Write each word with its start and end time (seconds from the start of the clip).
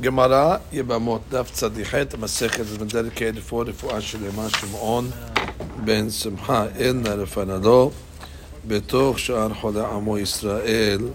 Gemara 0.00 0.60
Yebamot 0.72 1.22
Daf 1.30 1.50
Tzadichet 1.50 2.06
Masechet 2.16 2.56
has 2.56 2.78
been 2.78 2.88
dedicated 2.88 3.42
for 3.42 3.64
the 3.64 3.72
Fuah 3.72 4.00
Shlema 4.00 4.48
Shimon 4.54 5.12
ben 5.84 6.10
Simcha 6.10 6.72
in 6.78 7.02
Narefanado 7.02 7.92
בתוך 8.66 9.18
שאר 9.18 9.54
חולי 9.54 9.80
עמו 9.80 10.18
ישראל. 10.18 11.08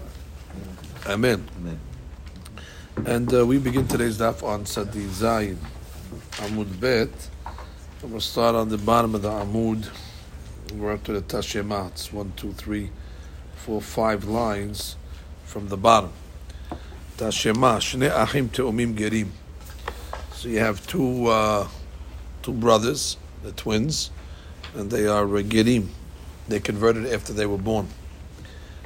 Amen. 1.06 1.40
Amen. 1.58 1.78
And 3.06 3.32
uh, 3.34 3.46
we 3.46 3.58
begin 3.58 3.88
today's 3.88 4.18
daf 4.18 4.42
on 4.42 4.66
Sadi 4.66 5.06
Zayin, 5.06 5.56
Amud 6.32 6.78
Bet. 6.78 7.08
I'm 8.02 8.10
going 8.10 8.20
to 8.20 8.20
start 8.20 8.54
on 8.54 8.68
the 8.68 8.78
bottom 8.78 9.14
of 9.14 9.22
the 9.22 9.30
Amud. 9.30 9.88
We're 10.74 10.92
up 10.92 11.04
to 11.04 11.12
the 11.12 11.22
Tashema. 11.22 11.88
It's 11.88 12.12
one, 12.12 12.32
two, 12.36 12.52
three, 12.52 12.90
four, 13.56 13.80
five 13.80 14.24
lines 14.24 14.96
from 15.44 15.68
the 15.68 15.76
bottom. 15.76 16.12
Tashema, 17.17 17.77
Shne 17.79 18.11
Achim 18.11 18.49
Gerim. 18.49 19.29
So 20.33 20.49
you 20.49 20.59
have 20.59 20.85
two 20.85 21.27
uh, 21.27 21.67
two 22.41 22.51
brothers, 22.51 23.15
the 23.41 23.53
twins, 23.53 24.11
and 24.75 24.91
they 24.91 25.07
are 25.07 25.23
uh, 25.23 25.41
Gerim. 25.41 25.87
They 26.49 26.59
converted 26.59 27.07
after 27.13 27.31
they 27.31 27.45
were 27.45 27.57
born. 27.57 27.87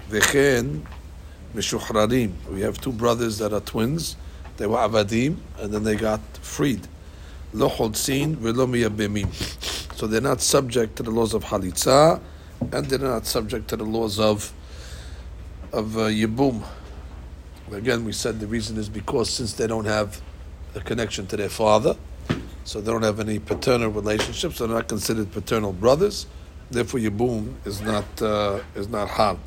Vechen 0.10 0.86
Mishuchrarim. 1.56 2.34
We 2.52 2.62
have 2.62 2.80
two 2.80 2.92
brothers 2.92 3.40
that 3.40 3.52
are 3.52 3.62
twins. 3.62 4.16
They 4.58 4.68
were 4.68 4.78
Avadim, 4.78 5.38
and 5.58 5.74
then 5.74 5.84
they 5.84 5.96
got 5.96 6.22
freed. 6.42 6.88
Lo 7.54 7.68
Holzin 7.68 8.36
velo. 8.36 8.68
So 9.96 10.06
they're 10.06 10.22
not 10.22 10.40
subject 10.42 10.96
to 10.98 11.04
the 11.04 11.12
laws 11.12 11.34
of 11.34 11.46
Halitza, 11.46 12.22
and 12.72 12.86
they're 12.86 13.00
not 13.00 13.26
subject 13.26 13.68
to 13.70 13.76
the 13.76 13.86
laws 13.86 14.20
of 14.20 14.54
of 15.74 15.98
uh, 15.98 16.02
Yibum. 16.02 16.64
Again, 17.72 18.04
we 18.04 18.14
said 18.14 18.40
the 18.40 18.48
reason 18.48 18.78
is 18.78 18.90
because 18.90 19.30
since 19.30 19.54
they 19.54 19.68
don't 19.68 19.86
have 19.86 20.22
a 20.76 20.80
connection 20.80 21.28
to 21.28 21.38
their 21.38 21.50
father, 21.50 21.96
so 22.64 22.82
they 22.82 22.92
don't 22.92 23.04
have 23.04 23.20
any 23.20 23.40
paternal 23.40 23.90
relationships, 23.90 24.58
so 24.58 24.68
they're 24.68 24.76
not 24.76 24.88
considered 24.88 25.32
paternal 25.32 25.74
brothers. 25.74 26.28
Therefore, 26.72 27.00
Yibum 27.00 27.54
is 27.66 27.82
not 27.82 28.22
uh, 28.22 28.60
is 28.76 28.88
not 28.88 29.10
Hal. 29.10 29.40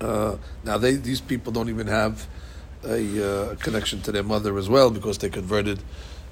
Uh, 0.00 0.36
now, 0.64 0.78
they 0.78 0.94
these 0.94 1.20
people 1.20 1.52
don't 1.52 1.68
even 1.68 1.86
have 1.86 2.26
a 2.84 3.50
uh, 3.50 3.54
connection 3.56 4.00
to 4.02 4.12
their 4.12 4.22
mother 4.22 4.58
as 4.58 4.68
well 4.68 4.90
because 4.90 5.18
they 5.18 5.28
converted 5.28 5.82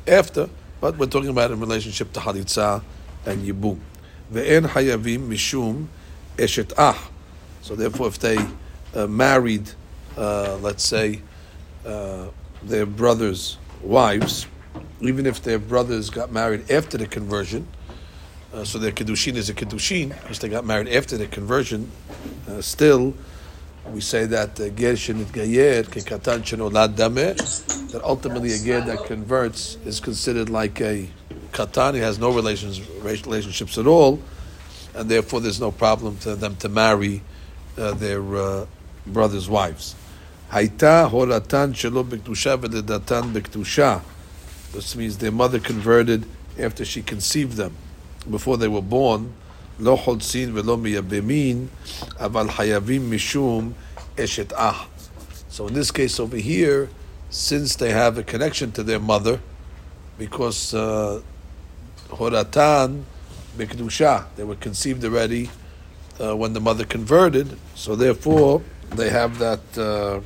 after. 0.07 0.49
But 0.81 0.99
we're 0.99 1.07
talking 1.07 1.31
about 1.31 1.51
in 1.51 1.61
relationship 1.61 2.13
to 2.13 2.21
Halitza 2.21 2.83
and 3.27 3.43
Yibum. 3.43 3.79
Ve'en 4.33 4.67
hayavim 4.69 5.29
mishum 5.29 5.87
eshet 6.37 6.73
ah. 6.77 7.11
So 7.63 7.75
therefore, 7.75 8.09
if 8.09 8.19
they 8.19 8.39
uh, 8.95 9.07
married, 9.07 9.71
uh, 10.17 10.57
let's 10.61 10.85
say, 10.85 11.21
uh, 11.87 12.27
their 12.63 12.87
brothers' 12.87 13.59
wives, 13.83 14.47
even 15.01 15.27
if 15.27 15.43
their 15.43 15.59
brothers 15.59 16.11
got 16.11 16.33
married 16.33 16.71
after 16.71 16.97
the 16.97 17.07
conversion, 17.07 17.67
uh, 18.55 18.65
so 18.65 18.79
their 18.79 18.93
kiddushin 18.93 19.35
is 19.35 19.51
a 19.51 19.55
kiddushin 19.55 20.11
because 20.23 20.39
they 20.39 20.49
got 20.49 20.65
married 20.65 20.89
after 20.89 21.17
the 21.17 21.27
conversion. 21.27 21.91
Uh, 22.49 22.61
still, 22.61 23.13
we 23.91 24.01
say 24.01 24.27
that 24.27 24.57
ger 24.57 24.95
gayer 25.33 25.83
kekatan 25.83 26.43
shenolad 26.43 26.95
dameh. 26.95 27.37
That 27.91 28.03
ultimately 28.05 28.53
a 28.53 28.59
ger 28.59 28.81
that 28.81 29.07
converts 29.07 29.77
is 29.85 29.99
considered 30.01 30.51
like 30.51 30.81
a 30.81 31.09
katan. 31.53 31.95
He 31.95 32.01
has 32.01 32.19
no 32.19 32.31
relations 32.31 32.81
relationships 33.03 33.77
at 33.77 33.87
all, 33.89 34.21
and 34.95 35.11
therefore 35.11 35.41
there's 35.41 35.61
no 35.61 35.73
problem 35.73 36.17
to 36.19 36.37
them 36.37 36.57
to 36.57 36.69
marry 36.69 37.23
uh, 37.77 37.93
their 37.95 38.37
uh, 38.37 38.67
brothers' 39.07 39.49
wives. 39.49 39.97
Haita 40.54 41.10
horatan 41.10 41.74
shelo 41.74 42.04
bektusha 42.04 42.58
v'ledatan 42.58 43.34
bektusha. 43.34 44.02
This 44.74 44.96
means 44.96 45.18
their 45.18 45.32
mother 45.32 45.60
converted 45.60 46.26
after 46.60 46.84
she 46.86 47.02
conceived 47.02 47.54
them 47.54 47.76
before 48.30 48.58
they 48.58 48.68
were 48.68 48.82
born, 48.82 49.34
לא 49.80 49.96
חולצין 49.96 50.52
ולא 50.54 50.78
מייבמין, 50.78 51.68
אבל 52.20 52.52
חייבים 52.52 53.12
משום 53.12 53.72
אשת 54.20 54.54
אח. 54.54 54.88
So 55.50 55.68
in 55.68 55.74
this 55.74 55.92
case 55.92 56.20
over 56.20 56.38
here, 56.38 56.90
since 57.30 57.76
they 57.76 57.92
have 57.92 58.18
a 58.18 58.24
connection 58.24 58.72
to 58.74 58.84
their 58.84 59.00
mother, 59.00 59.40
because 60.18 60.74
uh, 60.74 61.22
horatan 62.10 63.04
bekdusha, 63.58 64.26
they 64.36 64.44
were 64.44 64.56
conceived 64.56 65.04
already 65.06 65.50
uh, 66.20 66.36
when 66.36 66.54
the 66.54 66.60
mother 66.60 66.86
converted, 66.86 67.58
so 67.76 67.96
therefore 67.96 68.62
they 68.96 69.10
have 69.10 69.40
that 69.40 69.78
uh, 69.78 70.20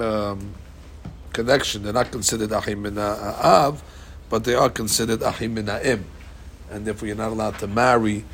um, 0.00 0.54
connection. 1.32 1.82
They're 1.82 1.92
not 1.92 2.10
considered 2.10 2.52
achim 2.52 2.82
min 2.82 2.98
av, 2.98 3.82
but 4.30 4.44
they 4.44 4.54
are 4.54 4.70
considered 4.70 5.22
achim 5.22 5.54
min 5.54 5.66
ha'im 5.66 6.04
and 6.70 6.84
therefore 6.86 7.08
you're 7.08 7.16
not 7.16 7.30
allowed 7.32 7.58
to 7.58 7.66
marry 7.66 8.24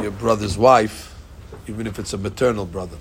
your 0.00 0.10
brother's 0.10 0.56
wife, 0.58 1.14
even 1.66 1.86
if 1.86 1.98
it's 1.98 2.12
a 2.12 2.18
maternal 2.18 2.64
brother. 2.66 2.96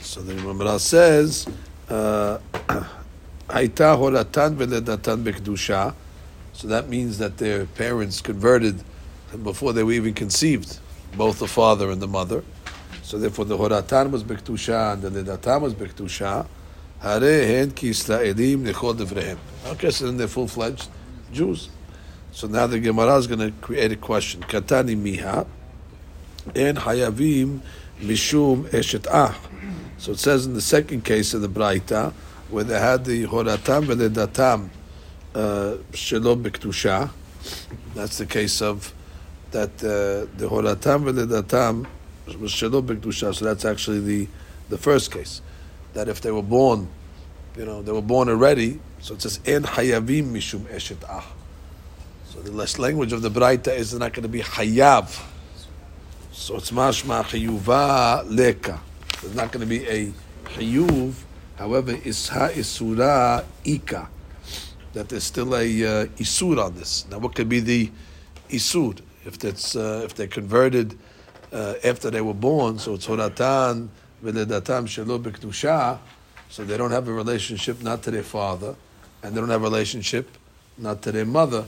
So 0.00 0.20
the 0.22 0.34
Gemara 0.34 0.78
says, 0.78 1.46
"Haita 1.88 2.40
horatan 3.48 4.56
veledatan 4.56 5.22
bekdusha." 5.24 5.94
So 6.52 6.68
that 6.68 6.88
means 6.88 7.18
that 7.18 7.38
their 7.38 7.66
parents 7.66 8.20
converted 8.20 8.82
before 9.42 9.72
they 9.72 9.82
were 9.82 9.92
even 9.92 10.14
conceived, 10.14 10.78
both 11.16 11.38
the 11.38 11.48
father 11.48 11.90
and 11.90 12.02
the 12.02 12.08
mother. 12.08 12.44
So 13.02 13.18
therefore, 13.18 13.46
the 13.46 13.56
horatan 13.56 14.10
was 14.10 14.22
bekdusha 14.24 14.94
and 14.94 15.02
the 15.02 15.10
ledatan 15.10 15.60
was 15.60 15.74
bekdusha. 15.74 16.46
Hare 17.02 17.46
hen 17.46 17.72
ki 17.72 17.90
Israelim 17.90 18.64
nechol 18.64 18.96
devrehem. 18.96 19.36
Okay, 19.66 19.90
so 19.90 20.06
then 20.06 20.16
they're 20.18 20.28
full-fledged 20.28 20.88
Jews. 21.32 21.68
So 22.30 22.46
now 22.46 22.68
the 22.68 22.78
Gemara 22.78 23.16
is 23.16 23.26
going 23.26 23.40
to 23.40 23.50
create 23.60 23.90
a 23.90 23.96
question. 23.96 24.40
Katani 24.42 24.96
miha 24.96 25.46
and 26.54 26.78
hayavim 26.78 27.60
mishum 28.00 28.68
eshet 28.70 29.06
ah. 29.10 29.36
So 29.98 30.12
it 30.12 30.18
says 30.20 30.46
in 30.46 30.54
the 30.54 30.60
second 30.60 31.04
case 31.04 31.34
of 31.34 31.42
the 31.42 31.48
Braita, 31.48 32.12
where 32.50 32.64
they 32.64 32.78
had 32.78 33.04
the 33.04 33.26
horatam 33.26 33.86
veledatam 33.86 34.68
shelo 35.34 36.40
bektusha. 36.40 37.10
That's 37.94 38.18
the 38.18 38.26
case 38.26 38.62
of 38.62 38.94
that 39.50 39.70
uh, 39.82 40.30
the 40.38 40.48
horatam 40.48 41.12
veledatam 41.12 41.86
was 42.38 42.52
shelo 42.52 42.80
bektusha. 42.80 43.34
So 43.34 43.44
that's 43.44 43.64
actually 43.64 44.00
the 44.00 44.28
the 44.68 44.78
first 44.78 45.10
case. 45.10 45.42
That 45.94 46.08
if 46.08 46.20
they 46.20 46.30
were 46.30 46.42
born, 46.42 46.88
you 47.56 47.64
know, 47.66 47.82
they 47.82 47.92
were 47.92 48.02
born 48.02 48.28
already. 48.28 48.80
So 49.00 49.14
it 49.14 49.22
says 49.22 49.40
en 49.44 49.64
hayavim 49.64 50.32
mishum 50.32 50.60
eshet 50.66 51.04
ah. 51.08 51.26
So 52.26 52.40
the 52.40 52.50
less 52.50 52.78
language 52.78 53.12
of 53.12 53.20
the 53.20 53.30
Braita 53.30 53.76
is 53.76 53.92
not 53.92 54.14
going 54.14 54.22
to 54.22 54.28
be 54.28 54.40
hayav. 54.40 55.22
So 56.32 56.56
it's 56.56 56.70
mashma 56.70 57.22
chiyuva 57.24 58.24
leka. 58.26 58.80
There's 59.20 59.34
not 59.34 59.52
going 59.52 59.60
to 59.60 59.66
be 59.66 59.86
a 59.86 60.12
chiyuv. 60.44 61.12
However, 61.56 61.92
isha 61.92 62.50
isura 62.54 63.44
ika. 63.64 64.08
That 64.94 65.10
there's 65.10 65.24
still 65.24 65.54
a 65.54 65.58
uh, 65.58 66.06
isur 66.16 66.64
on 66.64 66.74
this. 66.74 67.06
Now, 67.10 67.18
what 67.18 67.34
could 67.34 67.48
be 67.48 67.60
the 67.60 67.90
isur 68.48 68.98
if 69.26 69.38
that's 69.38 69.76
uh, 69.76 70.02
if 70.04 70.14
they 70.14 70.26
converted 70.26 70.98
uh, 71.52 71.74
after 71.84 72.10
they 72.10 72.22
were 72.22 72.34
born? 72.34 72.78
So 72.78 72.94
it's 72.94 73.06
horatan 73.06 73.88
v'ledatam 74.22 74.86
shelo 74.86 75.22
b'kedusha. 75.22 75.98
So 76.48 76.64
they 76.64 76.76
don't 76.76 76.90
have 76.90 77.08
a 77.08 77.12
relationship 77.12 77.82
not 77.82 78.02
to 78.02 78.10
their 78.10 78.22
father, 78.22 78.74
and 79.22 79.34
they 79.34 79.40
don't 79.40 79.48
have 79.48 79.62
a 79.62 79.64
relationship 79.64 80.28
not 80.76 81.00
to 81.02 81.12
their 81.12 81.24
mother. 81.24 81.64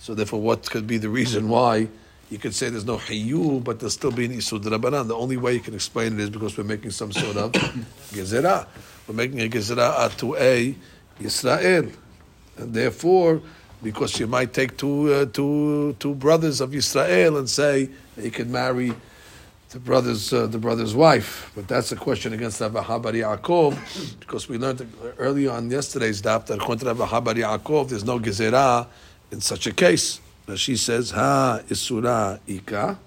So 0.00 0.14
therefore, 0.14 0.40
what 0.40 0.68
could 0.68 0.86
be 0.86 0.98
the 0.98 1.08
reason 1.08 1.48
why 1.48 1.88
you 2.30 2.38
could 2.38 2.54
say 2.54 2.68
there's 2.68 2.84
no 2.84 2.96
hayu, 2.96 3.62
but 3.62 3.78
there's 3.78 3.94
still 3.94 4.10
be 4.10 4.24
an 4.24 4.32
isud 4.32 4.62
rabbanan? 4.64 5.06
The 5.08 5.14
only 5.14 5.36
way 5.36 5.54
you 5.54 5.60
can 5.60 5.74
explain 5.74 6.14
it 6.14 6.20
is 6.20 6.30
because 6.30 6.58
we're 6.58 6.64
making 6.64 6.90
some 6.90 7.12
sort 7.12 7.36
of 7.36 7.52
gezerah. 8.12 8.66
We're 9.06 9.14
making 9.14 9.40
a 9.40 9.48
gezerah 9.48 10.16
to 10.18 10.36
a 10.36 10.74
Yisrael, 11.20 11.94
and 12.56 12.74
therefore, 12.74 13.40
because 13.82 14.18
you 14.18 14.26
might 14.26 14.52
take 14.52 14.76
two 14.76 15.12
uh, 15.12 15.26
two 15.26 15.94
two 16.00 16.14
brothers 16.14 16.60
of 16.60 16.70
Yisrael 16.70 17.38
and 17.38 17.48
say 17.48 17.88
you 18.16 18.30
could 18.30 18.50
marry 18.50 18.92
the 19.74 19.80
brother's 19.80 20.32
uh, 20.32 20.46
the 20.46 20.58
brother's 20.58 20.94
wife. 20.94 21.50
But 21.56 21.66
that's 21.66 21.90
a 21.90 21.96
question 21.96 22.32
against 22.32 22.60
Rabbi 22.60 22.80
Habar 22.80 23.12
Yaakov, 23.12 24.20
because 24.20 24.48
we 24.48 24.56
learned 24.56 24.86
early 25.18 25.48
on 25.48 25.68
yesterday's 25.68 26.22
daf 26.22 26.46
that 26.46 26.58
according 26.60 26.86
to 26.86 26.94
Rabbi 26.94 27.34
Yaakov, 27.34 27.88
there's 27.88 28.04
no 28.04 28.20
gezerah 28.20 28.86
in 29.32 29.40
such 29.40 29.66
a 29.66 29.72
case. 29.72 30.20
Now 30.46 30.54
she 30.54 30.76
says, 30.76 31.10
"Ha 31.10 31.60
isura 31.68 32.38
ika." 32.46 32.98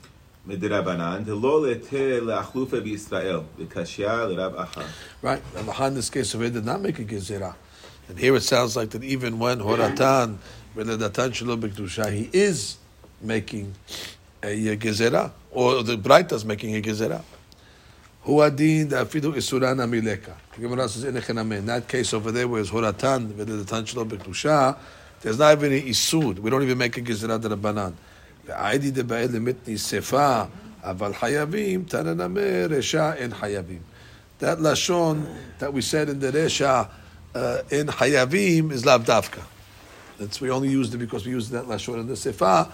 Right, 5.21 5.41
Rabbi 5.55 5.71
Han, 5.71 5.87
in 5.87 5.93
this 5.95 6.09
case 6.09 6.33
of 6.33 6.41
it, 6.41 6.53
did 6.53 6.65
not 6.65 6.81
make 6.81 6.99
a 6.99 7.05
gezerah. 7.05 7.55
And 8.09 8.19
here 8.19 8.35
it 8.35 8.43
sounds 8.43 8.75
like 8.75 8.89
that 8.89 9.03
even 9.05 9.39
when 9.39 9.59
Horatan, 9.59 10.37
he 12.11 12.29
is 12.33 12.77
making 13.21 13.73
a 14.43 14.77
gezerah, 14.77 15.31
or 15.51 15.83
the 15.83 15.97
Braita 15.97 16.33
is 16.33 16.45
making 16.45 16.75
a 16.75 16.81
gezerah. 16.81 17.21
Who 18.23 18.41
adin 18.41 18.89
afidu 18.89 19.33
isuran 19.33 19.77
amileka. 19.77 20.33
Gemara 20.59 20.89
says 20.89 21.03
in 21.05 21.65
that 21.65 21.87
case 21.87 22.13
over 22.13 22.31
there 22.31 22.47
where 22.47 22.61
it's 22.61 22.69
horatan 22.69 23.37
the 23.37 23.43
shlo 23.43 24.07
b'kedusha, 24.07 24.77
there's 25.21 25.39
not 25.39 25.57
even 25.57 25.71
an 25.71 25.81
isud. 25.81 26.39
We 26.39 26.49
don't 26.49 26.63
even 26.63 26.77
make 26.77 26.97
a 26.97 27.01
gezerah 27.01 27.39
aidi 28.49 28.93
de 28.93 29.03
de'ba'el 29.03 29.29
lemitni 29.29 29.75
sefa 29.75 30.49
aval 30.83 31.13
hayavim 31.13 31.85
tananame 31.85 32.67
resha 32.69 33.19
en 33.19 33.31
hayavim. 33.31 33.81
That 34.39 34.59
lashon 34.59 35.25
that 35.59 35.73
we 35.73 35.81
said 35.81 36.09
in 36.09 36.19
the 36.19 36.31
resha 36.31 36.89
uh, 37.33 37.61
in 37.69 37.87
hayavim 37.87 38.71
is 38.71 38.83
lavdavka. 38.83 39.43
That's 40.19 40.41
we 40.41 40.49
only 40.49 40.69
used 40.69 40.93
it 40.93 40.97
because 40.97 41.25
we 41.25 41.31
used 41.31 41.51
that 41.51 41.65
lashon 41.65 41.99
in 42.01 42.07
the 42.07 42.13
sefa. 42.13 42.71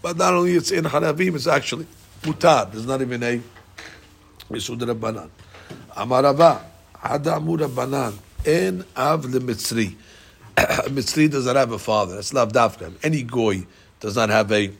But 0.00 0.16
not 0.16 0.34
only 0.34 0.54
it's 0.54 0.70
in 0.70 0.84
hayavim, 0.84 1.34
it's 1.36 1.46
actually 1.46 1.86
mutar. 2.22 2.70
There's 2.70 2.86
not 2.86 3.00
even 3.00 3.22
a 3.22 3.40
yisud 4.50 4.80
rabbanan. 4.80 5.30
Amarava 5.96 6.62
hada 6.94 7.36
amur 7.36 7.58
rabbanan 7.58 8.14
en 8.44 8.84
av 8.96 9.24
lemitzri. 9.24 9.94
Mitzri 10.56 11.30
does 11.30 11.46
not 11.46 11.56
have 11.56 11.72
a 11.72 11.78
father. 11.78 12.16
That's 12.16 12.34
lav 12.34 12.52
davka. 12.52 12.92
Any 13.02 13.22
goy 13.22 13.66
does 14.00 14.16
not 14.16 14.28
have 14.28 14.50
a 14.52 14.70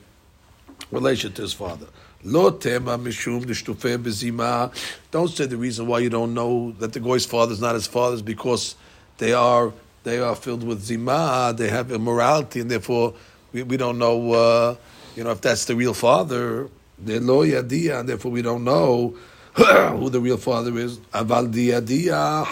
relation 0.91 1.33
to 1.33 1.41
his 1.41 1.53
father. 1.53 1.87
Lo 2.23 2.51
tema 2.51 2.97
mishum 2.97 3.43
bezima. 3.43 4.71
Don't 5.11 5.29
say 5.29 5.45
the 5.45 5.57
reason 5.57 5.87
why 5.87 5.99
you 5.99 6.09
don't 6.09 6.33
know 6.33 6.71
that 6.79 6.93
the 6.93 6.99
goy's 6.99 7.25
father 7.25 7.53
is 7.53 7.59
not 7.59 7.75
his 7.75 7.87
father 7.87 8.15
is 8.15 8.21
because 8.21 8.75
they 9.17 9.33
are 9.33 9.73
they 10.03 10.19
are 10.19 10.35
filled 10.35 10.63
with 10.63 10.81
zima. 10.81 11.53
They 11.57 11.69
have 11.69 11.91
immorality, 11.91 12.59
and 12.59 12.69
therefore 12.69 13.13
we, 13.53 13.63
we 13.63 13.77
don't 13.77 13.97
know. 13.97 14.33
Uh, 14.33 14.75
you 15.15 15.23
know 15.23 15.31
if 15.31 15.41
that's 15.41 15.65
the 15.65 15.75
real 15.75 15.93
father. 15.93 16.69
They 16.99 17.19
lo 17.19 17.45
yadia, 17.45 17.99
and 17.99 18.09
therefore 18.09 18.31
we 18.31 18.41
don't 18.41 18.63
know 18.63 19.15
who 19.53 20.09
the 20.09 20.19
real 20.19 20.37
father 20.37 20.77
is. 20.77 20.99
Aval 21.13 21.51
diadia 21.51 22.45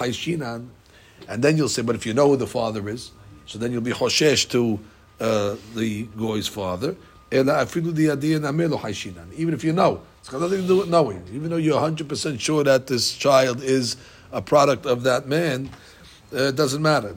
and 1.28 1.44
then 1.44 1.58
you'll 1.58 1.70
say, 1.70 1.82
but 1.82 1.96
if 1.96 2.06
you 2.06 2.14
know 2.14 2.28
who 2.30 2.36
the 2.36 2.46
father 2.48 2.88
is, 2.90 3.12
so 3.46 3.58
then 3.58 3.72
you'll 3.72 3.82
be 3.82 3.92
hoshesh 3.92 4.50
to 4.50 4.80
uh, 5.20 5.56
the 5.76 6.04
goy's 6.18 6.48
father. 6.48 6.96
Even 7.32 7.48
if 9.54 9.64
you 9.64 9.72
know, 9.72 10.02
it's 10.20 10.30
got 10.30 10.42
nothing 10.42 10.62
to 10.62 10.68
do 10.68 10.78
with 10.80 10.90
knowing. 10.90 11.24
Even 11.34 11.50
though 11.50 11.58
you're 11.58 11.80
100% 11.80 12.40
sure 12.40 12.64
that 12.66 12.88
this 12.88 13.14
child 13.16 13.64
is 13.64 13.96
a 14.34 14.42
product 14.42 14.86
of 14.86 15.04
that 15.04 15.28
man, 15.28 15.70
uh, 16.34 16.50
it 16.50 16.56
doesn't 16.58 16.82
matter. 16.82 17.14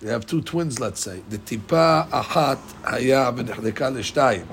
They 0.00 0.10
have 0.10 0.26
two 0.26 0.42
twins, 0.42 0.78
let's 0.78 1.00
say. 1.00 1.22
The 1.28 1.38
tipa 1.38 2.08
ahat 2.10 2.58
haya 2.84 4.46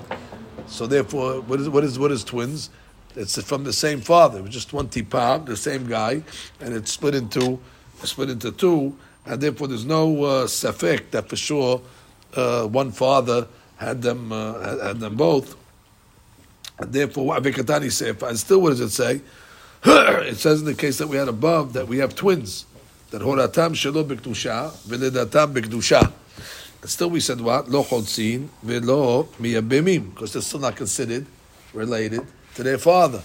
So 0.67 0.87
therefore, 0.87 1.41
what 1.41 1.59
is, 1.59 1.69
what 1.69 1.83
is, 1.83 1.99
what 1.99 2.11
is 2.11 2.23
twins? 2.23 2.71
It's 3.15 3.41
from 3.43 3.63
the 3.63 3.73
same 3.73 4.01
father. 4.01 4.39
It 4.39 4.43
was 4.43 4.51
just 4.51 4.73
one 4.73 4.89
tipa, 4.89 5.45
the 5.45 5.55
same 5.55 5.87
guy, 5.87 6.23
and 6.59 6.73
it's 6.73 6.91
split 6.91 7.15
into, 7.15 7.59
split 8.03 8.29
into 8.29 8.51
two, 8.51 8.97
and 9.25 9.39
therefore 9.39 9.67
there's 9.67 9.85
no 9.85 10.23
uh, 10.23 10.45
safek 10.45 11.11
that 11.11 11.29
for 11.29 11.35
sure 11.35 11.81
uh, 12.35 12.65
one 12.65 12.91
father 12.91 13.47
had 13.77 14.01
them 14.01 14.31
uh, 14.31 14.85
had 14.87 14.99
them 14.99 15.15
both. 15.15 15.55
And 16.77 16.91
therefore, 16.91 17.35
Avikatani 17.35 17.91
Sefer. 17.91 18.27
And 18.27 18.37
still, 18.37 18.61
what 18.61 18.71
does 18.71 18.81
it 18.81 18.89
say? 18.89 19.21
it 19.85 20.35
says 20.37 20.59
in 20.59 20.65
the 20.65 20.73
case 20.73 20.97
that 20.97 21.07
we 21.07 21.15
had 21.17 21.29
above 21.29 21.73
that 21.73 21.87
we 21.87 21.99
have 21.99 22.15
twins. 22.15 22.65
That 23.15 23.21
horatam 23.21 23.71
shelo 23.71 24.03
v'ledatam 24.03 25.53
b'kedusha. 25.53 26.11
And 26.81 26.89
still, 26.89 27.09
we 27.11 27.21
said 27.21 27.39
what 27.39 27.69
lo 27.69 27.81
chotzin 27.81 28.49
v'lo 28.65 29.27
miyabimim 29.39 30.13
because 30.13 30.33
they're 30.33 30.41
still 30.41 30.59
not 30.59 30.75
considered 30.75 31.25
related 31.73 32.27
to 32.55 32.63
their 32.63 32.77
father. 32.77 33.23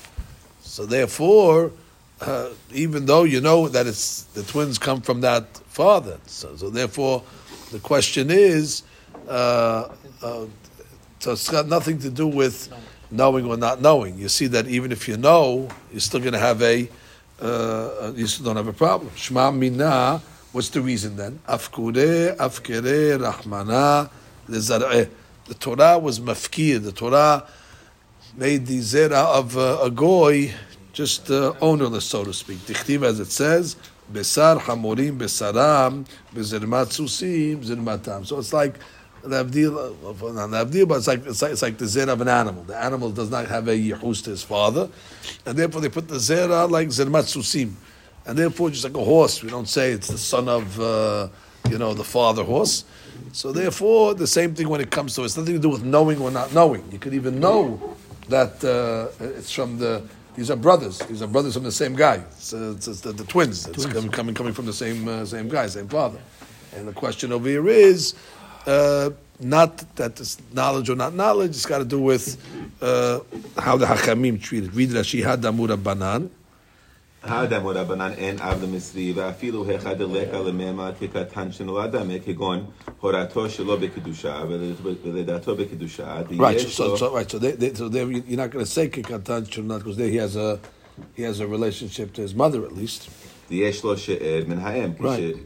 So 0.61 0.87
therefore, 0.87 1.73
uh, 2.21 2.51
even 2.73 3.07
though 3.07 3.25
you 3.25 3.41
know 3.41 3.67
that 3.67 3.89
it's 3.89 4.23
the 4.23 4.45
twins 4.45 4.79
come 4.79 5.01
from 5.01 5.23
that 5.23 5.57
father, 5.67 6.21
so, 6.25 6.55
so 6.55 6.71
therefore, 6.71 7.25
the 7.73 7.81
question 7.81 8.31
is 8.31 8.85
uh, 9.27 9.89
uh, 10.23 10.47
so 11.19 11.33
it's 11.33 11.51
got 11.51 11.67
nothing 11.67 11.99
to 11.99 12.11
do 12.11 12.29
with 12.29 12.73
knowing 13.11 13.45
or 13.45 13.57
not 13.57 13.83
knowing. 13.83 14.17
You 14.19 14.29
see 14.29 14.47
that 14.47 14.69
even 14.69 14.93
if 14.93 15.09
you 15.09 15.17
know, 15.17 15.69
you're 15.91 15.99
still 15.99 16.21
going 16.21 16.35
to 16.35 16.39
have 16.39 16.63
a, 16.63 16.89
uh, 17.41 17.45
uh, 17.45 18.13
you 18.15 18.27
still 18.27 18.47
don't 18.47 18.57
have 18.57 18.69
a 18.69 18.73
problem. 18.73 19.11
Shema 19.17 19.51
mina, 19.51 20.21
what's 20.53 20.69
the 20.71 20.81
reason 20.81 21.17
then? 21.17 21.41
Afkure, 21.49 22.37
afkere, 22.37 23.19
rahmana. 23.19 24.11
The 24.47 25.55
Torah 25.55 25.99
was 25.99 26.21
mafkir. 26.21 26.83
The 26.83 26.93
Torah 26.93 27.47
made 28.37 28.67
the 28.67 28.79
zera 28.79 29.25
of 29.27 29.57
uh, 29.57 29.79
a 29.83 29.91
goy 29.91 30.53
just 30.93 31.31
uh, 31.31 31.55
ownerless, 31.61 32.05
so 32.05 32.25
to 32.25 32.33
speak. 32.33 32.59
Tichtiv, 32.59 33.05
as 33.05 33.21
it 33.21 33.31
says, 33.31 33.77
besar 34.13 34.59
hamorim 34.59 35.19
besaram, 35.19 36.07
bezirmat 36.35 36.89
susim, 36.89 37.65
zirmatam. 37.65 38.27
So 38.27 38.39
it's 38.39 38.53
like 38.53 38.75
the 39.23 39.45
Avdil, 39.45 40.35
not 40.35 40.51
the 40.51 40.65
Avdil, 40.65 40.89
but 40.89 40.99
it's 40.99 41.07
like, 41.07 41.27
it's 41.27 41.43
like, 41.43 41.53
it's 41.53 41.63
like 41.63 41.79
the 41.79 41.85
zera 41.85 42.09
of 42.09 42.21
an 42.21 42.29
animal. 42.29 42.63
The 42.65 42.77
animal 42.77 43.11
does 43.11 43.31
not 43.31 43.47
have 43.49 43.69
a 43.69 43.73
yichus 43.73 44.25
to 44.25 44.31
his 44.31 44.43
father, 44.43 44.89
and 45.47 45.57
therefore 45.57 45.81
they 45.81 45.89
put 45.89 46.09
the 46.09 46.17
zera 46.17 46.71
like 46.71 46.89
zermat 46.89 47.25
susim, 47.25 47.73
and 48.27 48.39
therefore 48.39 48.71
just 48.71 48.85
like 48.85 48.97
a 48.97 49.05
horse, 49.05 49.43
we 49.43 49.51
don't 49.51 49.69
say 49.69 49.93
it's 49.93 50.09
the 50.09 50.19
son 50.19 50.49
of, 50.49 50.81
uh, 50.81 51.29
you 51.69 51.79
know, 51.79 51.95
the 51.95 52.05
father 52.05 52.43
horse. 52.43 52.85
So 53.33 53.53
therefore, 53.53 54.15
the 54.15 54.27
same 54.27 54.55
thing 54.55 54.69
when 54.69 54.81
it 54.81 54.91
comes 54.91 55.15
to 55.15 55.25
it's 55.25 55.37
nothing 55.37 55.55
to 55.55 55.61
do 55.61 55.69
with 55.69 55.85
knowing 55.85 56.21
or 56.21 56.31
not 56.31 56.53
knowing. 56.53 56.85
You 56.91 56.99
could 56.99 57.15
even 57.15 57.39
know 57.39 57.97
that 58.29 58.65
uh, 58.65 59.25
it's 59.25 59.53
from 59.53 59.79
the 59.79 60.03
these 60.35 60.51
are 60.51 60.57
brothers. 60.57 60.99
These 61.01 61.23
are 61.23 61.27
brothers 61.27 61.55
from 61.55 61.65
the 61.65 61.73
same 61.73 61.95
guy. 61.95 62.17
It's, 62.17 62.55
uh, 62.55 62.75
it's, 62.77 62.89
it's 62.89 63.01
the, 63.01 63.13
the, 63.13 63.25
twins. 63.25 63.67
It's 63.67 63.85
twins. 63.85 64.09
coming 64.15 64.35
coming 64.35 64.55
from 64.55 64.67
the 64.67 64.73
same 64.73 65.07
uh, 65.07 65.25
same 65.25 65.49
guy, 65.49 65.67
same 65.67 65.89
father. 65.89 66.21
And 66.75 66.87
the 66.87 66.93
question 66.93 67.33
over 67.33 67.49
here 67.49 67.69
is 67.69 68.15
uh, 68.68 69.10
not 69.40 69.78
that 69.96 70.20
it's 70.20 70.38
knowledge 70.54 70.90
or 70.90 70.96
not 70.96 71.14
knowledge. 71.14 71.52
It's 71.52 71.66
got 71.66 71.80
to 71.80 71.86
do 71.86 72.00
with 72.00 72.38
uh, 72.82 73.20
how 73.58 73.76
the 73.78 73.86
Hachamim 73.86 74.42
treated. 74.42 74.74
Read 74.74 74.90
Rashi 74.90 75.24
Hadamura 75.24 75.78
Banan. 75.82 76.30
האדמו 77.28 77.72
רבנן 77.76 78.12
אין 78.18 78.40
אב 78.40 78.64
למצרי, 78.64 79.14
ואפילו 79.16 79.66
היכד 79.66 80.02
אליך 80.02 80.34
לממה 80.46 80.92
כקטן 81.00 81.52
שנולד 81.52 81.96
דמה, 81.96 82.14
כגון 82.26 82.66
הורתו 83.00 83.50
שלו 83.50 83.80
בקדושה 83.80 84.44
ולידתו 85.04 85.56
בקדושה. 85.56 86.22
Right, 86.38 86.60
so, 86.62 86.96
so, 86.96 87.16
right, 87.16 87.32
so, 87.32 87.40
they, 87.40 87.52
they, 87.52 87.74
so 87.74 87.90
they, 87.90 88.04
you're 88.04 88.38
not 88.38 88.52
going 88.52 88.64
to 88.64 88.72
say 88.72 88.90
כקטן 88.90 89.46
שנולד, 89.46 89.84
because 89.84 89.98
he 89.98 90.18
has 90.18 90.36
a 90.36 90.60
he 91.16 91.24
has 91.24 91.40
a 91.40 91.48
relationship 91.48 92.14
to 92.14 92.22
his 92.22 92.36
mother 92.36 92.64
at 92.64 92.74
least. 92.74 93.10
ויש 93.50 93.84
לו 93.84 93.98
שאר 93.98 94.44
מן 94.48 94.60
האם, 94.60 94.92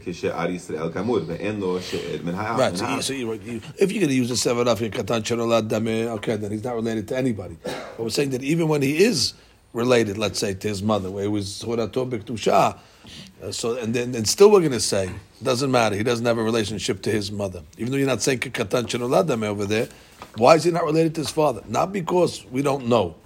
כשאר 0.04 0.50
ישראל 0.50 0.92
כאמור, 0.92 1.18
ואין 1.26 1.60
לו 1.60 1.78
שאר 1.82 2.16
מן 2.24 2.34
האב. 2.34 2.58
Right, 2.58 2.76
so, 2.76 3.00
so 3.00 3.12
you, 3.12 3.32
you, 3.32 3.60
if 3.78 3.92
you're 3.92 4.00
going 4.00 4.08
to 4.08 4.14
use 4.14 4.28
the 4.28 4.36
seven 4.36 4.66
of 4.68 4.80
katan 4.80 5.22
shenolad 5.22 5.68
dame, 5.68 6.08
okay, 6.16 6.36
then 6.36 6.50
he's 6.50 6.64
not 6.64 6.74
related 6.74 7.08
to 7.08 7.16
anybody. 7.16 7.56
But 7.62 7.98
we're 7.98 8.08
saying 8.08 8.30
that 8.30 8.42
even 8.42 8.68
when 8.68 8.82
he 8.82 9.04
is 9.04 9.34
related, 9.72 10.18
let's 10.18 10.38
say, 10.38 10.54
to 10.54 10.68
his 10.68 10.82
mother, 10.82 11.10
where 11.10 11.24
he 11.24 11.28
was 11.28 11.62
horato 11.62 12.08
b'ktusha, 12.08 12.78
uh, 13.42 13.52
so 13.52 13.76
and 13.76 13.94
then 13.94 14.14
and 14.14 14.26
still 14.28 14.50
we're 14.50 14.60
going 14.60 14.72
to 14.72 14.80
say 14.80 15.10
doesn't 15.42 15.70
matter. 15.70 15.96
He 15.96 16.02
doesn't 16.02 16.26
have 16.26 16.38
a 16.38 16.42
relationship 16.42 17.02
to 17.02 17.10
his 17.10 17.30
mother, 17.32 17.62
even 17.78 17.92
though 17.92 17.98
you're 17.98 18.06
not 18.06 18.22
saying 18.22 18.40
katan 18.40 18.84
shenolad 18.84 19.26
dame 19.28 19.44
over 19.44 19.66
there. 19.66 19.88
Why 20.36 20.54
is 20.56 20.64
he 20.64 20.70
not 20.70 20.84
related 20.84 21.14
to 21.16 21.22
his 21.22 21.30
father? 21.30 21.62
Not 21.68 21.92
because 21.92 22.44
we 22.50 22.62
don't 22.62 22.86
know. 22.88 23.16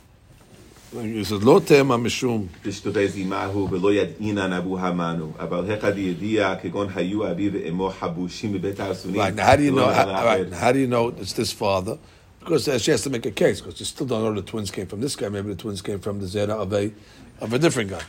He 1.03 1.25
says, 1.25 1.45
לא 1.45 1.61
תמה 1.65 1.97
משום. 1.97 2.47
פשטותי 2.63 3.09
זימהו 3.09 3.69
ולא 3.71 3.93
ידעינן 3.93 4.53
אבו 4.53 4.79
המנו, 4.79 5.33
אבל 5.39 5.71
היכא 5.71 5.91
דידיע 5.91 6.55
כגון 6.63 6.89
היו 6.95 7.31
אבי 7.31 7.51
ואמו 7.53 7.91
חבושים 7.91 8.53
בבית 8.53 8.81
האסונים. 8.81 9.21
Right, 9.21 9.35
now 9.35 9.45
how 9.45 9.57
do 9.57 9.63
you 9.63 9.73
know, 9.73 9.89
right, 9.89 10.53
how 10.53 10.73
do 10.73 10.79
you 10.79 10.87
know 10.87 11.09
it's 11.21 11.33
this 11.33 11.53
father? 11.53 11.99
Because 12.39 12.69
uh, 12.69 12.79
she 12.79 12.93
has 12.93 13.03
to 13.03 13.11
make 13.11 13.27
a 13.27 13.33
case, 13.33 13.61
because 13.61 13.81
you 13.81 13.87
still 13.87 14.07
don't 14.07 14.23
know 14.23 14.41
the 14.41 14.43
twins 14.43 14.71
came 14.71 14.87
from 14.87 15.01
this 15.01 15.17
guy, 15.17 15.29
maybe 15.29 15.49
the 15.49 15.57
twins 15.57 15.83
came 15.83 15.99
from 15.99 16.21
the 16.21 16.27
zera 16.27 16.51
of 16.51 16.73
a, 16.73 16.93
of 17.41 17.53
a 17.53 17.59
different 17.59 17.91
guy. 17.91 18.03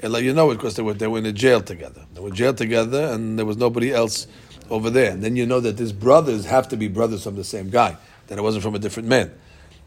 And 0.00 0.12
let 0.12 0.22
you 0.22 0.32
know 0.32 0.48
it 0.52 0.56
because 0.56 0.76
they 0.76 0.82
were, 0.82 0.94
they 0.94 1.08
were 1.08 1.18
in 1.18 1.26
a 1.26 1.32
jail 1.32 1.60
together. 1.60 2.02
They 2.14 2.20
were 2.20 2.30
jailed 2.30 2.56
together 2.56 3.06
and 3.12 3.36
there 3.36 3.46
was 3.46 3.56
nobody 3.56 3.92
else 3.92 4.28
over 4.70 4.90
there. 4.90 5.10
And 5.10 5.24
then 5.24 5.34
you 5.34 5.44
know 5.44 5.58
that 5.58 5.76
these 5.76 5.92
brothers 5.92 6.44
have 6.44 6.68
to 6.68 6.76
be 6.76 6.86
brothers 6.86 7.24
from 7.24 7.34
the 7.34 7.42
same 7.42 7.68
guy, 7.68 7.96
that 8.28 8.38
it 8.38 8.42
wasn't 8.42 8.62
from 8.62 8.76
a 8.76 8.78
different 8.78 9.08
man 9.08 9.32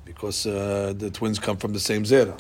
because 0.06 0.46
uh, 0.46 0.94
the 0.98 1.10
twins 1.10 1.40
come 1.40 1.58
from 1.58 1.74
the 1.74 1.80
same 1.80 2.04
zera. 2.04 2.38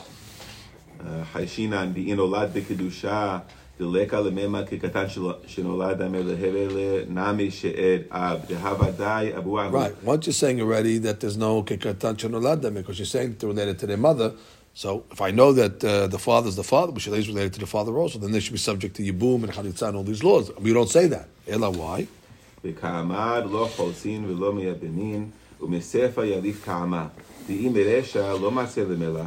חיישינן 1.33 1.93
באינולד 1.93 2.49
בקדושה 2.53 3.39
דלקה 3.79 4.19
לממה 4.19 4.63
כקטן 4.63 5.05
שנולד 5.47 6.07
מלהבל 6.07 6.77
נמי 7.09 7.51
שאד 7.51 8.01
אב 8.11 8.39
דהוודאי 8.49 9.37
אבו 9.37 9.65
אבו. 9.65 9.77
Right. 9.77 10.03
Once 10.03 10.27
you're 10.27 10.33
saying 10.33 10.61
already 10.61 10.99
that 10.99 11.19
there's 11.19 11.37
no 11.37 11.63
kekatan 11.63 12.15
shenolad 12.17 12.61
because 12.73 12.99
you're 12.99 13.05
saying 13.05 13.35
they're 13.39 13.49
related 13.49 13.79
to 13.79 13.87
their 13.87 13.97
mother. 13.97 14.33
So 14.73 15.03
if 15.11 15.19
I 15.21 15.31
know 15.31 15.51
that 15.53 15.83
uh, 15.83 16.07
the 16.07 16.19
father 16.19 16.47
is 16.47 16.55
the 16.55 16.63
father, 16.63 16.91
but 16.93 17.05
is 17.05 17.27
related 17.27 17.53
to 17.53 17.59
the 17.59 17.71
father 17.75 17.93
also, 17.97 18.19
then 18.19 18.31
they 18.31 18.39
should 18.39 18.53
be 18.53 18.59
subject 18.71 18.95
to 18.97 19.01
yibum 19.03 19.43
and 19.43 19.51
chalitza 19.51 19.87
and 19.89 19.97
all 19.97 20.03
these 20.03 20.23
laws. 20.23 20.45
We 20.59 20.71
don't 20.73 20.89
say 20.97 21.07
that. 21.07 21.27
Ela 21.47 21.69
why? 21.71 22.07
וכאמר 22.63 23.45
לא 23.45 23.69
חולצין 23.75 24.25
ולא 24.25 24.53
מייבנין 24.53 25.29
ומספר 25.61 26.23
יליף 26.23 26.65
כאמה. 26.65 27.07
דאם 27.47 27.73
ברשע 27.73 28.33
לא 28.41 28.51
מעשה 28.51 28.83
למלאך, 28.83 29.25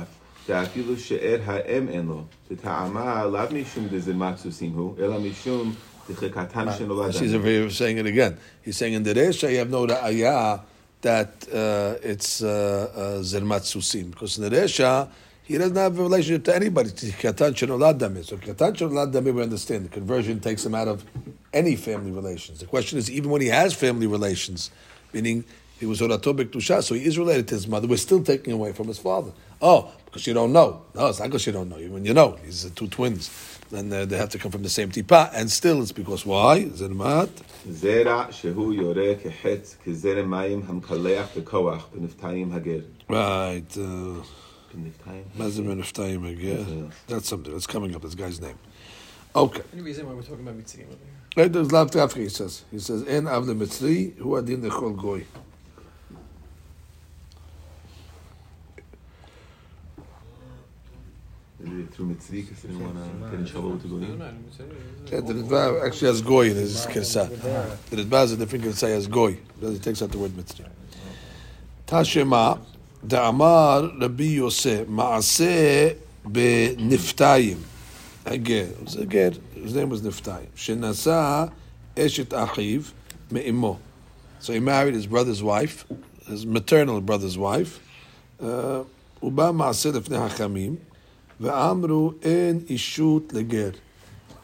ואפילו 0.48 0.96
שאר 0.98 1.38
האם 1.44 1.88
אין 1.88 2.06
לו, 2.06 2.22
וטעמה 2.50 3.24
לאו 3.24 3.40
משום 3.52 3.86
דזלמת 3.90 4.38
סוסים 4.38 4.72
הוא, 4.72 4.94
אלא 4.98 5.18
משום 5.20 5.74
דחיקתן 6.10 6.66
שנולד. 6.78 7.10
She's 7.14 7.32
a- 7.32 7.70
saying 7.70 7.98
it 7.98 8.06
again. 8.06 8.36
He's 8.62 8.76
saying 8.76 8.92
in 8.94 9.02
the 9.02 9.14
Resha 9.14 9.50
you 9.50 9.58
have 9.58 9.70
no 9.70 9.86
ra'ayah 9.86 10.60
that 11.00 11.46
uh, 11.52 11.96
it's 12.02 12.42
uh, 12.42 12.48
uh, 12.94 13.22
Zermat 13.22 13.62
Susim. 13.62 14.10
Because 14.10 14.38
in 14.38 14.44
the 14.44 14.50
Resha, 14.56 15.08
he 15.42 15.56
doesn't 15.58 15.76
have 15.76 15.98
a 15.98 16.02
relationship 16.02 16.44
to 16.44 16.54
anybody. 16.56 16.88
It's 16.90 17.04
Katan 17.04 17.52
Shenolad 17.52 17.98
Dameh. 17.98 18.24
So 18.24 18.36
Katan 18.36 18.72
Shenolad 18.74 19.12
Dameh, 19.12 19.32
we 19.34 19.42
understand. 19.42 19.84
The 19.86 19.88
conversion 19.90 20.40
takes 20.40 20.64
him 20.64 20.74
out 20.74 20.88
of 20.88 21.04
any 21.52 21.76
family 21.76 22.10
relations. 22.10 22.60
The 22.60 22.66
question 22.66 22.98
is, 22.98 23.10
even 23.10 23.30
when 23.30 23.40
he 23.40 23.48
has 23.48 23.72
family 23.74 24.06
relations, 24.06 24.70
meaning 25.12 25.44
he 25.79 25.85
was 25.85 26.01
Horato 26.01 26.35
Bektusha, 26.37 26.83
so 26.83 26.93
he 26.93 27.05
is 27.05 27.17
related 27.17 27.47
to 27.49 27.55
his 27.55 27.67
mother. 27.67 27.87
We're 27.87 27.97
still 27.97 28.21
taking 28.21 28.51
away 28.51 28.73
from 28.73 28.87
his 28.87 28.99
father. 28.99 29.31
Oh, 29.61 29.91
because 30.05 30.27
you 30.27 30.33
don't 30.33 30.51
know. 30.51 30.83
No, 30.93 31.07
it's 31.07 31.19
not 31.19 31.27
because 31.27 31.45
you 31.45 31.53
don't 31.53 31.69
know. 31.69 31.79
Even 31.79 32.03
you 32.03 32.13
know, 32.13 32.37
he's 32.43 32.65
are 32.65 32.69
two 32.71 32.87
twins. 32.87 33.29
And 33.71 33.93
uh, 33.93 34.05
they 34.05 34.17
have 34.17 34.29
to 34.29 34.39
come 34.39 34.51
from 34.51 34.63
the 34.63 34.69
same 34.69 34.91
tipa. 34.91 35.29
And 35.33 35.49
still, 35.49 35.81
it's 35.81 35.91
because 35.91 36.25
why? 36.25 36.65
Zermat? 36.65 37.29
Zera 37.67 38.27
shehu 38.29 38.75
yoreh 38.75 39.21
kechetz 39.21 39.77
kizere 39.85 40.25
mayim 40.25 40.63
hamkaleach 40.63 41.29
bekoach 41.29 41.83
b'niftayim 41.93 42.51
hager. 42.51 42.83
Right. 43.07 43.77
Uh, 43.77 44.23
that's 47.07 47.27
something 47.27 47.53
that's 47.53 47.67
coming 47.67 47.95
up. 47.95 48.01
This 48.03 48.15
guy's 48.15 48.39
name. 48.39 48.57
Okay. 49.35 49.61
Any 49.73 49.81
reason 49.81 50.05
why 50.07 50.13
we're 50.13 50.21
talking 50.21 50.47
about 50.47 50.57
Mitzri. 50.57 50.85
over? 51.35 51.49
There's 51.49 51.69
a 51.69 51.73
lot 51.73 52.13
he 52.13 52.29
says. 52.29 52.65
He 52.69 52.79
says, 52.79 53.03
"En 53.07 53.27
av 53.27 53.45
mitzri 53.45 54.15
hu 54.17 54.35
adin 54.35 54.61
lechol 54.61 54.95
goy." 54.95 55.25
Through 61.92 62.06
Mitzri, 62.06 62.42
because 62.42 62.62
they 62.62 62.68
didn't 62.68 62.84
want 62.84 63.22
to 63.24 63.30
get 63.30 63.40
in 63.40 63.46
trouble 63.46 63.70
with 63.70 63.82
the 63.82 63.88
No, 63.88 63.98
Goyim. 63.98 64.18
no, 64.18 64.24
Mitzrayim. 64.24 65.10
Yeah, 65.12 65.20
the 65.20 65.34
Ritva 65.34 65.86
actually 65.86 66.08
has 66.08 66.20
Goy 66.20 66.50
in 66.50 66.56
his 66.56 66.84
Kirsa. 66.86 67.28
The 67.90 67.96
Ritva 67.96 68.24
is 68.24 68.32
a 68.32 68.36
different 68.36 68.64
Kirsa, 68.64 68.88
has 68.88 69.06
Goy. 69.06 69.38
He 69.60 69.78
takes 69.78 70.02
out 70.02 70.10
the 70.10 70.18
word 70.18 70.32
Mitzri. 70.32 70.66
Tashema, 71.86 72.58
Da'amar 73.06 74.00
Rabbi 74.00 74.24
Yosef, 74.24 74.88
Ma'aseh 74.88 75.96
Be'niftayim. 76.30 77.58
Again, 78.26 78.68
it 78.68 78.82
was 78.82 78.96
again, 78.96 79.38
his 79.54 79.74
name 79.74 79.90
was 79.90 80.02
Niftayim. 80.02 80.48
Shenasa 80.56 81.52
Eshet 81.96 82.26
Achiv 82.26 82.92
Me'imo. 83.30 83.78
So 84.40 84.52
he 84.52 84.60
married 84.60 84.94
his 84.94 85.06
brother's 85.06 85.42
wife, 85.42 85.84
his 86.26 86.44
maternal 86.46 87.00
brother's 87.00 87.38
wife. 87.38 87.80
Uh, 88.40 88.84
ובא 89.22 89.50
מעשה 89.52 89.90
לפני 89.90 90.16
החכמים, 90.16 90.76
Ve'amru 91.41 92.15
en 92.23 92.61
ishut 92.61 93.31
leger. 93.31 93.73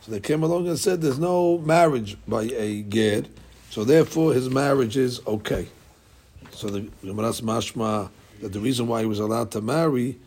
So 0.02 0.12
they 0.12 0.20
came 0.20 0.44
along 0.44 0.68
and 0.68 0.78
said 0.78 1.02
there's 1.02 1.20
no 1.20 1.58
marriage 1.58 2.16
by 2.28 2.44
a 2.44 2.84
ger, 2.84 3.24
so 3.70 3.84
therefore 3.84 4.34
his 4.34 4.50
marriage 4.50 4.98
is 4.98 5.20
okay. 5.26 5.68
So 6.52 6.68
the 6.70 6.88
Gemara's 7.04 7.42
mashma 7.42 8.10
that 8.42 8.54
the 8.54 8.60
reason 8.60 8.88
why 8.88 9.02
he 9.02 9.08
was 9.08 9.20
allowed 9.20 9.52
to 9.52 9.62
marry 9.62 10.18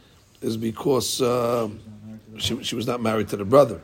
is 0.41 0.57
because 0.57 1.23
uh, 1.23 1.69
she, 2.37 2.63
she 2.63 2.75
was 2.75 2.87
not 2.87 3.01
married 3.01 3.29
to 3.29 3.37
the 3.37 3.45
brother. 3.45 3.81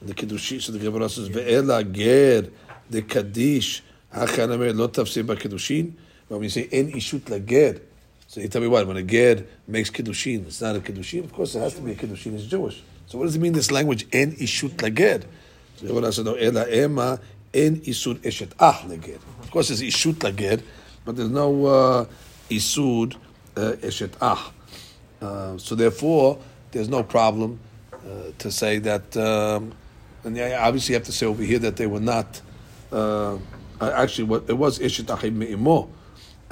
And 0.00 0.08
the 0.08 0.14
kiddushi, 0.14 0.62
so 0.62 0.72
the 0.72 0.78
Gemara 0.78 1.08
says 1.08 1.28
ve'ela 1.28 1.90
ger 1.92 2.48
the 2.88 3.02
kaddish 3.02 3.82
hachanamir 4.14 4.74
lo 4.74 4.88
tafsir 4.88 5.26
ba 5.26 5.36
kiddushin. 5.36 5.92
When 6.28 6.40
we 6.40 6.48
say 6.48 6.68
en 6.72 6.92
ishut 6.92 7.28
leger 7.28 7.80
so 8.34 8.40
you 8.40 8.48
tell 8.48 8.60
me 8.60 8.66
what 8.66 8.84
when 8.84 8.96
a 8.96 9.02
ger 9.04 9.46
makes 9.68 9.90
kiddushin, 9.90 10.44
it's 10.44 10.60
not 10.60 10.74
a 10.74 10.80
kiddushin. 10.80 11.22
Of 11.22 11.32
course, 11.32 11.54
it 11.54 11.60
has 11.60 11.74
to 11.74 11.80
be 11.82 11.92
a 11.92 11.94
kiddushin. 11.94 12.34
It's 12.34 12.46
Jewish. 12.46 12.82
So 13.06 13.16
what 13.16 13.26
does 13.26 13.36
it 13.36 13.38
mean? 13.38 13.52
This 13.52 13.70
language 13.70 14.08
en 14.12 14.32
ishut 14.32 14.82
lager. 14.82 15.22
So 15.76 15.86
the 15.86 15.92
Gemara 15.92 16.12
says 16.12 16.24
no 16.24 16.34
ela 16.34 16.66
ema 16.68 17.20
en 17.54 17.76
isur 17.76 18.16
eshet 18.16 18.50
ah 18.58 18.84
lager. 18.88 19.20
Of 19.40 19.52
course, 19.52 19.70
it's 19.70 19.82
ishut 19.82 20.20
lager, 20.24 20.60
but 21.04 21.14
there's 21.14 21.28
no 21.28 21.64
uh, 21.66 22.06
isud 22.50 23.14
uh, 23.56 23.74
eshet 23.80 24.14
ah. 24.20 24.52
Uh, 25.22 25.56
so 25.56 25.76
therefore, 25.76 26.40
there's 26.72 26.88
no 26.88 27.04
problem 27.04 27.60
uh, 27.92 28.32
to 28.38 28.50
say 28.50 28.80
that. 28.80 29.16
Um, 29.16 29.74
and 30.24 30.36
obviously, 30.36 30.94
you 30.94 30.96
have 30.96 31.06
to 31.06 31.12
say 31.12 31.26
over 31.26 31.44
here 31.44 31.60
that 31.60 31.76
they 31.76 31.86
were 31.86 32.00
not. 32.00 32.40
Uh, 32.90 33.38
actually, 33.80 34.24
what 34.24 34.42
it 34.48 34.58
was 34.58 34.80
ishet 34.80 35.08
achim 35.08 35.38
me'imo, 35.38 35.88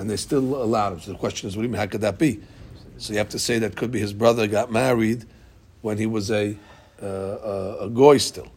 and 0.03 0.11
they 0.11 0.17
still 0.17 0.61
allowed 0.61 0.95
him. 0.95 1.01
So 1.01 1.13
the 1.13 1.19
question 1.19 1.49
is, 1.49 1.57
what 1.57 1.63
do 1.63 1.69
you 1.69 1.73
mean? 1.73 1.79
How 1.79 1.87
could 1.87 2.01
that 2.01 2.19
be? 2.19 2.41
So 2.99 3.13
you 3.13 3.19
have 3.21 3.29
to 3.29 3.39
say 3.39 3.61
that 3.61 3.77
could 3.77 3.93
be 3.93 4.01
his 4.01 4.13
brother 4.13 4.49
got 4.49 4.73
married 4.73 5.25
when 5.81 5.97
he 5.97 6.07
was 6.07 6.29
a 6.33 6.57
uh, 7.01 7.07
a, 7.07 7.77
a 7.83 7.89
goy 7.89 8.19
still. 8.19 8.49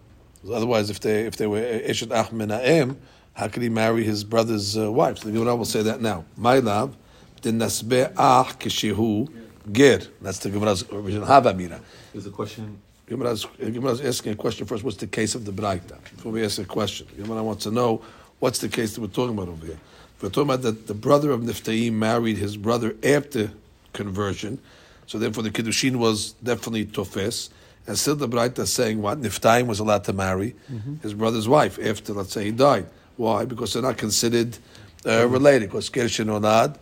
Otherwise, 0.51 0.89
if 0.89 0.99
they 0.99 1.27
if 1.27 1.37
they 1.37 1.45
were 1.45 1.61
ishet 1.61 2.11
ach 2.11 2.31
menaim, 2.31 2.97
how 3.33 3.47
could 3.47 3.61
he 3.61 3.69
marry 3.69 4.03
his 4.03 4.23
brother's 4.23 4.75
uh, 4.75 4.91
wife? 4.91 5.19
So 5.19 5.27
the 5.27 5.37
Gemara 5.37 5.55
will 5.55 5.65
say 5.65 5.83
that 5.83 6.01
now. 6.01 6.25
My 6.35 6.57
love, 6.57 6.97
the 7.43 7.51
nasbe 7.51 8.11
ach 8.17 8.57
kishihu 8.57 9.31
ger. 9.71 10.01
That's 10.23 10.39
the 10.39 10.49
Gemara's 10.49 10.83
original 10.91 11.27
havamira. 11.27 11.79
There's 12.11 12.25
a 12.25 12.31
question. 12.31 12.81
Gemara's, 13.07 13.45
Gemara's 13.59 14.01
asking 14.01 14.31
a 14.31 14.35
question 14.35 14.65
first. 14.65 14.83
What's 14.83 14.97
the 14.97 15.05
case 15.05 15.35
of 15.35 15.45
the 15.45 15.51
Braita? 15.51 16.03
Before 16.15 16.31
we 16.31 16.43
ask 16.43 16.57
a 16.57 16.65
question, 16.65 17.05
Gemara 17.15 17.43
wants 17.43 17.65
to 17.65 17.71
know 17.71 18.01
what's 18.39 18.57
the 18.57 18.67
case 18.67 18.95
that 18.95 19.01
we're 19.01 19.07
talking 19.07 19.37
about 19.37 19.49
over 19.49 19.63
here. 19.63 19.79
We're 20.25 20.31
talking 20.31 20.49
about 20.49 20.63
that 20.63 20.87
the 20.87 20.95
brother 20.95 21.29
of 21.29 21.41
Niftaim 21.41 21.93
married 21.93 22.37
his 22.37 22.57
brother 22.57 22.95
after 23.03 23.51
conversion, 23.93 24.57
so 25.05 25.19
therefore 25.19 25.43
the 25.43 25.51
Kiddushin 25.51 25.97
was 25.97 26.31
definitely 26.43 26.87
Tofes. 26.87 27.51
And 27.85 27.95
still 27.95 28.15
the 28.15 28.27
Braita 28.27 28.57
is 28.57 28.73
saying 28.73 29.03
what? 29.03 29.21
Niftaim 29.21 29.67
was 29.67 29.79
allowed 29.79 30.03
to 30.05 30.13
marry 30.13 30.55
his 31.03 31.13
brother's 31.13 31.47
wife 31.47 31.77
after, 31.77 32.13
let's 32.13 32.33
say, 32.33 32.45
he 32.45 32.51
died. 32.51 32.87
Why? 33.17 33.45
Because 33.45 33.73
they're 33.73 33.83
not 33.83 33.97
considered 33.97 34.57
uh, 35.05 35.27
related. 35.27 35.69
Because 35.69 35.89
Ger 35.89 36.05
Shenolad, 36.05 36.79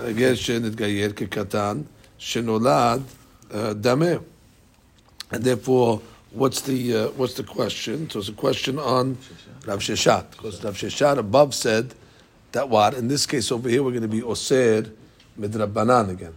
uh, 0.00 0.12
Ger 0.12 0.32
Shenitgayer 0.32 1.12
Kekatan, 1.12 1.84
Shenolad 2.18 3.02
uh, 3.52 3.74
Dameh. 3.74 4.24
And 5.32 5.44
therefore, 5.44 6.00
what's 6.30 6.62
the 6.62 6.96
uh, 6.96 7.08
what's 7.08 7.34
the 7.34 7.44
question? 7.44 8.08
So 8.08 8.20
it's 8.20 8.30
a 8.30 8.32
question 8.32 8.78
on 8.78 9.18
Rav 9.66 9.80
Sheshet, 9.80 10.30
because 10.30 10.64
Rav 10.64 10.74
Sheshet 10.74 11.18
above 11.18 11.54
said 11.54 11.94
that 12.56 12.70
what 12.70 12.94
in 12.94 13.06
this 13.08 13.26
case 13.26 13.52
over 13.52 13.68
here 13.68 13.82
we're 13.82 13.90
going 13.90 14.02
to 14.02 14.08
be 14.08 14.22
Oser 14.22 14.90
Midrabanan 15.38 16.08
again. 16.08 16.34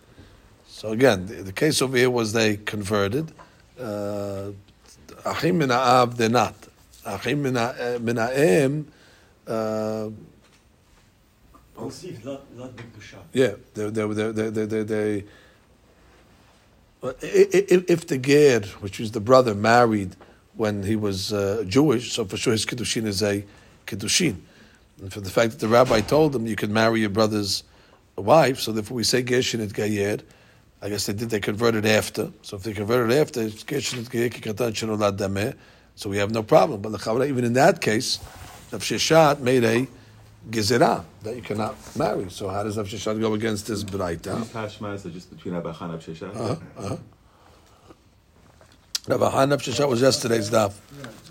So 0.68 0.92
again, 0.92 1.26
the, 1.26 1.36
the 1.36 1.54
case 1.54 1.82
over 1.82 1.96
here 1.96 2.10
was 2.10 2.34
they 2.34 2.58
converted. 2.58 3.32
Uh, 3.80 4.52
Achim 5.26 5.58
min 5.60 5.70
ha'av, 5.70 6.18
they're 6.18 6.30
not. 6.30 6.56
Achim 7.06 7.42
min 7.44 7.56
ha- 7.56 7.76
uh, 7.80 8.00
ha'em, 8.00 8.88
uh, 9.48 10.10
Received 11.78 12.26
not 12.26 12.42
not 12.58 12.76
big 12.76 12.88
shot. 13.02 13.24
yeah, 13.32 13.54
they 13.74 13.90
they 13.90 14.06
they 14.32 14.66
they 14.66 14.84
they, 14.84 15.24
if 17.02 18.06
the 18.08 18.18
ger, 18.18 18.60
which 18.82 19.00
is 19.00 19.12
the 19.12 19.22
brother, 19.22 19.56
married 19.56 20.18
when 20.56 20.84
he 20.84 20.98
was 20.98 21.32
uh, 21.32 21.64
Jewish, 21.66 22.12
so 22.12 22.26
for 22.26 22.36
sure 22.36 22.52
his 22.52 22.66
kiddushin 22.66 23.06
is 23.06 23.24
a 23.24 23.46
kiddushin. 23.88 24.36
And 25.02 25.14
for 25.14 25.22
the 25.22 25.30
fact 25.30 25.52
that 25.52 25.60
the 25.60 25.68
rabbi 25.68 26.02
told 26.02 26.34
them 26.34 26.46
you 26.46 26.56
can 26.56 26.74
marry 26.74 27.02
your 27.02 27.10
brother's 27.10 27.64
wife, 28.18 28.60
so 28.60 28.72
therefore 28.72 28.96
we 28.96 29.04
say 29.04 29.24
geshin 29.24 29.62
et 29.62 29.74
gayer. 29.74 30.20
I 30.82 30.90
guess 30.90 31.06
they 31.08 31.14
did. 31.14 31.30
They 31.30 31.40
converted 31.40 31.86
after. 31.86 32.32
So 32.42 32.58
if 32.58 32.64
they 32.64 32.74
converted 32.74 33.18
after, 33.18 33.48
geshin 33.48 34.06
et 34.06 34.10
gayer 34.10 34.30
ki 34.30 34.42
katan 34.42 34.72
shenolad 34.72 35.18
dameh. 35.18 35.56
So 35.96 36.10
we 36.10 36.18
have 36.18 36.32
no 36.32 36.44
problem. 36.44 36.82
But 36.82 36.92
the 36.92 36.98
Chavra, 36.98 37.28
even 37.28 37.44
in 37.44 37.54
that 37.54 37.82
case, 37.82 38.20
Rav 38.72 38.82
Sheshet 38.82 39.40
made 39.40 39.64
a 39.64 39.88
gezerah 40.50 41.04
that 41.24 41.36
you 41.36 41.42
cannot 41.42 41.76
marry. 41.98 42.30
So 42.30 42.48
how 42.48 42.64
does 42.64 42.78
Rav 42.78 42.88
Sheshet 42.88 43.20
go 43.20 43.34
against 43.34 43.68
this 43.68 43.84
braita? 43.84 44.38
These 44.38 44.48
Tashmas 44.50 45.06
are 45.06 45.10
just 45.10 45.36
between 45.36 45.56
Abba 45.56 45.74
Khan 45.74 45.92
and 45.92 46.02
Shesha. 46.02 46.36
Uh-huh. 46.36 46.98
Rabbi 49.08 49.30
Han 49.30 49.50
was 49.50 50.02
yesterday's 50.02 50.50
daf 50.50 50.74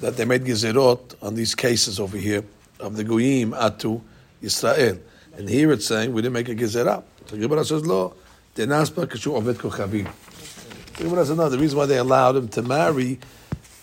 that 0.01 0.17
they 0.17 0.25
made 0.25 0.45
gezerot 0.45 1.15
on 1.23 1.35
these 1.35 1.55
cases 1.55 2.01
over 2.01 2.17
here 2.17 2.43
of 2.81 2.97
the 2.97 3.05
goyim 3.05 3.53
atu 3.53 4.01
Israel. 4.41 4.99
and 5.37 5.49
here 5.49 5.73
it's 5.73 5.87
saying 5.87 6.13
we 6.13 6.23
didn't 6.23 6.35
make 6.35 6.49
a 6.49 6.55
gezerah. 6.55 7.03
So 7.27 7.37
Gemara 7.37 7.65
says 7.65 7.85
lo 7.85 8.15
denaspa 8.55 9.07
kashu 9.07 9.35
ovet 9.35 9.57
kochavim. 9.57 10.11
Gemara 10.97 11.25
says 11.27 11.37
no. 11.37 11.49
The 11.49 11.59
reason 11.59 11.79
why 11.79 11.87
they 11.87 11.99
allowed 11.99 12.37
him 12.37 12.49
to 12.49 12.63
marry 12.63 13.19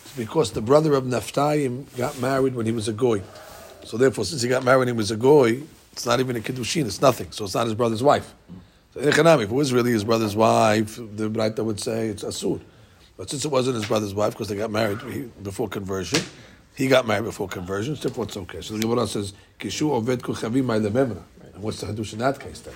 is 0.06 0.14
because 0.18 0.52
the 0.52 0.62
brother 0.62 0.94
of 0.94 1.06
Naphtayim 1.06 1.96
got 1.98 2.20
married 2.20 2.56
when 2.56 2.66
he 2.66 2.72
was 2.72 2.88
a 2.88 2.94
goy. 2.94 3.22
So 3.86 3.98
therefore, 3.98 4.26
since 4.26 4.42
he 4.42 4.50
got 4.50 4.64
married 4.64 4.80
when 4.80 4.88
he 4.88 4.94
was 4.94 5.12
a 5.12 5.16
goy, 5.16 5.62
it's 5.94 6.06
not 6.06 6.20
even 6.20 6.36
a 6.36 6.40
kiddushin. 6.40 6.86
It's 6.86 7.02
nothing. 7.02 7.32
So 7.32 7.46
it's 7.46 7.54
not 7.54 7.66
his 7.66 7.76
brother's 7.76 8.04
wife. 8.04 8.34
So 8.94 9.00
in 9.00 9.08
Economic, 9.08 9.46
if 9.46 9.52
it 9.52 9.56
was 9.56 9.72
really 9.72 9.92
his 9.92 10.04
brother's 10.04 10.36
wife, 10.36 10.96
the 10.96 11.30
Braita 11.30 11.64
would 11.64 11.80
say 11.80 12.08
it's 12.08 12.24
asur. 12.24 12.60
But 13.18 13.30
since 13.30 13.46
it 13.46 13.52
wasn't 13.52 13.76
his 13.76 13.86
brother's 13.86 14.14
wife 14.14 14.34
because 14.34 14.50
they 14.50 14.58
got 14.58 14.72
married 14.72 15.00
before 15.42 15.70
conversion, 15.70 16.22
he 16.76 16.88
got 16.88 17.08
married 17.08 17.26
before 17.26 17.48
conversion, 17.48 17.96
so 17.96 18.10
therefore 18.10 18.26
it's 18.26 18.38
okay. 18.38 18.62
So 18.62 18.74
the 18.76 18.82
Gemara 18.82 19.08
says, 19.08 19.34
Kishu 19.60 19.90
oved 19.90 20.18
kuchavim 20.18 20.66
memra. 20.66 21.24
And 21.54 21.64
what's 21.64 21.80
the 21.82 21.88
hadush 21.88 22.14
in 22.14 22.20
that 22.20 22.40
case 22.40 22.60
then? 22.62 22.76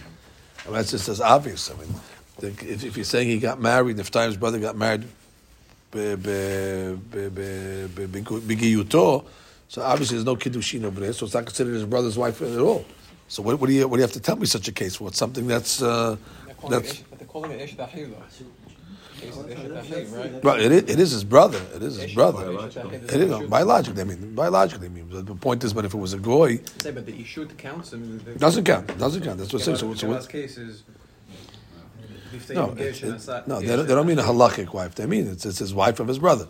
I 0.61 0.65
mean, 0.67 0.75
that's 0.75 0.91
just 0.91 1.09
as 1.09 1.19
obvious. 1.21 1.69
I 1.71 1.75
mean, 1.75 1.93
If, 2.41 2.83
if 2.85 2.95
you're 2.95 3.03
saying 3.03 3.27
he 3.27 3.37
got 3.39 3.59
married, 3.59 3.99
if 3.99 4.09
Taim's 4.11 4.37
brother 4.37 4.59
got 4.59 4.77
married 4.77 5.03
b'giyuto, 5.91 6.45
so 9.67 9.81
obviously 9.81 10.15
there's 10.15 10.25
no 10.25 10.35
kiddushin 10.37 10.83
over 10.85 11.01
there, 11.01 11.11
so 11.13 11.25
it's 11.25 11.35
not 11.35 11.45
considered 11.45 11.73
his 11.73 11.85
brother's 11.85 12.17
wife 12.17 12.41
at 12.41 12.57
all. 12.59 12.85
So 13.27 13.43
what, 13.43 13.59
what 13.59 13.67
do 13.67 13.73
you 13.73 13.87
what 13.87 13.97
do 13.97 13.99
you 13.99 14.07
have 14.07 14.13
to 14.13 14.19
tell 14.21 14.37
me 14.37 14.45
such 14.45 14.67
a 14.67 14.71
case 14.71 14.95
for? 14.95 15.09
It's 15.09 15.17
something 15.17 15.47
that's 15.47 15.81
uh, 15.81 16.15
that's 16.69 16.91
it, 16.93 17.03
but 17.09 17.19
they're 17.19 17.27
calling 17.27 17.51
it 17.51 17.61
Ish 17.61 17.75
Dahil, 17.75 18.11
though. 18.11 18.23
Ish 18.25 18.39
Dahil, 18.39 18.78
Right, 20.43 20.61
it 20.61 20.71
is, 20.71 20.83
it 20.83 20.99
is 20.99 21.11
his 21.11 21.23
brother. 21.23 21.61
It 21.75 21.83
is 21.83 21.97
his 21.97 22.13
brother. 22.13 22.51
It 22.51 23.11
is 23.11 23.29
no, 23.29 23.47
biologically. 23.47 24.01
I 24.01 24.05
mean, 24.05 24.35
biologically. 24.35 24.87
I 24.87 24.89
mean, 24.89 25.07
the 25.09 25.35
point 25.35 25.63
is, 25.63 25.73
but 25.73 25.85
if 25.85 25.93
it 25.93 25.97
was 25.97 26.13
a 26.13 26.19
goy, 26.19 26.61
say, 26.81 26.91
but 26.91 27.05
the 27.05 27.13
ishut 27.13 27.57
counts. 27.57 27.93
I 27.93 27.97
doesn't 28.37 28.63
count. 28.63 28.97
Doesn't 28.97 29.23
count. 29.23 29.39
That's 29.39 29.51
what 29.51 29.67
I'm 29.67 29.75
saying. 29.75 29.77
So, 29.77 29.93
so 29.93 30.07
what? 30.07 30.29
Case 30.29 30.59
no, 32.51 32.75
it, 32.77 33.03
it, 33.03 33.47
no, 33.47 33.59
they 33.59 33.67
don't, 33.67 33.87
they 33.87 33.95
don't 33.95 34.05
mean 34.05 34.19
a 34.19 34.23
halachic 34.23 34.71
wife. 34.71 34.93
They 34.95 35.07
mean 35.07 35.27
it's, 35.27 35.45
it's 35.45 35.57
his 35.59 35.73
wife 35.73 35.99
of 35.99 36.07
his 36.07 36.19
brother. 36.19 36.47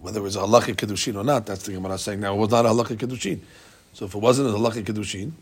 Whether 0.00 0.20
it 0.20 0.22
was 0.22 0.36
a 0.36 0.40
halachic 0.40 0.76
kiddushin 0.76 1.16
or 1.16 1.24
not, 1.24 1.44
that's 1.46 1.64
the 1.64 1.72
Gemara 1.72 1.98
saying. 1.98 2.20
Now 2.20 2.34
it 2.34 2.38
was 2.38 2.50
not 2.50 2.64
a 2.66 2.68
halachic 2.68 2.98
kiddushin. 2.98 3.40
So 3.92 4.04
if 4.04 4.14
it 4.14 4.18
wasn't 4.18 4.48
a 4.48 4.52
halachic 4.52 4.84
kiddushin, 4.84 5.32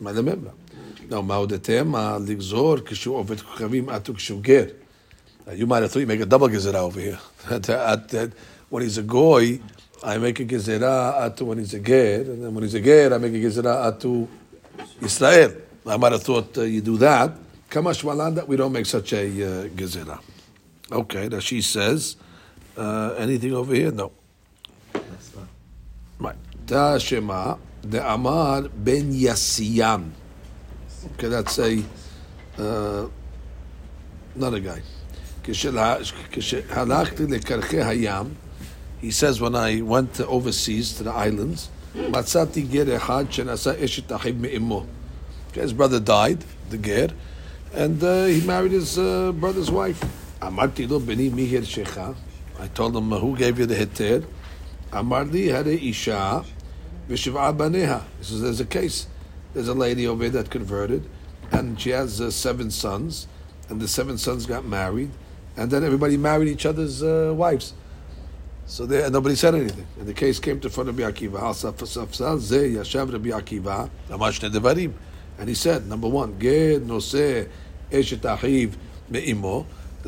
now 0.00 1.20
ma'odetem 1.20 1.90
ligzor 2.26 2.78
kishu 2.78 3.14
ovet 3.24 3.38
kavim 3.38 3.86
atuk 3.86 4.18
shuger. 4.18 4.72
You 5.52 5.66
might 5.66 5.82
have 5.82 5.92
thought 5.92 6.00
you 6.00 6.06
make 6.06 6.20
a 6.20 6.26
double 6.26 6.48
gezerah 6.48 6.74
over 6.76 7.00
here. 7.00 7.18
At- 7.50 7.68
at- 7.68 8.14
at- 8.14 8.32
when 8.70 8.82
he's 8.82 8.98
a 8.98 9.02
goy, 9.02 9.60
I 10.02 10.18
make 10.18 10.40
a 10.40 10.44
gezerah 10.44 11.20
atu 11.30 11.42
when 11.46 11.58
he's 11.58 11.74
a 11.74 11.80
ger, 11.80 12.22
and 12.22 12.42
then 12.42 12.54
when 12.54 12.64
he's 12.64 12.74
a 12.74 12.80
ger, 12.80 13.12
I 13.14 13.18
make 13.18 13.32
a 13.34 13.36
gezerah 13.36 13.92
atu 13.92 14.26
Israel. 15.02 15.54
I 15.86 15.96
might 15.98 16.12
have 16.12 16.22
thought 16.22 16.56
uh, 16.58 16.62
you 16.62 16.80
do 16.80 16.96
that. 16.98 17.32
Kamash 17.70 18.02
malan 18.04 18.34
that 18.36 18.48
we 18.48 18.56
don't 18.56 18.72
make 18.72 18.86
such 18.86 19.12
a 19.12 19.26
uh, 19.26 19.68
gezerah. 19.68 20.18
Okay, 20.90 21.28
now 21.28 21.38
she 21.40 21.60
says, 21.62 22.16
uh, 22.76 23.14
anything 23.18 23.52
over 23.54 23.74
here? 23.74 23.90
No. 23.90 24.12
Right. 26.18 26.36
Da 26.66 26.98
Shema, 26.98 27.56
the 27.82 28.00
Amar 28.12 28.62
ben 28.62 29.12
Yassiyan. 29.12 30.10
Okay, 31.14 31.28
that's 31.28 31.58
a, 31.58 31.82
uh, 32.58 33.06
not 34.34 34.54
a 34.54 34.60
guy. 34.60 34.80
כשהלכתי 36.31 37.23
לקרחי 37.27 37.83
הים, 37.83 38.25
he 39.01 39.11
says, 39.11 39.39
when 39.39 39.55
I 39.55 39.81
went 39.81 40.19
overseas 40.21 40.93
to 40.97 41.03
the 41.03 41.11
islands, 41.11 41.69
מצאתי 41.95 42.61
גר 42.61 42.95
אחד 42.95 43.25
שנשא 43.29 43.85
אשת 43.85 44.11
אחיו 44.11 44.33
מאמו. 44.39 44.85
Okay, 45.51 45.61
His 45.61 45.73
brother 45.73 45.99
died, 45.99 46.43
the 46.69 46.77
ger, 46.77 47.09
and 47.73 48.03
uh, 48.03 48.25
he 48.25 48.41
married 48.41 48.71
his 48.71 48.97
uh, 48.97 49.31
brother's 49.31 49.71
wife. 49.71 50.05
אמרתי 50.43 50.87
לו, 50.87 50.99
בני 50.99 51.29
מי 51.29 51.57
הרשך? 51.57 51.97
I 52.59 52.67
told 52.77 52.95
him, 52.95 53.09
who 53.11 53.35
gave 53.35 53.57
you 53.57 53.65
the 53.65 53.75
היתר? 53.75 54.21
אמר 54.93 55.23
לי, 55.31 55.53
הרי 55.53 55.77
אישה 55.77 56.39
ושבעה 57.07 57.51
בניה. 57.51 57.99
He 58.21 58.25
says, 58.25 58.41
there's 58.41 58.59
a 58.59 58.65
case. 58.65 59.07
There's 59.53 59.67
a 59.67 59.73
lady 59.73 60.05
over 60.07 60.29
there 60.29 60.43
that 60.43 60.51
converted, 60.51 61.03
and 61.51 61.79
she 61.81 61.89
has 61.89 62.21
uh, 62.21 62.29
seven 62.29 62.69
sons, 62.69 63.27
and 63.69 63.81
the 63.81 63.87
seven 63.87 64.17
sons 64.17 64.45
got 64.45 64.65
married, 64.65 65.09
and 65.56 65.70
then 65.70 65.84
everybody 65.84 66.16
married 66.16 66.48
each 66.48 66.66
other's 66.66 67.02
uh, 67.02 67.32
wives. 67.34 67.74
So 68.66 68.86
there, 68.86 69.10
nobody 69.10 69.34
said 69.34 69.54
anything. 69.54 69.86
And 69.98 70.06
the 70.06 70.14
case 70.14 70.38
came 70.38 70.60
to 70.60 70.70
front 70.70 70.88
of 70.88 70.98
Rabbi 70.98 71.10
Akiva. 71.10 71.50
And 75.38 75.48
he 75.48 75.54
said, 75.54 75.86
number 75.86 76.08
one. 76.08 76.38
There's 76.38 77.14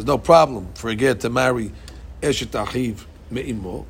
no 0.07 0.19
problem 0.19 0.69
for 0.75 0.91
a 0.91 0.95
ger 0.95 1.15
to 1.15 1.31
marry 1.31 1.73
eshet 2.21 2.49
achiv 2.49 3.05
me'imo. 3.31 3.87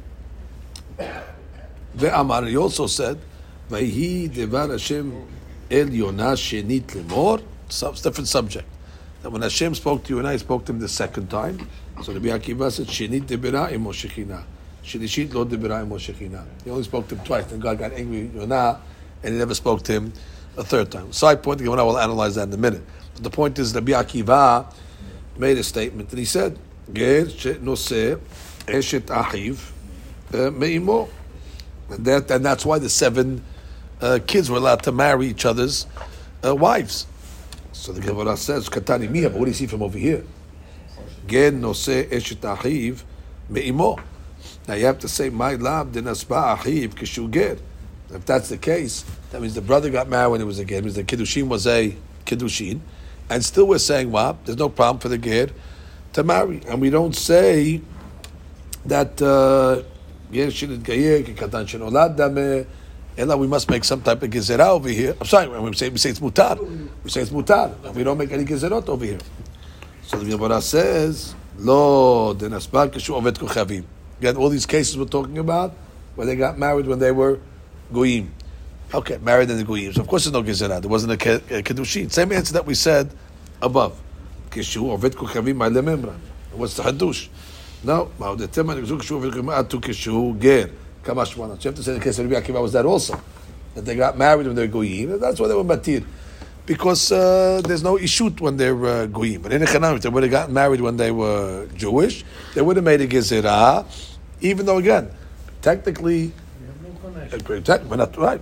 Ve'amar, 1.96 2.48
he 2.48 2.56
also 2.56 2.86
said, 2.86 3.18
Vayhi 3.70 4.32
devar 4.32 4.68
Hashem 4.68 5.26
el 5.70 5.90
Yonah 5.90 6.34
shenit 6.34 6.86
lemor. 6.86 7.42
Different 8.02 8.28
subject. 8.28 8.68
That 9.26 9.32
when 9.32 9.42
Hashem 9.42 9.74
spoke 9.74 10.04
to 10.04 10.10
you 10.10 10.18
and 10.20 10.28
I 10.28 10.36
spoke 10.36 10.66
to 10.66 10.72
him 10.72 10.78
the 10.78 10.88
second 10.88 11.28
time, 11.30 11.58
so 12.00 12.12
Rabbi 12.12 12.28
Akiva 12.28 12.70
said, 12.70 12.86
Shenit 12.86 13.22
debira 13.22 13.72
imo 13.72 13.90
shechina. 13.90 14.44
Shenishit 14.84 15.34
lo 15.34 15.44
debira 15.44 15.82
imo 15.82 15.96
shechina. 15.96 16.44
He 16.62 16.70
only 16.70 16.84
spoke 16.84 17.08
to 17.08 17.16
him 17.16 17.24
twice, 17.24 17.50
and 17.50 17.60
God 17.60 17.76
got 17.76 17.92
angry 17.92 18.26
with 18.26 18.36
Yonah, 18.36 18.80
and 19.24 19.32
he 19.32 19.36
never 19.36 19.54
spoke 19.56 19.82
to 19.82 19.94
him 19.94 20.12
a 20.56 20.62
third 20.62 20.92
time. 20.92 21.12
Side 21.12 21.42
point, 21.42 21.58
the 21.58 21.64
Gemara 21.64 21.84
will 21.84 21.98
analyze 21.98 22.36
that 22.36 22.46
in 22.46 22.54
a 22.54 22.56
minute. 22.56 22.82
But 23.14 23.24
the 23.24 23.30
point 23.30 23.58
is, 23.58 23.74
Rabbi 23.74 23.90
Akiva 23.90 24.72
made 25.36 25.58
a 25.58 25.64
statement, 25.64 26.10
and 26.10 26.20
he 26.20 26.24
said, 26.24 26.56
Ger 26.92 27.24
eshet 27.24 29.06
achiv 29.06 29.72
uh, 30.34 30.52
me'imo. 30.52 31.08
And, 31.90 32.04
that, 32.04 32.30
and 32.30 32.44
that's 32.44 32.64
why 32.64 32.78
the 32.78 32.88
seven 32.88 33.42
uh, 34.00 34.20
kids 34.24 34.52
were 34.52 34.58
allowed 34.58 34.84
to 34.84 34.92
marry 34.92 35.26
each 35.26 35.44
other's 35.44 35.88
uh, 36.44 36.54
wives. 36.54 37.08
So 37.86 37.92
the 37.92 38.00
Gemara 38.00 38.36
says, 38.36 38.68
Katani 38.68 39.08
miha, 39.08 39.30
but 39.30 39.34
what 39.34 39.44
do 39.44 39.50
you 39.52 39.54
see 39.54 39.68
from 39.68 39.80
over 39.80 39.96
here? 39.96 40.24
Gen 41.24 41.60
nose 41.60 41.86
eshet 41.86 42.38
achiv 42.38 43.04
me'imo. 43.48 43.96
Now 44.66 44.74
you 44.74 44.86
have 44.86 44.98
to 44.98 45.08
say, 45.08 45.30
my 45.30 45.54
lab 45.54 45.92
dinasba 45.92 46.56
achiv 46.56 46.94
kishu. 46.94 47.60
If 48.10 48.26
that's 48.26 48.48
the 48.48 48.58
case, 48.58 49.04
that 49.30 49.40
means 49.40 49.54
the 49.54 49.60
brother 49.60 49.88
got 49.88 50.08
married 50.08 50.32
when 50.32 50.40
he 50.40 50.44
was 50.44 50.58
a 50.58 50.64
ger. 50.64 50.82
Means 50.82 50.96
the 50.96 51.04
kiddushin 51.04 51.46
was 51.46 51.64
a 51.68 51.94
kiddushin, 52.24 52.80
and 53.30 53.44
still 53.44 53.68
we're 53.68 53.78
saying, 53.78 54.10
well, 54.10 54.36
there's 54.44 54.58
no 54.58 54.68
problem 54.68 54.98
for 54.98 55.08
the 55.08 55.18
ger 55.18 55.50
to 56.14 56.24
marry, 56.24 56.62
and 56.66 56.80
we 56.80 56.90
don't 56.90 57.14
say 57.14 57.82
that 58.84 59.22
uh, 59.22 59.84
ger 60.32 60.48
kikatan 60.48 61.68
shenolad 61.68 62.16
dame. 62.16 62.66
Ella, 63.18 63.36
we 63.36 63.46
must 63.46 63.70
make 63.70 63.82
some 63.84 64.02
type 64.02 64.22
of 64.22 64.30
gezerah 64.30 64.68
over 64.68 64.90
here. 64.90 65.16
I'm 65.18 65.26
sorry, 65.26 65.48
when 65.48 65.62
we 65.62 65.72
say 65.74 65.88
we 65.88 65.96
say 65.96 66.10
it's 66.10 66.20
mutar, 66.20 66.58
we 67.02 67.08
say 67.10 67.22
it's 67.22 67.30
mutar. 67.30 67.72
We 67.94 68.04
don't 68.04 68.18
make 68.18 68.30
any 68.30 68.44
gezerot 68.44 68.88
over 68.90 69.04
here. 69.04 69.18
So 70.02 70.18
the 70.18 70.30
Gemara 70.36 70.60
says, 70.60 71.34
"Lo 71.58 72.34
denasbar 72.34 72.90
kishu 72.90 73.14
ovet 73.14 73.34
kochavim." 73.38 73.84
Again, 74.20 74.36
all 74.36 74.50
these 74.50 74.66
cases 74.66 74.98
we're 74.98 75.06
talking 75.06 75.38
about, 75.38 75.72
where 76.14 76.26
they 76.26 76.36
got 76.36 76.58
married 76.58 76.86
when 76.86 76.98
they 76.98 77.10
were 77.10 77.40
goyim. 77.92 78.30
Okay, 78.92 79.18
married 79.22 79.48
in 79.50 79.56
the 79.56 79.64
goyim. 79.64 79.94
So 79.94 80.02
of 80.02 80.08
course 80.08 80.24
there's 80.24 80.34
no 80.34 80.42
gezerah. 80.42 80.82
There 80.82 80.90
wasn't 80.90 81.12
a 81.12 81.16
ke- 81.16 81.42
a 81.50 81.62
kiddushin. 81.62 82.12
Same 82.12 82.32
answer 82.32 82.52
that 82.52 82.66
we 82.66 82.74
said 82.74 83.10
above. 83.62 83.98
Kishu 84.50 84.90
ovet 84.90 85.12
kochavim 85.14 85.56
ma'ale 85.56 85.82
memra. 85.82 86.14
What's 86.52 86.74
the 86.74 86.82
hadush? 86.82 87.28
No, 87.82 88.10
ma'odetem 88.20 88.66
anigzu 88.74 89.00
kishu 89.00 89.16
ovet 89.16 89.32
kochavim 89.32 89.64
atu 89.64 89.80
kishu 89.80 90.38
ger. 90.38 90.70
Kamash 91.06 91.34
So 91.34 91.44
you 91.44 91.48
have 91.48 91.74
to 91.74 91.82
say 91.82 91.94
the 91.94 92.00
case 92.00 92.18
of 92.18 92.28
Rabbi 92.30 92.46
Akiva 92.46 92.60
was 92.60 92.72
that 92.72 92.84
also. 92.84 93.20
That 93.74 93.84
they 93.84 93.94
got 93.94 94.18
married 94.18 94.46
when 94.46 94.56
they 94.56 94.66
were 94.66 94.72
goyim. 94.72 95.20
That's 95.20 95.38
why 95.38 95.48
they 95.48 95.54
were 95.54 95.64
matir. 95.64 96.04
Because 96.66 97.12
uh, 97.12 97.62
there's 97.64 97.84
no 97.84 97.96
ishut 97.96 98.40
when 98.40 98.56
they're 98.56 98.84
uh, 98.84 99.06
goyim. 99.06 99.42
But 99.42 99.52
in 99.52 99.62
Echanam, 99.62 99.96
if 99.96 100.02
they 100.02 100.08
would 100.08 100.24
have 100.24 100.32
gotten 100.32 100.54
married 100.54 100.80
when 100.80 100.96
they 100.96 101.12
were 101.12 101.68
Jewish, 101.76 102.24
they 102.54 102.62
would 102.62 102.76
have 102.76 102.84
made 102.84 103.00
a 103.00 103.06
gezerah, 103.06 103.86
even 104.40 104.66
though, 104.66 104.78
again, 104.78 105.10
technically, 105.62 106.32
technically, 107.30 107.96
not 107.96 108.12
Torah, 108.12 108.40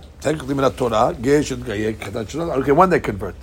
okay, 2.59 2.71
when 2.71 2.89
they 2.89 2.99
convert. 2.99 3.35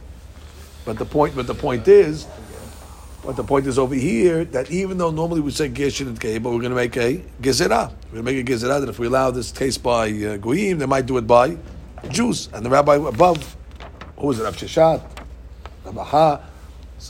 But 0.85 0.99
the 0.99 1.05
point, 1.05 1.37
but 1.37 1.47
the 1.47 1.55
point 1.55 1.87
is, 1.87 2.27
but 3.25 3.37
the 3.37 3.45
point 3.45 3.67
is 3.67 3.79
over 3.79 3.95
here 3.95 4.45
that 4.47 4.71
even 4.71 4.99
though 4.99 5.11
normally 5.11 5.41
we 5.41 5.53
say 5.53 5.69
ger 5.69 5.91
shouldn't 5.91 6.19
gayer, 6.19 6.41
but 6.41 6.51
we're 6.51 6.61
going 6.61 6.71
to 6.71 6.77
make 6.77 6.97
a 6.97 7.23
gezerah. 7.41 7.93
We're 8.11 8.23
going 8.23 8.25
to 8.25 8.33
make 8.33 8.49
a 8.49 8.53
gezerah 8.53 8.81
that 8.81 8.89
if 8.89 8.99
we 8.99 9.07
allow 9.07 9.31
this 9.31 9.53
case 9.53 9.79
by 9.79 10.11
uh, 10.11 10.37
goyim, 10.39 10.79
they 10.79 10.87
might 10.87 11.07
do 11.07 11.19
it 11.19 11.27
by 11.27 11.57
Jews. 12.09 12.49
And 12.53 12.67
the 12.67 12.71
rabbi 12.71 12.97
above, 12.97 13.57
who 14.19 14.27
was 14.27 14.41
it, 14.41 14.43
Rav 14.43 14.57
Sheshet, 14.57 15.03
Rav 15.85 16.43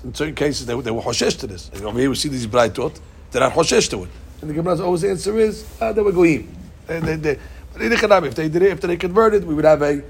in 0.04 0.14
certain 0.14 0.34
cases 0.34 0.66
they, 0.66 0.78
they 0.80 0.90
were 0.90 1.02
hoshesh 1.02 1.38
to 1.40 1.46
this. 1.46 1.70
And 1.70 1.84
over 1.84 1.98
here 1.98 2.10
we 2.10 2.16
see 2.16 2.28
these 2.28 2.46
braitot, 2.46 3.00
they're 3.30 3.40
not 3.40 3.52
hoshesh 3.52 3.88
to 3.90 4.04
it. 4.04 4.10
And 4.40 4.50
the 4.50 4.54
Gemara's 4.54 4.80
always 4.80 5.04
answer 5.04 5.38
is, 5.38 5.66
ah, 5.80 5.92
they 5.92 6.02
were 6.02 6.12
goyim. 6.12 6.48
And 6.88 7.04
they, 7.04 7.16
they, 7.16 7.38
but 7.72 8.24
if 8.24 8.34
they 8.34 8.48
did 8.48 8.62
it, 8.62 8.72
if 8.72 8.80
they 8.80 8.96
converted, 8.96 9.44
we 9.44 9.54
would 9.54 9.64
have 9.64 9.82
a 9.82 10.02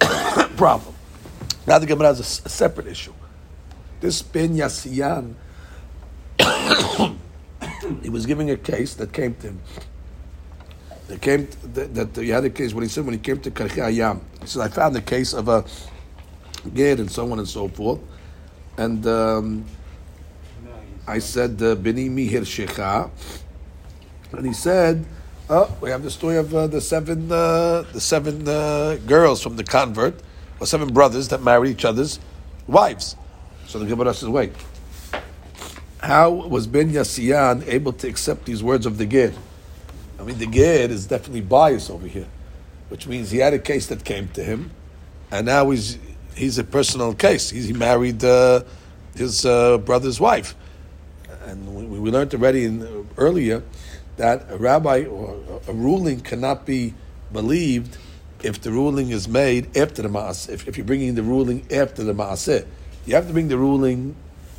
problem. 0.56 0.94
Now 1.66 1.78
the 1.78 1.86
Gemara 1.86 2.08
has 2.08 2.20
a 2.20 2.48
separate 2.48 2.86
issue. 2.86 3.12
This 4.02 4.20
Ben 4.20 4.56
Yassiyan, 4.56 5.34
he 8.02 8.10
was 8.10 8.26
giving 8.26 8.50
a 8.50 8.56
case 8.56 8.94
that 8.94 9.12
came 9.12 9.36
to 9.36 9.46
him. 9.46 9.60
That 11.06 11.20
came 11.20 11.46
to, 11.46 11.66
that, 11.68 11.94
that 11.94 12.20
he 12.20 12.30
had 12.30 12.44
a 12.44 12.50
case 12.50 12.74
when 12.74 12.82
he 12.82 12.88
said 12.88 13.04
when 13.04 13.14
he 13.14 13.20
came 13.20 13.38
to 13.42 13.50
Karchi 13.52 13.78
Ayam. 13.78 14.20
He 14.40 14.48
said 14.48 14.62
I 14.62 14.68
found 14.68 14.96
the 14.96 15.02
case 15.02 15.32
of 15.32 15.46
a 15.46 15.64
ger 16.74 16.94
and 16.94 17.08
so 17.08 17.30
on 17.30 17.38
and 17.38 17.48
so 17.48 17.68
forth, 17.68 18.00
and 18.76 19.06
um, 19.06 19.64
I 21.06 21.20
said 21.20 21.62
uh, 21.62 21.76
Beni 21.76 22.08
Mihir 22.08 22.42
Shecha, 22.42 23.08
and 24.32 24.44
he 24.44 24.52
said. 24.52 25.06
Oh, 25.50 25.76
we 25.82 25.90
have 25.90 26.02
the 26.02 26.10
story 26.10 26.38
of 26.38 26.54
uh, 26.54 26.66
the 26.66 26.80
seven, 26.80 27.30
uh, 27.30 27.82
the 27.92 28.00
seven 28.00 28.48
uh, 28.48 28.96
girls 29.06 29.42
from 29.42 29.56
the 29.56 29.64
convert, 29.64 30.14
or 30.60 30.66
seven 30.66 30.92
brothers 30.94 31.28
that 31.28 31.42
married 31.42 31.70
each 31.72 31.84
other's 31.84 32.20
wives. 32.66 33.16
So 33.72 33.78
the 33.78 33.86
Gemara 33.86 34.12
says, 34.12 34.28
wait. 34.28 34.52
How 35.98 36.28
was 36.30 36.66
Ben 36.66 36.92
Yassian 36.92 37.66
able 37.66 37.94
to 37.94 38.06
accept 38.06 38.44
these 38.44 38.62
words 38.62 38.84
of 38.84 38.98
the 38.98 39.06
Ger? 39.06 39.32
I 40.20 40.24
mean, 40.24 40.36
the 40.36 40.44
Ger 40.44 40.92
is 40.92 41.06
definitely 41.06 41.40
biased 41.40 41.88
over 41.90 42.06
here, 42.06 42.26
which 42.90 43.06
means 43.06 43.30
he 43.30 43.38
had 43.38 43.54
a 43.54 43.58
case 43.58 43.86
that 43.86 44.04
came 44.04 44.28
to 44.34 44.44
him, 44.44 44.72
and 45.30 45.46
now 45.46 45.70
he's 45.70 45.96
he's 46.34 46.58
a 46.58 46.64
personal 46.64 47.14
case. 47.14 47.48
He's, 47.48 47.68
he 47.68 47.72
married 47.72 48.22
uh, 48.22 48.64
his 49.16 49.46
uh, 49.46 49.78
brother's 49.78 50.20
wife, 50.20 50.54
and 51.46 51.74
we, 51.74 51.98
we 51.98 52.10
learned 52.10 52.34
already 52.34 52.66
in, 52.66 53.08
earlier 53.16 53.62
that 54.18 54.44
a 54.50 54.58
rabbi 54.58 55.04
or 55.04 55.62
a 55.66 55.72
ruling 55.72 56.20
cannot 56.20 56.66
be 56.66 56.92
believed 57.32 57.96
if 58.42 58.60
the 58.60 58.70
ruling 58.70 59.08
is 59.08 59.28
made 59.28 59.74
after 59.78 60.02
the 60.02 60.10
maas. 60.10 60.50
If, 60.50 60.68
if 60.68 60.76
you're 60.76 60.84
bringing 60.84 61.14
the 61.14 61.22
ruling 61.22 61.66
after 61.72 62.04
the 62.04 62.12
maaseh, 62.12 62.66
you 63.06 63.14
have 63.14 63.26
to 63.26 63.32
bring 63.32 63.48
the 63.48 63.58
ruling 63.58 64.14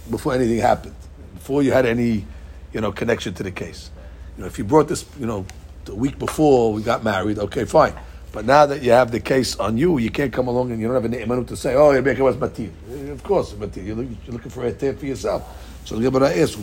before 0.09 0.33
anything 0.33 0.59
happened, 0.59 0.95
before 1.35 1.63
you 1.63 1.71
had 1.71 1.85
any, 1.85 2.25
you 2.73 2.81
know, 2.81 2.91
connection 2.91 3.33
to 3.35 3.43
the 3.43 3.51
case. 3.51 3.89
You 4.37 4.41
know, 4.41 4.47
if 4.47 4.57
you 4.57 4.63
brought 4.63 4.87
this, 4.87 5.05
you 5.19 5.25
know, 5.25 5.45
the 5.85 5.95
week 5.95 6.17
before 6.19 6.73
we 6.73 6.81
got 6.81 7.03
married, 7.03 7.39
okay, 7.39 7.65
fine. 7.65 7.93
But 8.31 8.45
now 8.45 8.65
that 8.65 8.81
you 8.81 8.91
have 8.91 9.11
the 9.11 9.19
case 9.19 9.55
on 9.57 9.77
you, 9.77 9.99
you 9.99 10.09
can't 10.09 10.33
come 10.33 10.47
along 10.47 10.71
and 10.71 10.81
you 10.81 10.87
don't 10.87 10.95
have 10.95 11.05
an 11.05 11.13
imanut 11.13 11.47
to 11.47 11.55
say, 11.55 11.75
oh, 11.75 11.93
Reb 11.93 12.05
Akiva 12.05 12.21
was 12.21 12.35
matir. 12.35 12.71
Of 13.11 13.23
course, 13.23 13.53
matir. 13.53 13.85
You're, 13.85 14.01
you're 14.01 14.17
looking 14.29 14.49
for 14.49 14.65
a 14.65 14.71
tear 14.73 14.93
for 14.93 15.05
yourself. 15.05 15.43
So 15.85 15.97
the 15.97 16.09
Gemara 16.09 16.35
asks, 16.35 16.57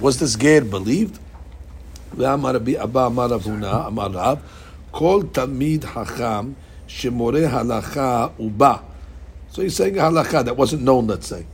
was 0.00 0.18
this 0.18 0.36
Ger 0.36 0.62
believed? 0.62 1.18
ואמר 2.16 2.54
רבי 2.54 2.82
אבא 2.82 3.06
אמר 3.06 3.26
רב 3.26 3.42
הונא, 3.44 3.86
אמר 3.86 4.06
רב, 4.06 4.38
כל 4.90 5.22
תלמיד 5.32 5.84
חכם 5.84 6.52
so 9.54 9.62
he's 9.62 9.76
saying 9.76 9.94
halacha 9.94 10.44
that 10.46 10.56
wasn't 10.56 10.82
known, 10.82 11.06
let's 11.06 11.28
say. 11.28 11.46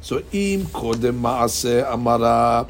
So 0.00 0.18
im 0.30 0.66
kodem 0.66 1.20
maaseh 1.20 1.84
amara, 1.84 2.68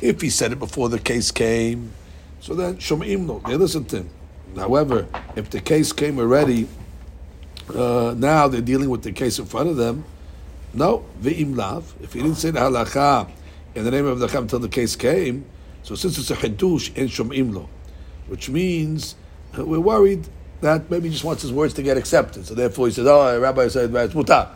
if 0.00 0.22
he 0.22 0.30
said 0.30 0.52
it 0.52 0.58
before 0.58 0.88
the 0.88 0.98
case 0.98 1.30
came, 1.30 1.92
so 2.40 2.54
then 2.54 2.76
shom'im 2.76 3.28
lo, 3.28 3.42
they 3.46 3.56
listen 3.56 3.84
to 3.84 3.98
him. 3.98 4.10
However, 4.56 5.06
if 5.36 5.50
the 5.50 5.60
case 5.60 5.92
came 5.92 6.18
already, 6.18 6.66
uh, 7.74 8.14
now 8.16 8.48
they're 8.48 8.62
dealing 8.62 8.88
with 8.88 9.02
the 9.02 9.12
case 9.12 9.38
in 9.38 9.44
front 9.44 9.68
of 9.68 9.76
them, 9.76 10.06
no, 10.72 11.04
ve'im 11.20 11.54
lav. 11.54 11.94
If 12.00 12.14
he 12.14 12.22
didn't 12.22 12.38
say 12.38 12.52
the 12.52 12.60
halacha 12.60 13.30
in 13.74 13.84
the 13.84 13.90
name 13.90 14.06
of 14.06 14.18
the 14.18 14.28
Chacham 14.28 14.44
until 14.44 14.60
the 14.60 14.70
case 14.70 14.96
came, 14.96 15.44
so 15.82 15.94
since 15.94 16.16
it's 16.16 16.30
a 16.30 16.36
chidush 16.36 16.96
in 16.96 17.08
shom'im 17.08 17.52
lo, 17.52 17.68
which 18.28 18.48
means 18.48 19.14
uh, 19.58 19.66
we're 19.66 19.78
worried 19.78 20.26
that 20.62 20.90
maybe 20.90 21.08
he 21.08 21.12
just 21.12 21.24
wants 21.24 21.42
his 21.42 21.52
words 21.52 21.74
to 21.74 21.82
get 21.82 21.96
accepted. 21.96 22.46
So 22.46 22.54
therefore 22.54 22.86
he 22.86 22.92
says, 22.92 23.06
oh, 23.06 23.38
Rabbi 23.38 23.68
said, 23.68 23.94
it's 23.94 24.14
mutar. 24.14 24.48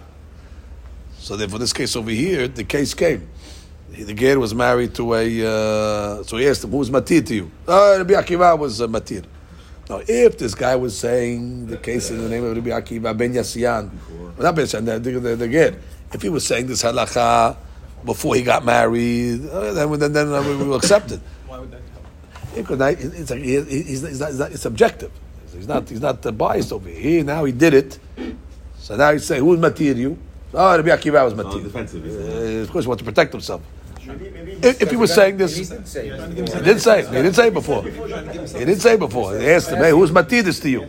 So 1.18 1.36
therefore, 1.36 1.58
this 1.58 1.72
case 1.72 1.96
over 1.96 2.10
here, 2.10 2.46
the 2.46 2.62
case 2.62 2.94
came. 2.94 3.28
The 3.90 4.14
ger 4.14 4.38
was 4.38 4.54
married 4.54 4.94
to 4.94 5.14
a. 5.14 5.26
Uh, 5.44 6.22
so 6.22 6.36
he 6.36 6.46
asked 6.46 6.62
him, 6.62 6.70
"Who's 6.70 6.88
matir 6.88 7.26
to 7.26 7.34
you?" 7.34 7.50
Oh, 7.66 7.98
Rabbi 7.98 8.14
Akiva 8.14 8.56
was 8.56 8.80
uh, 8.80 8.86
matir. 8.86 9.24
Now, 9.88 10.00
if 10.06 10.38
this 10.38 10.54
guy 10.54 10.76
was 10.76 10.96
saying 10.96 11.66
the 11.66 11.78
case 11.78 12.10
in 12.10 12.18
the 12.22 12.28
name 12.28 12.44
of 12.44 12.56
Rabbi 12.56 12.70
Akiva 12.70 13.16
ben 13.16 13.32
Yassian, 13.32 13.90
not 14.38 14.54
ben 14.54 14.66
Yassian, 14.66 14.84
the, 14.84 14.98
the, 15.00 15.34
the, 15.36 15.76
if 16.12 16.22
he 16.22 16.28
was 16.28 16.46
saying 16.46 16.66
this 16.68 16.82
halacha 16.84 17.56
before 18.04 18.36
he 18.36 18.42
got 18.42 18.64
married, 18.64 19.48
uh, 19.48 19.72
then 19.72 19.90
then, 19.98 20.12
then 20.12 20.32
uh, 20.32 20.42
we 20.42 20.54
will 20.56 20.76
accept 20.76 21.10
it. 21.10 21.20
Why 21.46 21.58
would 21.58 21.72
that 21.72 21.80
help? 21.92 22.04
Because 22.54 23.02
it's, 23.02 23.30
like, 23.30 23.40
he- 23.42 23.82
he's, 23.82 24.02
he's 24.02 24.20
not, 24.20 24.28
he's 24.30 24.38
not, 24.38 24.52
it's 24.52 24.62
subjective. 24.62 25.10
He's 25.56 25.68
not, 25.68 25.88
he's 25.88 26.00
not 26.00 26.24
uh, 26.24 26.32
biased 26.32 26.72
over 26.72 26.88
here. 26.88 27.24
Now 27.24 27.44
he 27.44 27.52
did 27.52 27.74
it. 27.74 27.98
So 28.78 28.96
now 28.96 29.12
he's 29.12 29.24
saying, 29.26 29.42
who's 29.42 29.58
matir 29.58 29.96
you? 29.96 30.18
Oh, 30.54 30.76
Rabbi 30.76 30.88
Akiva 30.90 31.24
was 31.24 31.34
matir. 31.34 31.62
defensive. 31.62 32.04
Uh, 32.04 32.62
of 32.62 32.70
course, 32.70 32.84
he 32.84 32.88
wants 32.88 33.02
to 33.02 33.04
protect 33.04 33.32
himself. 33.32 33.62
Maybe, 34.06 34.30
maybe 34.30 34.52
If, 34.62 34.80
if 34.82 34.90
he 34.90 34.96
was 34.96 35.12
saying 35.12 35.36
this, 35.36 35.56
He 35.56 35.64
he 35.64 35.68
didn't 35.70 35.86
say. 35.86 36.08
didn't 36.08 36.78
say. 36.80 37.00
it. 37.00 37.06
He 37.08 37.12
didn't 37.14 37.34
say 37.34 37.48
it 37.48 37.54
before. 37.54 37.82
He 37.82 37.90
didn't 38.64 38.80
say 38.80 38.94
it 38.94 39.00
before. 39.00 39.36
He 39.36 39.50
asked 39.50 39.70
him, 39.70 39.78
"Hey, 39.78 39.90
who's 39.90 40.12
matir 40.12 40.44
this 40.44 40.60
to 40.60 40.70
you?" 40.70 40.86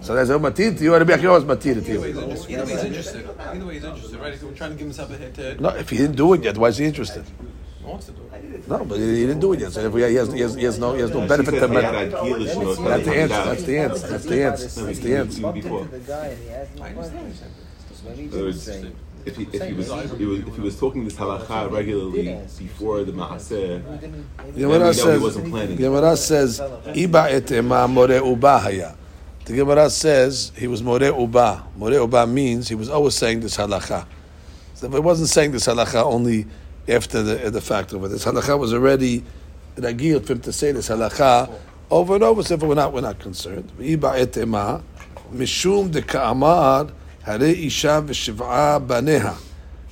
So 0.00 0.14
they 0.14 0.24
said, 0.24 0.40
"Matir 0.40 0.76
to 0.78 0.82
you." 0.84 0.92
Rabbi 0.94 1.12
Akiva 1.16 1.32
was 1.32 1.44
matir 1.44 1.74
to 1.74 1.80
Either 1.80 2.00
way, 2.00 2.08
you. 2.08 2.20
Either 2.20 2.64
way, 2.64 2.72
he's 2.72 2.84
interested. 2.84 3.28
Either 3.38 3.66
way, 3.66 3.74
he's 3.74 3.84
interested, 3.84 4.20
right? 4.20 4.32
He's 4.32 4.56
trying 4.58 4.70
to 4.70 4.76
give 4.76 4.86
himself 4.86 5.10
a 5.10 5.16
hit 5.16 5.60
No, 5.60 5.68
if 5.70 5.90
he 5.90 5.96
didn't 5.98 6.16
do 6.16 6.32
it 6.34 6.42
yet, 6.42 6.56
why 6.56 6.68
is 6.68 6.78
he 6.78 6.84
interested? 6.86 7.24
He 7.84 7.90
wants 7.90 8.06
to 8.06 8.12
do 8.12 8.22
it. 8.32 8.68
No, 8.68 8.84
but 8.84 8.98
he 8.98 9.06
he 9.20 9.26
didn't 9.26 9.40
do 9.40 9.52
it 9.52 9.60
yet. 9.60 9.72
So 9.72 9.80
if 9.80 9.92
he, 9.92 9.98
he, 10.08 10.14
has, 10.14 10.32
he, 10.32 10.40
has, 10.40 10.54
he 10.54 10.64
has 10.64 10.78
no, 10.78 10.94
he 10.94 11.00
has 11.02 11.10
no 11.10 11.22
She 11.22 11.28
benefit 11.28 11.50
to 11.60 11.68
he 11.68 11.74
had 11.74 11.94
that. 11.94 12.06
a 12.06 12.24
deal 12.24 12.42
issue, 12.46 12.82
but 12.82 12.88
That's 12.88 13.04
the 13.06 13.16
answer. 13.16 13.44
That's 13.44 13.62
the 13.64 13.78
answer. 13.78 14.06
That's 14.08 14.24
the 14.24 14.42
answer. 14.44 14.82
That's 14.86 14.98
the 15.00 15.16
answer. 15.16 15.42
Bumped 15.42 15.62
Before. 15.62 15.80
into 15.80 15.90
the 15.92 15.98
guy 16.00 16.34
he 16.34 16.48
asked 16.50 16.80
I 16.80 16.88
understand 16.88 17.26
what 17.26 17.34
questions. 17.34 17.50
you're 17.52 17.72
saying. 17.82 18.02
Maybe 18.06 18.16
he 18.16 18.22
In 18.24 18.32
other 18.32 18.44
words. 18.44 18.68
If 19.26 19.36
he, 19.38 19.42
if 19.44 19.62
he 19.62 19.72
was 19.72 19.86
he 20.18 20.26
was 20.26 20.40
if 20.40 20.54
he 20.56 20.60
was 20.60 20.78
talking 20.78 21.04
this 21.04 21.14
halacha 21.14 21.70
regularly 21.72 22.38
before 22.58 23.04
the 23.04 23.12
maaseh, 23.12 23.80
He 23.92 23.96
didn't- 23.98 24.26
maybe- 24.36 24.52
we 24.52 24.60
Gemara 24.60 24.78
know 24.94 25.12
he 25.12 25.18
wasn't 25.18 25.48
planning. 25.50 25.76
Gemara 25.76 26.14
says, 26.16 26.60
Iba 26.60 27.30
et 27.30 27.50
ema 27.52 27.88
more 27.88 28.08
uba 28.12 28.58
haya. 28.58 28.94
The 29.46 29.54
Gemara 29.56 29.88
says 29.88 30.52
he 30.56 30.66
was 30.66 30.82
more 30.82 31.02
uba. 31.02 31.64
More 31.76 31.92
uba 31.92 32.26
means 32.26 32.68
he 32.68 32.74
was 32.74 32.90
always 32.90 33.14
saying 33.14 33.40
this 33.40 33.56
halacha. 33.56 34.04
So 34.74 34.88
if 34.88 34.92
he 34.92 34.98
wasn't 35.00 35.28
saying 35.30 35.52
this 35.52 35.66
halacha 35.66 36.04
only 36.04 36.44
after 36.88 37.22
the, 37.22 37.50
the 37.50 37.60
fact 37.60 37.92
of 37.92 38.04
it, 38.04 38.08
this 38.08 38.24
halacha 38.24 38.58
was 38.58 38.72
already 38.74 39.24
ragil 39.76 40.24
for 40.24 40.32
him 40.34 40.40
to 40.40 40.52
say 40.52 40.72
this 40.72 40.88
halacha 40.88 41.50
over 41.90 42.14
and 42.14 42.24
over. 42.24 42.42
So 42.42 42.56
we're 42.56 42.74
not, 42.74 42.92
we're 42.92 43.00
not 43.00 43.18
concerned. 43.18 43.70
Mishum 45.32 45.90
de 45.90 46.02
ka'amar 46.02 46.90
hare 47.24 47.42
isha 47.42 48.04
v'shiv'a 48.06 48.86
baneha. 48.86 49.36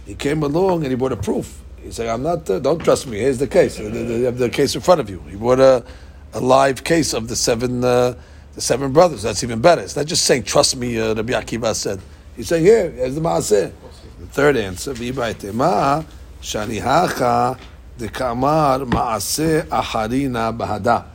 He 0.07 0.14
came 0.14 0.42
along 0.42 0.83
and 0.83 0.90
he 0.90 0.94
brought 0.96 1.12
a 1.12 1.16
proof. 1.16 1.61
He 1.83 1.90
said, 1.90 2.09
"I'm 2.09 2.22
not. 2.22 2.48
Uh, 2.48 2.59
don't 2.61 2.78
trust 2.78 3.07
me. 3.07 3.18
Here's 3.18 3.38
the 3.38 3.48
case. 3.48 3.76
The, 3.76 3.85
you 3.85 4.24
have 4.24 4.38
the 4.38 4.50
case 4.50 4.74
in 4.74 4.81
front 4.81 5.00
of 5.00 5.11
you." 5.11 5.20
He 5.28 5.37
brought 5.37 5.59
a, 5.59 5.85
a 6.33 6.40
live 6.40 6.85
case 6.85 7.12
of 7.12 7.28
the 7.28 7.35
seven, 7.35 7.83
uh, 7.83 8.14
the 8.55 8.61
seven 8.61 8.92
brothers. 8.92 9.22
That's 9.22 9.42
even 9.42 9.61
better. 9.61 9.83
It's 9.83 9.96
not 9.96 10.07
just 10.07 10.24
saying, 10.24 10.44
"Trust 10.44 10.76
me." 10.76 11.00
Uh, 11.00 11.14
Rabbi 11.14 11.33
Akiva 11.33 11.74
said. 11.74 12.00
He's 12.37 12.48
saying, 12.48 12.64
"Here, 12.64 12.90
here's 12.90 13.16
the 13.16 13.20
maaseh." 13.20 13.72
The 14.20 14.26
third 14.26 14.57
answer: 14.57 14.94
"V'ibaitema 14.94 16.05
shanihacha 16.42 17.59
dekamar 17.98 18.85
maaseh 18.87 19.62
acharina 19.68 20.55
bahada." 20.57 21.07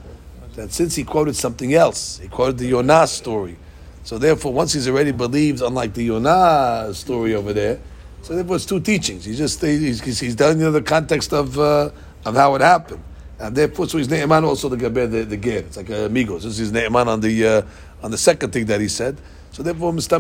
That 0.56 0.74
since 0.74 0.96
he 0.96 1.04
quoted 1.04 1.36
something 1.36 1.76
else, 1.76 2.18
he 2.18 2.28
quoted 2.28 2.58
the 2.58 2.66
Yonah 2.66 3.06
story. 3.06 3.58
So 4.04 4.18
therefore, 4.18 4.54
once 4.54 4.74
he's 4.74 4.88
already 4.88 5.12
believed, 5.12 5.62
unlike 5.62 5.94
the 5.94 6.06
Yonah 6.06 6.96
story 6.96 7.36
over 7.36 7.54
there, 7.54 7.80
so 8.24 8.36
therefore 8.36 8.56
it's 8.56 8.66
two 8.66 8.80
teachings. 8.80 9.24
He's 9.26 9.38
just 9.38 9.62
he's, 9.62 10.02
he's, 10.20 10.36
telling 10.36 10.60
you 10.60 10.72
the 10.72 10.82
context 10.82 11.32
of 11.32 11.60
uh, 11.60 11.92
of 12.26 12.36
how 12.36 12.56
it 12.56 12.62
happened, 12.62 13.04
and 13.38 13.56
therefore 13.56 13.88
so 13.88 14.00
he's 14.00 14.10
ne'eman 14.10 14.44
also 14.44 14.68
the 14.68 14.78
gaber 14.78 15.10
the, 15.10 15.26
the 15.26 15.38
ger. 15.38 15.60
It's 15.60 15.78
like 15.78 15.90
amigos. 15.90 16.44
This 16.44 16.60
is 16.60 16.72
ne'eman 16.72 17.08
on 17.08 17.22
the 17.22 17.46
uh, 17.46 17.62
on 18.02 18.10
the 18.10 18.18
second 18.18 18.52
thing 18.52 18.66
that 18.66 18.82
he 18.82 18.88
said. 18.88 19.18
So 19.52 19.62
therefore, 19.62 19.94
Mr. 19.94 20.20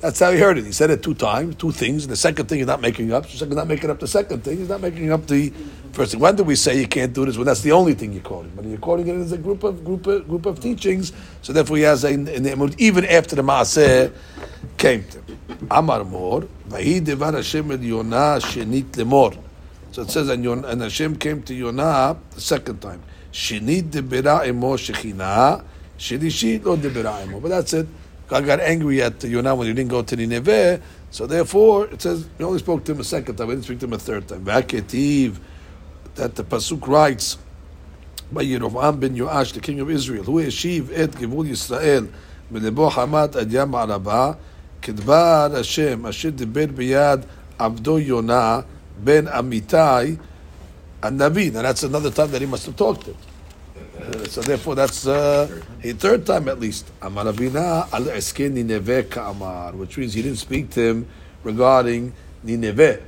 that's 0.00 0.20
how 0.20 0.30
he 0.30 0.38
heard 0.38 0.58
it. 0.58 0.64
He 0.64 0.72
said 0.72 0.90
it 0.90 1.02
two 1.02 1.14
times, 1.14 1.56
two 1.56 1.72
things. 1.72 2.06
The 2.06 2.16
second 2.16 2.46
thing 2.46 2.58
he's 2.58 2.66
not 2.66 2.80
making 2.80 3.12
up. 3.12 3.26
Second 3.26 3.56
not 3.56 3.66
making 3.66 3.90
up 3.90 3.98
the 3.98 4.06
second 4.06 4.44
thing. 4.44 4.58
He's 4.58 4.68
not 4.68 4.80
making 4.80 5.10
up 5.10 5.26
the 5.26 5.52
first 5.92 6.12
thing. 6.12 6.20
When 6.20 6.36
do 6.36 6.44
we 6.44 6.54
say 6.54 6.78
you 6.78 6.86
can't 6.86 7.12
do 7.12 7.26
this? 7.26 7.36
When 7.36 7.46
that's 7.46 7.62
the 7.62 7.72
only 7.72 7.94
thing 7.94 8.12
you're 8.12 8.22
quoting. 8.22 8.52
But 8.54 8.64
you're 8.64 8.78
quoting 8.78 9.08
it 9.08 9.16
as 9.16 9.32
a 9.32 9.38
group 9.38 9.64
of 9.64 9.84
group 9.84 10.06
of, 10.06 10.28
group 10.28 10.46
of 10.46 10.60
teachings. 10.60 11.12
So 11.42 11.52
therefore, 11.52 11.78
he 11.78 11.82
has 11.82 12.04
a, 12.04 12.10
even 12.78 13.04
after 13.06 13.34
the 13.34 13.42
maaseh 13.42 14.12
came 14.76 15.04
to 15.04 15.18
him. 15.20 15.38
Amar 15.70 16.04
mor, 16.04 16.42
vahi 16.68 17.04
devar 17.04 17.32
Hashem 17.32 17.70
el 17.72 17.82
Yonah 17.82 18.38
shenit 18.40 18.90
lemor. 18.92 19.36
So 19.90 20.02
it 20.02 20.10
says, 20.10 20.28
and, 20.28 20.44
Yon, 20.44 20.64
and 20.64 20.82
Hashem 20.82 21.16
came 21.16 21.42
to 21.42 21.54
Yonah 21.54 22.16
the 22.30 22.40
second 22.40 22.80
time. 22.80 23.02
Shenit 23.32 23.90
debera 23.90 24.46
emo 24.46 24.76
shechina, 24.76 25.64
shenishit 25.98 26.64
lo 26.64 26.76
debera 26.76 27.24
emo. 27.26 27.40
But 27.40 27.48
that's 27.48 27.72
it. 27.72 27.88
God 28.28 28.44
got 28.44 28.60
angry 28.60 29.02
at 29.02 29.24
Yonah 29.24 29.54
when 29.54 29.66
you 29.66 29.74
didn't 29.74 29.90
go 29.90 30.02
to 30.02 30.16
Nineveh. 30.16 30.80
So 31.10 31.26
therefore, 31.26 31.86
it 31.86 32.02
says 32.02 32.28
we 32.38 32.44
only 32.44 32.58
spoke 32.58 32.84
to 32.84 32.92
him 32.92 33.00
a 33.00 33.04
second 33.04 33.36
time. 33.36 33.48
We 33.48 33.54
didn't 33.54 33.64
speak 33.64 33.80
to 33.80 33.86
him 33.86 33.94
a 33.94 33.98
third 33.98 34.28
time. 34.28 34.44
Vaketiv, 34.44 35.38
that 36.14 36.34
the 36.34 36.44
pasuk 36.44 36.86
writes 36.86 37.38
by 38.30 38.44
Yerovam 38.44 39.00
ben 39.00 39.16
Yoash, 39.16 39.54
the 39.54 39.60
king 39.60 39.80
of 39.80 39.90
Israel, 39.90 40.24
who 40.24 40.42
eshiv 40.42 40.90
et 40.92 41.10
givul 41.12 41.48
Yisrael 41.48 42.10
melebo 42.52 42.90
Hamat 42.90 43.40
ad 43.40 43.50
Yam 43.50 43.74
Araba, 43.74 44.36
kedbar 44.82 45.56
Hashem 45.56 46.04
asher 46.04 46.30
Deber 46.30 46.66
biyad 46.66 47.26
avdo 47.58 48.04
Yonah 48.04 48.66
ben 48.98 49.26
Amitai, 49.26 50.18
and 51.02 51.18
Navi. 51.18 51.50
Now 51.50 51.62
that's 51.62 51.82
another 51.82 52.10
time 52.10 52.30
that 52.32 52.42
he 52.42 52.46
must 52.46 52.66
have 52.66 52.76
talked 52.76 53.06
to 53.06 53.12
him. 53.12 53.27
Uh, 54.00 54.24
so 54.24 54.40
therefore, 54.40 54.74
that's 54.74 55.06
uh, 55.06 55.62
a 55.82 55.92
third 55.92 56.24
time 56.24 56.48
at 56.48 56.60
least. 56.60 56.90
Amar 57.02 57.24
Ravina 57.26 57.86
which 59.74 59.98
means 59.98 60.14
he 60.14 60.22
didn't 60.22 60.38
speak 60.38 60.70
to 60.70 60.80
him 60.80 61.08
regarding 61.42 62.12
Nineveh. 62.42 63.00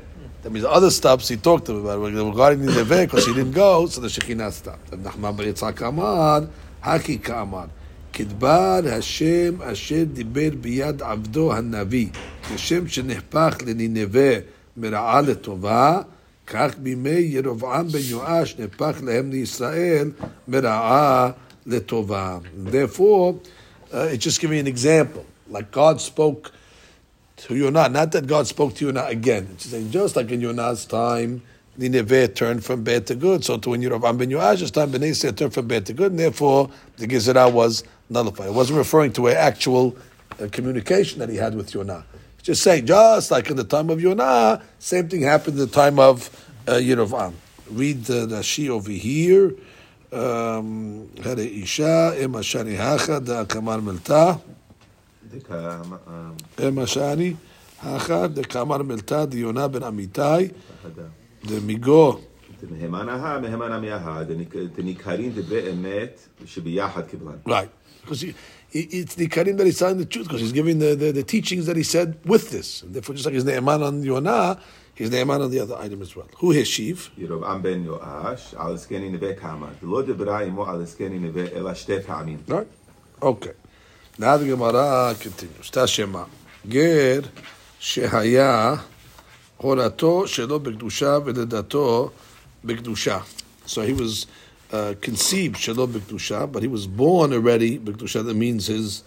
That 0.42 0.50
means 0.50 0.64
other 0.64 0.90
stops 0.90 1.29
he 1.29 1.37
talked 1.37 1.66
to 1.66 1.72
him 1.72 1.85
about 1.87 2.00
regarding 2.00 2.64
Nineveh 2.64 3.07
because 3.07 3.26
he 3.26 3.35
didn't 3.35 3.53
go, 3.53 3.87
so 3.87 4.00
the 4.00 4.09
Shekhinah 4.09 4.53
stopped. 4.53 4.92
And 4.92 5.05
Nachman 5.05 5.37
Bar 5.37 5.46
Yitzhak 5.46 5.87
Amar, 5.87 6.48
Haki 6.83 7.22
Ka'amar. 7.22 7.68
כדבר 8.12 8.81
Hashem 8.85 9.62
אשר 9.62 10.05
דיבר 10.12 10.50
ביד 10.61 11.03
עבדו 11.03 11.53
הנביא, 11.53 12.09
כשם 12.55 12.88
שנחפך 12.88 13.57
לנינווה 13.66 14.33
מרעה 14.76 15.20
לטובה, 15.20 16.03
כך 16.49 16.75
בימי 16.78 17.10
ירבעם 17.10 17.88
בן 17.88 17.99
יואש 18.04 18.56
נהפך 18.60 18.97
להם 19.04 19.32
לישראל 19.32 20.12
מרעה 20.47 21.32
לטובה. 21.65 22.38
Therefore, 22.65 23.36
uh, 23.91 23.95
it's 24.12 24.23
just 24.23 24.39
giving 24.41 24.60
an 24.60 24.67
example. 24.67 25.25
Like 25.49 25.71
God 25.71 26.01
spoke 26.01 26.51
to 27.38 27.56
Yonah, 27.56 27.89
not 27.89 28.12
that 28.12 28.28
God 28.28 28.47
spoke 28.47 28.75
to 28.75 28.86
Yonah 28.86 29.06
again. 29.06 29.47
It's 29.54 29.65
saying 29.65 29.91
just 29.91 30.15
like 30.15 30.32
in 30.32 30.41
Yonah's 30.41 30.86
time, 30.86 31.41
Nineveh 31.78 32.30
turned 32.30 32.63
from 32.63 32.84
bad 32.84 33.08
to 33.08 33.15
good. 33.15 33.43
So 33.43 33.58
to 33.58 33.69
when 33.71 33.82
Yerovam 33.82 34.17
ben 34.17 34.30
Yoash's 34.30 34.71
time, 34.71 34.91
Bnei 34.91 35.10
Israel 35.10 35.34
turned 35.34 35.54
from 35.54 35.67
bad 35.67 35.86
to 35.88 35.93
good, 35.93 36.12
and 36.12 36.19
therefore 36.19 36.69
the 36.97 37.08
Gezerah 37.08 37.51
was 37.51 37.84
nullified. 38.10 38.47
It 38.47 38.54
wasn't 38.54 38.78
referring 38.78 39.12
to 39.13 39.28
an 39.28 39.36
actual 39.36 39.95
uh, 40.39 40.47
communication 40.51 41.19
that 41.19 41.30
he 41.30 41.36
had 41.36 41.56
with 41.56 41.73
Yonah. 41.73 42.06
It's 42.39 42.43
just 42.47 42.62
saying, 42.63 42.86
just 42.86 43.32
like 43.32 43.49
in 43.49 43.58
the 43.58 43.63
time 43.63 43.89
of 43.89 44.01
Yonah, 44.01 44.62
same 44.80 45.08
thing 45.10 45.21
happened 45.21 45.58
in 45.60 45.65
the 45.65 45.71
time 45.84 45.99
of 45.99 46.30
uh, 46.67 46.73
Yerovam. 46.73 47.34
Read 47.69 48.06
the 48.06 48.28
Rashi 48.28 48.69
over 48.69 48.91
here. 48.91 49.54
Um, 50.12 51.10
Hare 51.23 51.39
Isha, 51.39 52.15
Ema 52.21 52.39
Shani 52.39 52.75
Hacha, 52.78 53.19
Da 53.19 53.45
Kamar 53.45 53.80
Melta. 53.82 54.39
דקה, 55.32 55.82
אה, 56.08 56.67
Ema 56.67 56.86
Shani 56.86 57.36
Hacha, 57.84 58.28
Da 58.30 58.43
Kamar 58.43 58.80
Melta, 58.84 59.30
Da 59.30 59.36
Yonah 59.38 59.67
ben 59.67 59.82
Amitai, 59.84 60.51
אהדה. 60.86 61.08
Da 61.43 61.60
Migo. 61.67 62.19
מהימן 62.71 63.10
ההא, 63.10 63.39
מהימן 63.41 63.71
המייהד, 63.71 64.32
דניכרים 64.75 65.32
דברי 65.32 65.71
אמת 65.71 66.19
שביחד 66.45 67.08
קיבלן. 67.08 67.36
Right. 67.47 67.69
it's 68.72 69.14
the 69.16 69.26
karim 69.26 69.56
that 69.56 69.66
he's 69.66 69.78
telling 69.78 69.98
the 69.98 70.06
truth 70.06 70.26
because 70.26 70.40
he's 70.40 70.52
giving 70.52 70.78
the, 70.78 70.94
the, 70.94 71.12
the, 71.12 71.22
teachings 71.22 71.66
that 71.66 71.76
he 71.76 71.83
said 71.83 72.18
with 72.24 72.50
this. 72.50 72.83
And 72.83 72.94
therefore, 72.94 73.14
just 73.14 73.26
like 73.26 73.35
his 73.35 73.44
ne'eman 73.44 73.83
on 73.85 74.02
Yonah, 74.02 74.61
the 74.96 75.09
ne'eman 75.09 75.42
on 75.42 75.50
the 75.50 75.61
other 75.61 75.76
item 75.76 76.02
as 76.02 76.14
well. 76.14 76.28
Who 76.37 76.50
his 76.52 76.68
sheaf? 76.68 77.11
Ben 77.16 77.85
Yoash, 77.85 78.54
Right? 82.48 82.68
Okay. 83.22 83.52
Now 84.18 84.37
the 84.37 84.46
Gemara 84.46 85.14
continues. 85.18 85.70
Tashema. 85.70 86.28
Ger 86.68 87.22
shehaya 87.80 88.80
horato 89.61 90.24
shelo 90.26 90.61
b'kedusha 90.61 91.20
v'ledato 91.24 92.12
b'kedusha. 92.64 93.24
So 93.66 93.83
he 93.83 93.94
was 93.94 94.26
uh, 94.72 94.94
conceived 95.00 95.56
shelo 95.56 95.87
bekdusha, 95.87 96.50
but 96.50 96.62
he 96.62 96.68
was 96.68 96.87
born 96.87 97.33
already 97.33 97.78
bekdusha. 97.78 98.24
That 98.24 98.35
means 98.35 98.66
his 98.66 99.02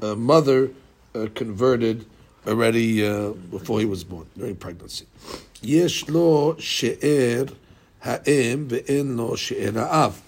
uh, 0.00 0.14
mother 0.14 0.70
uh, 1.14 1.26
converted 1.34 2.06
already 2.46 3.06
uh, 3.06 3.30
before 3.30 3.78
he 3.78 3.86
was 3.86 4.04
born, 4.04 4.26
during 4.36 4.56
pregnancy. 4.56 5.06
Yesh 5.60 6.08
lo 6.08 6.56
she'er 6.56 7.46
ha'em 8.00 8.68
ve'en 8.68 9.16
lo 9.16 9.36
she'er 9.36 9.72
ha'av. 9.72 10.20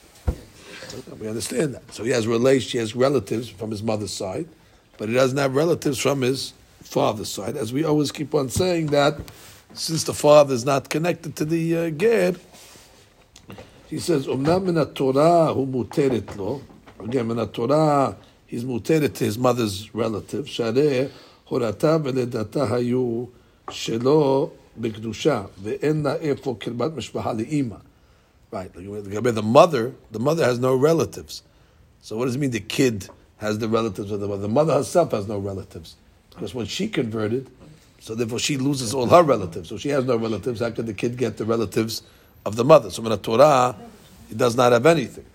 We 1.18 1.26
understand 1.28 1.74
that. 1.74 1.92
So 1.92 2.04
he 2.04 2.10
has 2.10 2.26
relations, 2.26 2.72
he 2.72 2.78
has 2.78 2.94
relatives 2.94 3.48
from 3.48 3.70
his 3.70 3.82
mother's 3.82 4.12
side, 4.12 4.46
but 4.96 5.08
he 5.08 5.14
doesn't 5.14 5.38
have 5.38 5.56
relatives 5.56 5.98
from 5.98 6.20
his 6.20 6.52
father's 6.82 7.28
side. 7.28 7.56
As 7.56 7.72
we 7.72 7.84
always 7.84 8.12
keep 8.12 8.32
on 8.34 8.48
saying 8.48 8.86
that, 8.88 9.18
since 9.72 10.04
the 10.04 10.14
father 10.14 10.54
is 10.54 10.64
not 10.64 10.88
connected 10.88 11.34
to 11.36 11.44
the 11.44 11.76
uh, 11.76 11.90
he 13.87 13.99
says, 13.99 14.27
"Umnam 14.27 14.65
min 14.65 14.85
Torah 14.93 15.53
hu 15.53 15.65
muteret 15.65 16.35
lo." 16.37 16.61
Again, 16.99 17.27
min 17.27 17.47
Torah, 17.49 18.15
he's 18.45 18.63
muteret 18.63 19.13
to 19.13 19.25
his 19.25 19.37
mother's 19.37 19.93
relative. 19.95 20.45
Shareh 20.45 21.09
horata 21.49 22.01
veledata 22.01 22.67
hayu 22.67 23.29
shelo 23.67 24.51
b'kedusha 24.79 25.49
ve'en 25.61 26.03
לה 26.03 26.15
איפה 26.15 26.55
קרבת 26.59 26.95
משפחה 26.95 27.33
לאימא. 27.33 27.77
Right. 28.51 28.75
Like, 28.75 29.35
the 29.35 29.43
mother, 29.43 29.93
the 30.11 30.19
mother 30.19 30.43
has 30.43 30.57
no 30.57 30.75
relatives. 30.75 31.43
So 32.01 32.17
what 32.17 32.25
does 32.25 32.35
it 32.35 32.39
mean 32.39 32.49
the 32.49 32.59
kid 32.59 33.07
has 33.37 33.59
the 33.59 33.69
relatives 33.69 34.11
of 34.11 34.21
the 34.21 34.27
mother? 34.27 34.41
The 34.41 34.47
mother 34.47 34.73
herself 34.73 35.11
has 35.11 35.27
no 35.27 35.37
relatives. 35.37 35.95
Because 36.31 36.55
when 36.55 36.65
she 36.65 36.87
converted, 36.87 37.47
so 37.99 38.15
therefore 38.15 38.39
she 38.39 38.57
loses 38.57 38.93
all 38.93 39.05
her 39.05 39.21
relatives. 39.21 39.69
So 39.69 39.77
she 39.77 39.89
has 39.89 40.05
no 40.05 40.15
relatives. 40.15 40.61
How 40.61 40.71
could 40.71 40.87
the 40.87 40.95
kid 40.95 41.15
get 41.17 41.37
the 41.37 41.45
relatives 41.45 42.01
of 42.45 42.55
the 42.55 42.63
mother? 42.63 42.89
So 42.89 43.03
in 43.03 43.09
the 43.09 43.17
Torah, 43.17 43.75
he 44.29 44.35
does 44.35 44.55
not 44.55 44.71
have 44.71 44.85
anything. 44.85 45.25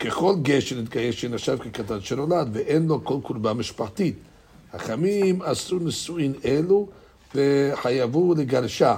ככל 0.00 0.36
גשר 0.42 0.76
נתגייס 0.80 1.14
שנחשב 1.14 1.58
כקטן 1.58 2.00
שנולד 2.00 2.48
ואין 2.52 2.86
לו 2.86 3.04
כל 3.04 3.18
קורבה 3.22 3.52
משפחתית. 3.52 4.14
החכמים 4.72 5.42
אסרו 5.42 5.78
נישואין 5.78 6.34
אלו 6.44 6.88
וחייבו 7.34 8.34
לגרשה. 8.34 8.96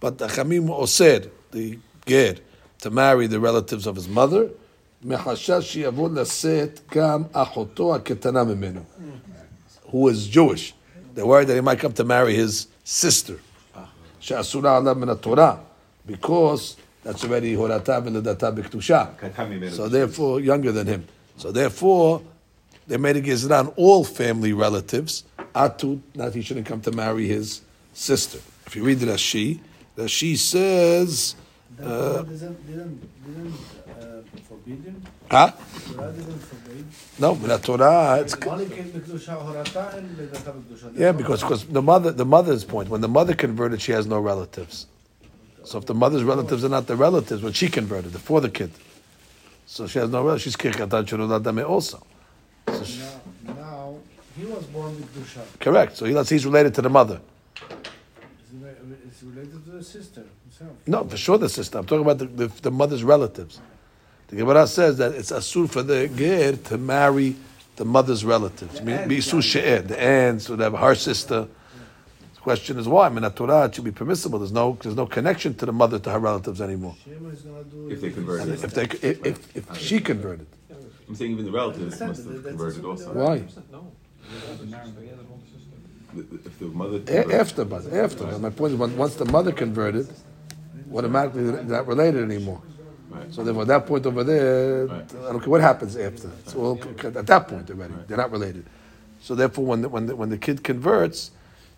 But 0.00 0.18
the 0.18 0.28
חכמים 0.28 0.68
אוסר, 0.70 1.18
the 1.52 1.56
גר, 2.06 2.32
to 2.82 2.90
marry 2.90 3.26
the 3.26 3.40
relatives 3.40 3.86
of 3.86 3.96
his 3.96 4.08
mother, 4.08 4.46
מחשש 5.04 5.72
שיבוא 5.72 6.08
לשאת 6.14 6.80
גם 6.94 7.22
אחותו 7.32 7.94
הקטנה 7.94 8.44
ממנו, 8.44 8.80
who 9.90 10.08
is 10.08 10.26
Jewish. 10.26 10.74
They're 11.14 11.26
worried 11.26 11.48
that 11.48 11.54
he 11.54 11.60
might 11.60 11.80
come 11.80 11.92
to 11.92 12.04
marry 12.04 12.34
his 12.34 12.66
sister, 12.84 13.34
שאסורה 14.20 14.76
עליו 14.76 14.94
מן 14.94 15.08
התורה, 15.08 15.56
because 16.05 16.77
that's 17.03 17.23
already 17.23 17.55
the 17.55 17.61
v'ledata 17.61 18.55
b'ktusha. 18.55 19.71
So 19.71 19.87
therefore, 19.89 20.39
younger 20.39 20.71
than 20.71 20.87
him. 20.87 21.07
So 21.37 21.51
therefore, 21.51 22.21
they 22.87 22.97
made 22.97 23.17
a 23.17 23.21
all 23.75 24.03
family 24.03 24.53
relatives. 24.53 25.23
Atu, 25.55 26.01
not 26.15 26.33
he 26.33 26.41
shouldn't 26.41 26.65
come 26.65 26.81
to 26.81 26.91
marry 26.91 27.27
his 27.27 27.61
sister. 27.93 28.39
If 28.65 28.75
you 28.75 28.83
read 28.83 28.99
Rashi, 28.99 29.59
Rashi 29.97 30.37
says. 30.37 31.35
Uh, 31.81 32.21
didn't, 32.21 32.67
didn't, 32.67 33.25
didn't 33.25 33.53
uh, 33.99 34.21
forbid 34.47 34.83
him? 34.83 35.03
Huh? 35.29 35.51
Didn't 35.87 36.39
forbid. 36.39 36.85
No, 37.19 37.35
but 37.35 37.47
the 37.47 37.57
Torah. 37.57 38.25
Yeah, 40.95 41.11
because 41.11 41.41
because 41.41 41.65
the 41.65 41.81
mother 41.81 42.11
the 42.11 42.25
mother's 42.25 42.63
point 42.63 42.89
when 42.89 43.01
the 43.01 43.07
mother 43.07 43.33
converted, 43.33 43.81
she 43.81 43.91
has 43.91 44.05
no 44.05 44.19
relatives. 44.19 44.87
So 45.63 45.77
if 45.77 45.85
the 45.85 45.93
mother's 45.93 46.23
relatives 46.23 46.65
are 46.65 46.69
not 46.69 46.87
the 46.87 46.95
relatives, 46.95 47.41
when 47.41 47.53
she 47.53 47.67
converted 47.67 48.11
before 48.11 48.41
the 48.41 48.49
kid, 48.49 48.71
so 49.65 49.87
she 49.87 49.99
has 49.99 50.09
no 50.09 50.23
relatives. 50.23 50.43
She's 50.43 50.55
kirchatat 50.55 51.05
shuruladame 51.05 51.67
also. 51.67 52.05
So 52.67 52.83
she, 52.83 52.99
now, 52.99 53.53
now, 53.53 53.95
he 54.37 54.45
was 54.45 54.65
born 54.65 54.95
with 54.95 55.15
Dusha. 55.15 55.41
Correct. 55.59 55.97
So 55.97 56.05
he, 56.05 56.13
he's 56.23 56.45
related 56.45 56.73
to 56.75 56.81
the 56.81 56.89
mother. 56.89 57.21
It's 59.07 59.23
related 59.23 59.63
to 59.65 59.71
the 59.71 59.83
sister 59.83 60.23
himself. 60.43 60.77
No, 60.85 61.03
for 61.05 61.17
sure 61.17 61.37
the 61.37 61.49
sister. 61.49 61.77
I'm 61.77 61.85
talking 61.85 62.03
about 62.03 62.17
the, 62.17 62.25
the, 62.25 62.47
the 62.61 62.71
mother's 62.71 63.03
relatives. 63.03 63.59
The 64.27 64.35
Gemara 64.37 64.67
says 64.67 64.97
that 64.97 65.13
it's 65.13 65.31
asur 65.31 65.69
for 65.69 65.83
the 65.83 66.07
ger 66.07 66.55
to 66.55 66.77
marry 66.77 67.35
the 67.75 67.85
mother's 67.85 68.25
relatives. 68.25 68.79
The, 68.79 69.05
the, 69.07 69.83
the 69.87 70.01
aunts, 70.01 70.49
whatever, 70.49 70.77
her 70.77 70.95
sister. 70.95 71.47
The 72.43 72.49
question 72.49 72.77
is 72.77 72.89
why? 72.89 73.05
I 73.05 73.09
mean, 73.09 73.23
Torah 73.31 73.65
it 73.67 73.75
should 73.75 73.85
be 73.85 73.91
permissible. 73.91 74.37
There's 74.39 74.51
no, 74.51 74.77
there's 74.81 74.97
no 74.97 75.05
connection 75.05 75.53
to 75.55 75.65
the 75.65 75.71
mother 75.71 75.97
to 75.97 76.09
her 76.09 76.19
relatives 76.19 76.59
anymore. 76.59 76.93
Shema 77.05 77.29
is 77.29 77.39
gonna 77.39 77.63
do 77.63 77.89
If 77.89 78.01
they 78.01 78.09
converted. 78.11 78.61
If 78.61 78.73
they, 78.73 78.83
if, 78.83 79.25
if, 79.25 79.55
if 79.55 79.77
she 79.77 80.01
converted, 80.01 80.45
I'm 81.07 81.15
saying 81.15 81.31
even 81.31 81.45
the 81.45 81.51
relatives 81.53 81.97
must 82.01 82.25
have 82.25 82.43
converted 82.43 82.83
also 82.83 83.07
also. 83.07 83.13
why? 83.13 83.35
If 86.43 86.59
the 86.59 86.65
mother 86.65 86.99
converted. 86.99 87.31
after, 87.31 87.63
but 87.63 87.93
after. 87.93 88.27
And 88.27 88.41
my 88.41 88.49
point 88.49 88.73
is, 88.73 88.79
once 88.79 89.15
the 89.15 89.23
mother 89.23 89.53
converted, 89.53 90.09
automatically 90.93 91.45
they're 91.45 91.63
not 91.63 91.87
related 91.87 92.29
anymore. 92.29 92.61
Right. 93.09 93.33
So 93.33 93.45
then, 93.45 93.57
at 93.57 93.67
that 93.67 93.85
point 93.85 94.05
over 94.05 94.25
there, 94.25 94.87
Right. 94.87 95.15
I 95.15 95.31
don't 95.31 95.39
care 95.39 95.49
what 95.49 95.61
happens 95.61 95.95
after. 95.95 96.29
It's 96.39 96.55
all 96.55 96.77
at 97.05 97.25
that 97.25 97.47
point 97.47 97.69
already. 97.69 97.93
They're 98.05 98.17
not 98.17 98.31
related. 98.31 98.65
So 99.21 99.33
therefore, 99.33 99.65
when 99.65 99.81
the, 99.83 99.87
when 99.87 100.07
the, 100.07 100.15
when 100.17 100.29
the 100.29 100.37
kid 100.37 100.61
converts, 100.61 101.31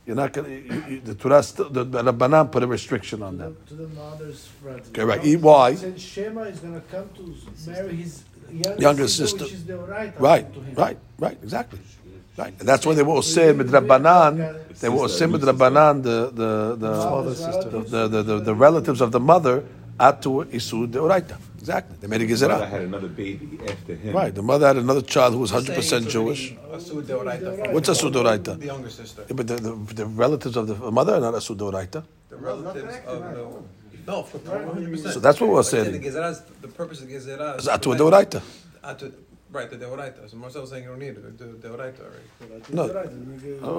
you're 0.06 0.16
not 0.16 0.34
going 0.34 0.68
to. 0.70 1.00
The 1.04 1.16
Torah, 1.16 1.42
still, 1.44 1.70
the, 1.70 1.84
the 1.84 2.04
Rabbanan 2.04 2.52
put 2.52 2.64
a 2.64 2.68
restriction 2.68 3.24
on 3.24 3.34
To 3.34 3.38
the, 3.38 3.44
them. 3.44 3.58
to 3.68 3.74
the 3.74 3.88
mother's 3.90 4.50
relative. 4.64 4.94
Correct. 4.94 5.26
Now, 5.26 5.40
Why? 5.40 5.76
Since 5.76 6.02
Shema 6.02 6.42
is 6.44 6.60
gonna 6.60 6.82
come 6.92 7.10
to 7.16 7.36
marry 7.72 7.96
his 7.96 8.24
younger, 8.52 8.82
Younger 8.82 9.08
sister, 9.08 9.26
sister. 9.26 9.44
which 9.46 9.54
is 9.54 9.66
the 9.66 9.78
right. 9.78 10.20
Right, 10.20 10.54
to 10.54 10.60
him. 10.62 10.76
right, 10.76 10.98
right, 11.18 11.38
exactly. 11.42 11.80
Right, 12.38 12.54
and 12.60 12.68
that's 12.68 12.86
why 12.86 12.94
they 12.94 13.02
were 13.04 13.14
all 13.14 13.22
said 13.22 13.58
with 13.58 13.72
Rabbanan. 13.72 14.78
They 14.80 14.90
were 14.90 14.98
all 14.98 15.08
said 15.10 15.32
with 15.32 15.44
Rabbanan. 15.44 16.04
The 16.04 16.30
the 16.32 16.76
the 16.76 16.94
Father's 17.02 17.40
the, 17.40 18.08
the, 18.10 18.24
the, 18.24 18.40
the 18.42 18.54
relatives 18.56 19.00
of 19.00 19.12
the 19.14 19.22
mother 19.22 19.64
atu 19.98 20.44
isu 20.52 20.88
deoraita. 20.92 21.38
Exactly. 21.66 21.98
They 22.00 22.08
made 22.08 22.22
a 22.22 22.26
Mother 22.26 22.48
gezerah. 22.48 22.70
had 22.70 22.82
another 22.82 23.08
baby 23.08 23.58
after 23.68 23.96
him. 23.96 24.14
Right. 24.16 24.34
The 24.36 24.44
mother 24.44 24.68
had 24.68 24.78
another 24.78 25.02
child 25.02 25.34
who 25.34 25.40
was 25.40 25.50
hundred 25.50 25.74
percent 25.76 26.08
Jewish. 26.08 26.54
Asud 26.72 27.04
deoraita. 27.12 27.74
What's 27.74 27.90
asud 27.90 28.12
deoraita? 28.14 28.60
The 28.60 28.68
younger 28.68 28.92
sister. 28.92 29.26
Yeah, 29.28 29.34
but 29.40 29.48
the, 29.48 29.56
the, 29.56 29.74
the 30.02 30.06
relatives 30.06 30.56
of 30.58 30.68
the 30.68 30.76
mother 30.92 31.16
are 31.16 31.22
not 31.22 31.34
asud 31.34 31.58
deoraita. 31.58 32.04
The 32.30 32.36
relatives 32.38 32.98
of 33.08 33.20
the. 33.36 33.48
No, 34.06 34.22
for 34.22 34.38
100%. 34.38 35.14
So 35.14 35.20
that's 35.20 35.42
what 35.42 35.50
we're 35.50 35.56
Like 35.56 35.66
saying. 35.66 35.92
The 35.94 36.00
gezerah 36.08 36.40
the 36.62 36.68
purpose 36.68 37.02
of 37.02 37.08
the 37.08 37.16
gezerah 37.16 37.56
It's 37.56 37.64
is. 37.64 37.70
atu 37.70 37.96
deoraita. 37.98 38.42
Atu- 38.84 39.12
Right, 39.52 39.70
the 39.70 39.78
deoraita. 39.78 40.30
So 40.30 40.36
Marcel 40.38 40.62
was 40.62 40.70
saying 40.70 40.84
you 40.84 40.90
don't 40.90 41.00
need 41.00 41.16
it. 41.18 41.38
The 41.40 41.46
deoraita 41.46 42.02
already. 42.06 42.28
No. 42.78 42.84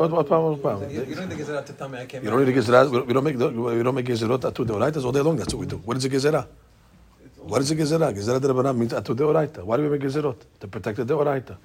What, 0.01 0.11
what 0.11 0.27
problem? 0.27 0.53
What 0.55 0.63
problem? 0.63 0.91
You, 0.91 1.05
you 1.05 1.15
don't 1.15 1.29
think 1.29 1.41
it's 1.41 1.51
out 1.51 1.67
to 1.67 1.73
tell 1.75 1.89
me 1.89 1.99
I 2.01 2.07
can't. 2.07 2.25
You 2.25 2.31
don't 2.31 2.45
need 2.45 2.53
a 2.57 2.59
gezerah. 2.61 3.07
We 3.07 3.13
don't 3.13 3.23
make 3.23 3.37
we 3.37 3.83
don't 3.87 3.95
make 3.95 4.07
gezerot 4.07 4.41
atu 4.51 4.65
deoraitas 4.67 5.05
all 5.05 5.13
day 5.13 5.21
long. 5.21 5.37
That's 5.37 5.55
what 5.55 5.61
we 5.61 5.67
do. 5.67 5.77
What 5.85 5.97
is 5.99 6.05
a 6.07 6.09
gezerah? 6.09 6.47
What 7.47 7.63
is 7.63 7.71
a 7.71 7.77
gezerah? 7.77 8.13
Gezerah 8.13 8.41
de 8.41 8.73
means 8.75 8.93
atu 8.93 9.15
deoraita. 9.15 9.63
Why 9.63 9.77
do 9.77 9.85
we 9.85 9.89
make 9.89 10.01
gezerot? 10.01 10.37
To 10.61 10.67
protect 10.69 10.97
the 10.97 11.05
deoraita. 11.05 11.57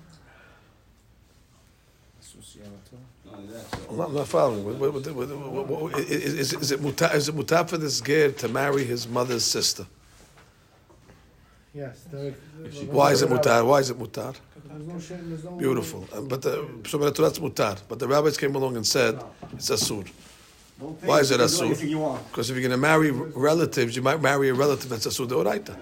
I'm 3.89 4.13
not, 4.13 4.27
following. 4.27 4.63
What- 4.63 4.93
what- 4.93 4.93
what- 4.93 5.15
what- 5.15 5.67
what- 5.67 5.81
what- 5.81 5.99
Is, 5.99 6.33
is, 6.33 6.53
is 6.53 6.71
it 6.71 6.79
mutar, 6.81 7.13
is 7.15 7.27
it 7.29 7.35
mutar 7.35 7.67
for 7.67 7.77
this 7.77 7.99
ger 7.99 8.31
to 8.31 8.47
marry 8.47 8.83
his 8.85 9.07
mother's 9.07 9.43
sister? 9.43 9.85
Yes. 11.73 12.01
there- 12.11 12.31
Why 12.91 13.11
is 13.11 13.21
it 13.21 13.29
mutar? 13.29 13.65
Why 13.65 13.79
is 13.79 13.89
it 13.89 13.97
mutar? 13.97 14.35
There's 14.65 14.87
no 14.87 14.99
shame, 14.99 15.29
there's 15.29 15.43
no. 15.43 15.51
Beautiful. 15.51 16.07
Uh, 16.13 16.21
But 16.21 16.41
the, 16.43 16.67
so 16.87 16.97
that's 16.97 17.39
mutar. 17.39 17.77
But 17.89 17.99
the 17.99 18.07
rabbis 18.07 18.37
came 18.37 18.55
along 18.55 18.75
and 18.77 18.85
said 18.85 19.19
it's 19.53 19.69
asur. 19.69 20.05
Why 20.80 21.20
is 21.20 21.30
it 21.30 21.40
asur? 21.40 21.70
Because 22.28 22.50
if 22.50 22.56
you're 22.56 22.68
going 22.68 22.70
to 22.70 22.76
marry 22.76 23.10
relatives, 23.10 23.96
you 23.96 24.02
might 24.02 24.20
marry 24.20 24.50
a 24.50 24.54
relative 24.54 24.90
that's 24.90 25.06
asur 25.06 25.26
deoraita. 25.26 25.74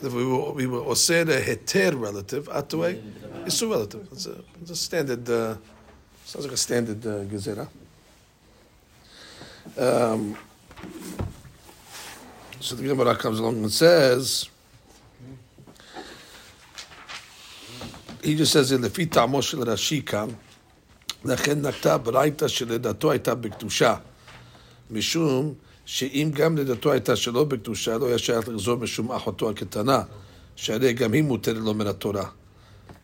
So 0.00 0.06
if 0.08 0.12
we 0.12 0.26
were, 0.26 0.50
we 0.52 0.66
were 0.66 0.80
osir 0.80 1.28
a 1.28 1.40
heter 1.40 2.00
relative, 2.00 2.48
atue, 2.48 3.00
it's 3.46 3.62
a 3.62 3.66
relative. 3.68 4.08
It's 4.10 4.26
a, 4.26 4.42
it's 4.60 4.70
a 4.70 4.76
standard, 4.76 5.30
uh, 5.30 5.56
sounds 6.24 6.46
like 6.46 6.54
a 6.54 6.56
standard 6.56 7.06
uh, 7.06 7.24
gezerah. 7.24 7.68
Um, 9.78 10.36
so 12.58 12.74
the 12.74 12.82
Gemara 12.82 13.14
comes 13.16 13.38
along 13.38 13.58
and 13.58 13.72
says, 13.72 14.48
he 18.24 18.34
just 18.34 18.52
says 18.52 18.72
in 18.72 18.82
לפי 18.82 19.06
טעמו 19.06 19.42
של 19.42 19.62
רש"י 19.62 20.02
כאן, 20.02 20.28
לכן 21.24 21.60
נקטה 21.60 21.98
ברייתא 21.98 22.48
שלידתו 22.48 23.10
הייתה 23.10 23.34
בקדושה, 23.34 23.96
משום 24.91 25.53
שאם 25.85 26.31
גם 26.33 26.57
לידתו 26.57 26.91
הייתה 26.91 27.15
שלא 27.15 27.43
בקדושה, 27.43 27.97
לא 27.97 28.07
היה 28.07 28.17
שייך 28.17 28.49
לחזור 28.49 28.75
משום 28.75 29.11
אחותו 29.11 29.49
הקטנה, 29.49 30.01
שהרי 30.55 30.93
גם 30.93 31.13
היא 31.13 31.23
מותרת 31.23 31.57
לו 31.57 31.73
מן 31.73 31.87
התורה. 31.87 32.25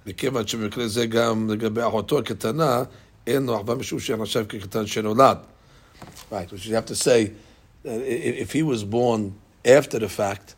מכיוון 0.06 0.48
שבמקרה 0.48 0.88
זה 0.88 1.06
גם 1.06 1.50
לגבי 1.50 1.88
אחותו 1.88 2.20
הקטנה, 2.20 2.84
אין 3.28 3.46
לו 3.46 3.56
אחווה 3.56 3.76
משום 3.76 4.00
שנחשב 4.00 4.46
כקטן 4.50 4.88
שנולד. 4.88 5.38
Right, 6.30 6.52
which 6.52 6.66
you 6.66 6.76
have 6.76 6.86
to 6.88 6.96
say, 6.96 7.32
uh, 7.86 7.90
if 8.44 8.52
he 8.52 8.62
was 8.64 8.84
born 8.84 9.36
after 9.66 10.00
the 10.00 10.10
fact, 10.10 10.56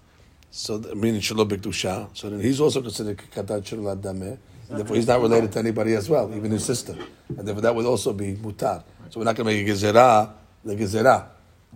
so 0.49 0.79
meaning 0.95 1.21
shelo 1.21 1.47
b'kedusha, 1.47 2.07
so 2.13 2.29
then 2.29 2.41
he's 2.41 2.59
also 2.59 2.81
considered 2.81 3.21
katan 3.35 3.61
shenolad 3.61 4.01
dameh, 4.01 4.37
and 4.69 4.79
therefore 4.79 4.95
he's 4.95 5.05
not 5.05 5.21
related 5.21 5.51
to 5.51 5.59
anybody 5.59 5.93
as 5.93 6.09
well, 6.09 6.33
even 6.35 6.49
his 6.49 6.65
sister, 6.65 6.95
and 7.37 7.47
therefore 7.47 7.61
that 7.61 7.75
would 7.75 7.85
also 7.85 8.13
be 8.13 8.33
mutar. 8.33 8.83
So 9.09 9.19
we're 9.19 9.25
not 9.25 9.35
going 9.35 9.47
to 9.47 9.53
make 9.53 9.67
a 9.67 9.71
gezerah, 9.71 10.31
the 10.64 10.74
gezerah. 10.76 11.26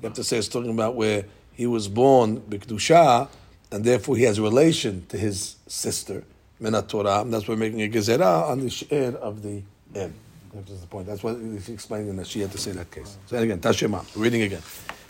You 0.01 0.09
have 0.09 0.15
to 0.15 0.25
say 0.25 0.39
it's 0.39 0.49
talking 0.49 0.71
about 0.71 0.95
where 0.95 1.25
he 1.53 1.67
was 1.67 1.89
born 1.89 2.41
b'kedusha, 2.41 3.29
and 3.71 3.85
therefore 3.85 4.17
he 4.17 4.25
has 4.25 4.39
a 4.39 4.43
relation 4.43 5.07
to 5.09 5.17
his 5.17 5.57
sister, 5.67 6.25
menat 6.61 6.89
Torah, 6.89 7.21
and 7.23 7.33
that's 7.33 7.47
why 7.49 7.55
we're 7.55 7.61
making 7.61 7.83
a 7.83 7.89
gezerah 7.89 8.51
on 8.51 8.61
the 8.61 8.71
she'er 8.71 9.17
of 9.17 9.43
the 9.43 9.63
em. 9.95 10.15
That's 10.55 10.81
the 10.81 10.87
point. 10.87 11.07
That's 11.07 11.23
what 11.23 11.37
he's 11.37 11.69
explaining 11.69 12.17
that 12.17 12.29
she 12.29 12.41
had 12.41 12.53
to 12.53 12.59
say 12.59 12.73
that 12.73 12.91
case. 12.91 13.17
So 13.27 13.37
again, 13.37 13.59
Tashema, 13.59 14.05
reading 14.17 14.43
again. 14.43 14.63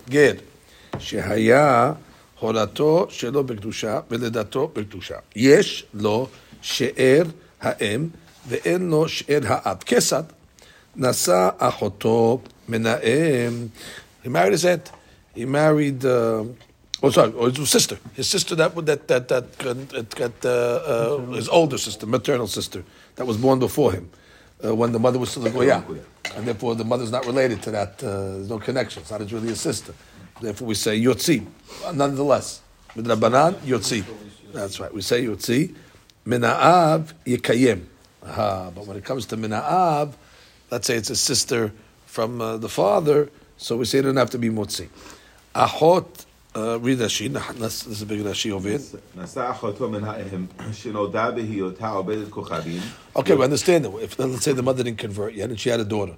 Ged, 0.09 0.43
שהיה 0.99 1.93
הורתו 2.41 3.07
שלו 3.11 3.45
בקדושה 3.45 4.01
ולידתו 4.11 4.69
בקדושה. 4.69 5.15
יש 5.37 5.87
לו 5.95 6.29
שאר 6.63 7.23
האם 7.61 8.09
ואין 8.49 8.91
לו 8.91 9.09
שאר 9.09 9.41
האב. 9.45 9.79
כיצד? 9.79 10.23
נשא 10.97 11.49
אחותו 11.59 12.41
Menaem, 12.70 13.66
uh, 13.66 13.70
he 14.24 14.30
married 14.30 14.52
his 14.52 14.66
aunt. 14.66 14.92
He 15.34 15.46
married. 15.46 16.06
Uh, 16.06 16.46
Oh, 17.02 17.10
sorry, 17.12 17.32
or 17.32 17.50
his 17.50 17.70
sister, 17.70 17.98
his 18.14 18.28
sister 18.28 18.56
that 18.56 18.76
that 18.86 19.08
that 19.08 19.28
that, 19.30 20.16
got 20.16 20.46
uh, 20.46 20.50
uh, 20.50 21.18
his 21.32 21.48
older 21.48 21.78
sister, 21.78 22.06
maternal 22.06 22.46
sister, 22.46 22.84
that 23.16 23.26
was 23.26 23.38
born 23.38 23.58
before 23.58 23.94
him, 23.94 24.10
uh, 24.66 24.76
when 24.76 24.92
the 24.92 25.00
mother 25.00 25.18
was 25.18 25.30
still 25.30 25.48
a 25.48 25.50
goya, 25.50 25.82
and 26.36 26.46
therefore 26.46 26.76
the 26.76 26.84
mother's 26.84 27.10
not 27.10 27.26
related 27.26 27.62
to 27.64 27.72
that. 27.72 28.04
Uh, 28.04 28.34
there's 28.34 28.50
no 28.50 28.60
connection. 28.60 29.02
It's 29.02 29.12
not 29.12 29.22
really 29.32 29.50
a 29.50 29.56
sister. 29.56 29.94
Therefore, 30.42 30.68
we 30.68 30.76
say 30.76 31.00
yotzi. 31.00 31.48
Nonetheless, 31.94 32.62
with 32.96 33.08
rabbanan 33.08 33.54
yotzi. 33.60 34.04
That's 34.52 34.82
right. 34.82 34.94
We 34.94 35.02
say 35.02 35.24
yotzi. 35.24 35.74
Minaav 36.26 37.14
yekayim. 37.26 37.86
Aha. 38.26 38.72
But 38.76 38.86
when 38.88 38.98
it 38.98 39.06
comes 39.06 39.26
to 39.28 39.38
minaav, 39.38 40.16
let's 40.70 40.86
say 40.88 40.98
it's 40.98 41.10
a 41.10 41.16
sister 41.16 41.72
from 42.10 42.42
uh, 42.42 42.58
the 42.58 42.68
father, 42.70 43.30
so 43.58 43.78
we 43.78 43.86
say 43.86 44.00
it 44.00 44.02
doesn't 44.02 44.18
have 44.18 44.32
to 44.32 44.40
be 44.40 44.50
motzi. 44.50 44.90
Achot, 45.54 46.26
uh, 46.56 46.80
read 46.80 46.96
this 46.96 47.22
is 47.22 48.02
a 48.02 48.06
big 48.06 48.22
Rashi 48.22 48.52
over 48.52 48.68
here. 48.68 48.80
Okay, 53.16 53.36
we 53.36 53.44
understand 53.44 53.86
that. 53.86 53.96
If, 53.98 54.18
let's 54.18 54.44
say 54.44 54.54
the 54.54 54.64
mother 54.64 54.84
didn't 54.84 54.98
convert 54.98 55.36
yet, 55.36 55.50
and 55.52 55.60
she 55.60 55.70
had 55.70 55.80
a 55.80 55.86
daughter. 55.86 56.16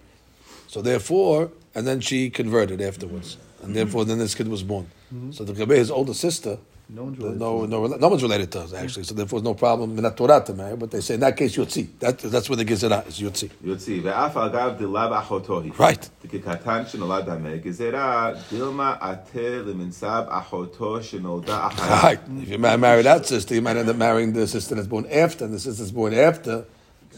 So 0.68 0.82
therefore, 0.82 1.52
and 1.76 1.86
then 1.86 2.00
she 2.00 2.30
converted 2.30 2.80
afterwards. 2.82 3.36
And 3.62 3.76
therefore, 3.76 4.06
then 4.06 4.18
this 4.18 4.34
kid 4.34 4.48
was 4.48 4.64
born. 4.64 4.88
So 5.32 5.44
the 5.44 5.52
Gabe, 5.54 5.72
his 5.72 5.92
older 5.92 6.14
sister, 6.14 6.58
no 6.90 7.04
one's 7.04 7.18
related. 7.18 7.40
No, 7.40 7.66
no, 7.66 7.88
no 7.88 8.08
one's 8.10 8.22
related 8.22 8.52
to 8.52 8.62
us 8.62 8.74
actually. 8.74 9.04
So 9.04 9.16
therefore, 9.16 9.42
no 9.42 9.54
problem 9.54 9.98
in 9.98 10.14
Torah 10.14 10.44
to 10.46 10.54
marry. 10.54 10.76
But 10.76 10.92
they 10.92 11.00
say 11.00 11.14
in 11.14 11.22
that 11.22 11.38
case, 11.38 11.56
yotzi. 11.56 11.88
That, 12.00 12.20
that's 12.20 12.50
where 12.50 12.58
the 12.58 12.66
gizera 12.66 13.08
is 13.08 13.20
yotzi. 13.20 13.50
Yotzi 13.64 14.02
ve'af 14.02 14.34
agav 14.34 14.78
dilav 14.78 15.22
achotohi. 15.22 15.78
Right. 15.80 16.10
Dikatan 16.26 16.86
shenolad 16.86 17.28
hameh 17.28 17.64
gezerah 17.64 18.36
dilma 18.50 18.98
ate 19.02 19.64
leminsab 19.64 20.30
achoto 20.30 21.00
shenolda 21.00 21.70
achara. 21.70 22.04
Right. 22.04 22.20
If 22.42 22.50
you 22.50 22.58
marry 22.58 23.04
that 23.04 23.26
sister, 23.26 23.56
you 23.56 23.62
might 23.62 23.78
end 23.78 23.88
up 23.88 23.96
marrying 23.96 24.34
the 24.34 24.48
sister 24.48 24.76
that's 24.76 24.88
born 24.88 25.06
after, 25.10 25.46
and 25.46 25.54
the 25.54 25.60
sister 25.60 25.84
that's 25.84 25.92
born 25.92 26.14
after. 26.14 26.66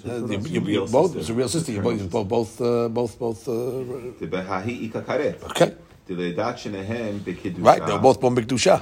Uh, 0.05 0.25
you, 0.25 0.39
you, 0.39 0.61
you 0.61 0.85
both, 0.85 1.15
it's 1.15 1.29
a 1.29 1.33
real 1.33 1.47
sister. 1.47 1.71
You 1.71 1.81
both, 1.81 2.27
both, 2.27 2.61
uh, 2.61 2.89
both, 2.89 3.17
both. 3.17 3.47
Uh, 3.47 3.51
okay. 3.51 4.25
Right, 7.59 7.85
They're 7.85 7.99
both 7.99 8.19
born 8.19 8.35
b'kedusha. 8.35 8.81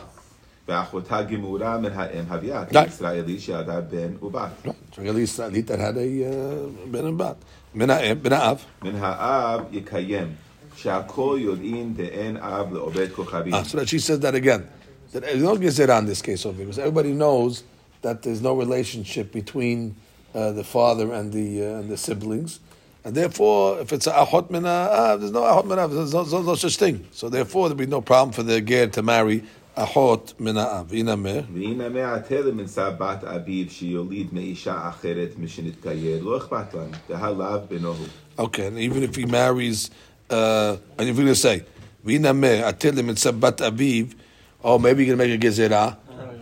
ואחותה 0.69 1.23
גמורה 1.23 1.79
מן 1.79 1.91
האם 1.95 2.25
הביאה, 2.29 2.63
Right. 2.63 2.85
כישראלי 2.85 3.41
שידע 3.41 3.81
בן 3.81 4.25
ובת. 4.25 4.51
Right. 4.65 4.71
So 4.95 5.01
at 5.03 5.15
least, 5.15 5.41
at 5.41 5.53
least 5.53 5.67
that 5.69 5.79
had 5.79 5.97
a 5.97 6.09
uh, 6.25 6.91
ben 6.91 7.07
and 7.07 7.19
bat. 7.19 7.37
Mina 7.75 7.95
Av. 8.33 8.59
מן 8.83 8.97
האב 9.01 9.61
יקיים, 9.73 10.29
שהכל 10.77 11.39
יודעים 11.41 11.95
דאין 11.95 12.37
אב 12.37 12.75
לעובד 12.75 13.07
כוכבים. 13.15 13.55
Ah, 13.55 13.63
so 13.63 13.77
that 13.77 13.89
she 13.89 13.99
says 13.99 14.21
that 14.21 14.35
again. 14.35 14.67
That 15.13 15.23
there's 15.23 15.43
no 15.43 15.57
gezerah 15.57 15.99
in 16.01 16.07
this 16.07 16.21
case 16.23 16.45
over 16.45 16.57
here, 16.57 16.67
because 16.67 16.79
everybody 16.79 17.13
knows 17.13 17.63
that 18.03 18.23
there's 18.23 18.43
no 18.43 18.55
relationship 18.55 19.33
between 19.33 19.95
uh, 20.35 20.53
the 20.53 20.65
father 20.65 21.13
and 21.13 21.33
the 21.33 21.49
uh, 21.65 21.81
and 21.81 21.89
the 21.89 21.97
siblings, 21.97 22.61
and 23.05 23.15
therefore, 23.15 23.79
if 23.81 23.93
it's 23.93 24.07
a 24.07 24.13
ahot 24.13 24.51
min 24.51 24.65
ah, 24.67 25.17
there's 25.17 25.33
no 25.33 25.43
ahot 25.43 25.67
min 25.67 25.79
av, 25.79 25.93
there's 25.93 26.13
no, 26.13 26.23
no, 26.25 26.43
no 26.43 26.55
such 26.55 26.77
thing. 26.77 27.07
So 27.13 27.29
therefore, 27.29 27.69
there'd 27.69 27.79
be 27.79 27.87
no 27.87 28.01
problem 28.01 28.33
for 28.33 28.43
the 28.43 28.61
ger 28.61 28.89
to 28.89 29.03
marry 29.03 29.45
ahot 29.77 30.35
min 30.41 30.57
av. 30.57 30.93
Inameh. 30.93 31.45
והנה 31.55 31.89
מעתה 31.89 32.41
למנסה 32.41 32.91
בת 32.91 33.25
אביו 33.25 33.71
שיוליד 33.71 34.29
מאישה 34.33 34.89
אחרת 34.89 35.39
משנתגייר, 35.39 36.23
לא 36.25 36.37
אכפת 36.37 36.75
להם, 36.75 36.91
דהלאו 37.09 37.61
בנו 37.71 37.89
הוא. 37.89 38.07
Okay, 38.39 38.67
and 38.67 38.79
even 38.79 39.03
if 39.03 39.17
he 39.17 39.25
marries, 39.25 39.91
uh, 40.31 40.77
and 40.99 41.09
if 41.09 41.17
we're 41.17 41.23
going 41.23 41.29
to 41.29 41.35
say, 41.35 41.65
Vinameh 42.07 42.63
atilim 42.63 43.09
and 43.09 43.41
bat 43.41 43.59
aviv, 43.59 44.15
oh, 44.63 44.79
maybe 44.79 45.05
you're 45.05 45.17
going 45.17 45.31
to 45.31 45.37
make 45.37 45.43
a 45.43 45.47
gezerah. 45.47 45.97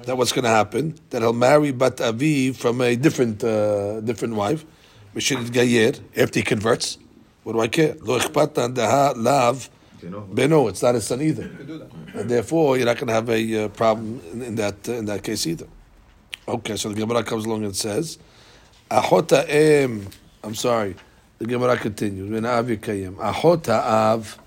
That 0.05 0.18
what's 0.18 0.33
going 0.33 0.44
to 0.44 0.51
happen? 0.51 0.94
That 1.11 1.23
he'll 1.23 1.33
marry 1.33 1.73
bat 1.73 1.97
aviv 1.97 2.57
from 2.57 2.81
a 2.83 2.94
different 2.94 3.42
uh, 3.42 4.01
different 4.01 4.35
wife, 4.35 4.64
Mishinit 5.14 5.51
Gayer, 5.51 5.92
after 6.16 6.40
he 6.40 6.44
converts. 6.44 6.99
What 7.42 7.55
do 7.55 7.61
I 7.61 7.68
care? 7.68 7.97
Lo 8.01 8.18
ichpat 8.18 8.75
daha 8.75 9.14
lav 9.16 9.70
they 10.02 10.48
know 10.48 10.68
it's 10.68 10.82
not 10.82 10.96
his 10.96 11.06
son 11.06 11.22
either, 11.22 11.44
and 12.14 12.30
therefore 12.30 12.78
you're 12.78 12.86
not 12.86 12.96
going 12.98 13.08
to 13.08 13.14
have 13.14 13.30
a 13.30 13.66
uh, 13.66 13.68
problem 13.70 14.22
in, 14.32 14.41
in 14.41 14.56
that 14.56 14.88
uh, 14.88 14.93
in 14.93 15.06
that 15.06 15.24
case 15.24 15.45
either. 15.45 15.68
Okay, 16.47 16.78
so 16.78 16.89
the 16.89 16.95
Gemara 16.95 17.24
comes 17.24 17.45
along 17.45 17.66
and 17.66 17.76
says, 17.76 18.18
"Ahota 18.89 19.45
em." 19.50 20.08
I'm 20.43 20.56
sorry. 20.56 20.95
The 21.38 21.45
Gemara 21.45 21.78
continues, 21.78 22.30
"Min 22.30 22.43
kayim 22.43 23.16
ahota 23.16 23.82
av 23.84 24.39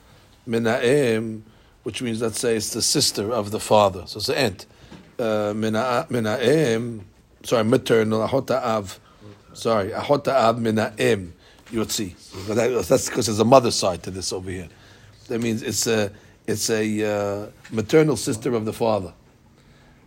menaem, 0.49 1.43
which 1.83 2.01
means 2.01 2.23
let's 2.23 2.41
say 2.41 2.57
it's 2.57 2.73
the 2.73 2.83
sister 2.83 3.31
of 3.31 3.51
the 3.51 3.61
father, 3.61 4.05
so 4.07 4.19
it's 4.19 4.27
the 4.29 4.39
aunt. 4.39 4.67
Menaem, 5.19 7.01
uh, 7.01 7.03
sorry, 7.45 7.65
maternal 7.65 8.27
ahota 8.27 8.63
av. 8.63 8.99
Sorry, 9.53 9.91
ahota 9.91 10.29
av 10.29 10.59
menaem. 10.59 11.33
You'll 11.71 11.89
see, 11.89 12.15
That's 12.49 13.09
because 13.09 13.27
there's 13.27 13.39
a 13.39 13.47
mother 13.47 13.71
side 13.71 14.03
to 14.03 14.11
this 14.11 14.31
over 14.31 14.51
here. 14.51 14.69
That 15.29 15.41
means 15.41 15.63
it's 15.63 15.87
a 15.87 16.11
it's 16.47 16.71
a 16.71 16.83
uh, 17.05 17.51
maternal 17.71 18.17
sister 18.17 18.55
of 18.55 18.65
the 18.65 18.73
father. 18.73 19.13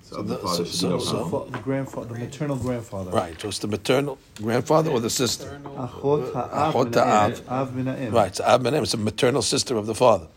So, 0.04 0.18
of 0.18 0.28
the 0.28 0.36
the- 0.36 0.42
father 0.42 0.66
so- 0.66 1.00
so- 1.00 1.30
so- 1.30 1.48
The 1.52 1.58
grandfather, 1.60 2.14
the 2.14 2.20
maternal 2.20 2.58
grandfather. 2.58 3.12
Right, 3.12 3.40
so 3.42 3.48
it's 3.48 3.60
the 3.60 3.68
maternal 3.68 4.18
grandfather 4.36 4.92
or 4.92 5.00
the 5.00 5.10
sister? 5.10 5.60
Achot 5.66 6.34
ha'av 6.34 6.74
Achot 6.76 6.86
min 6.86 6.94
ha'av. 6.94 7.48
ha'em. 7.48 8.08
Av. 8.08 8.14
Right, 8.14 8.36
so 8.36 8.44
Ab 8.44 8.62
Menem, 8.64 8.84
it's 8.84 8.94
a 8.94 8.98
maternal 8.98 9.42
sister 9.42 9.78
of 9.78 9.88
the 9.88 9.96
father. 9.96 10.28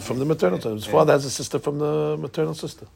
From 0.00 0.18
the 0.18 0.24
maternal 0.24 0.60
side. 0.60 0.72
His 0.72 0.86
father 0.86 1.12
has 1.12 1.24
a 1.24 1.30
sister 1.30 1.58
from 1.58 1.78
the 1.78 2.16
maternal 2.18 2.54
sister. 2.54 2.86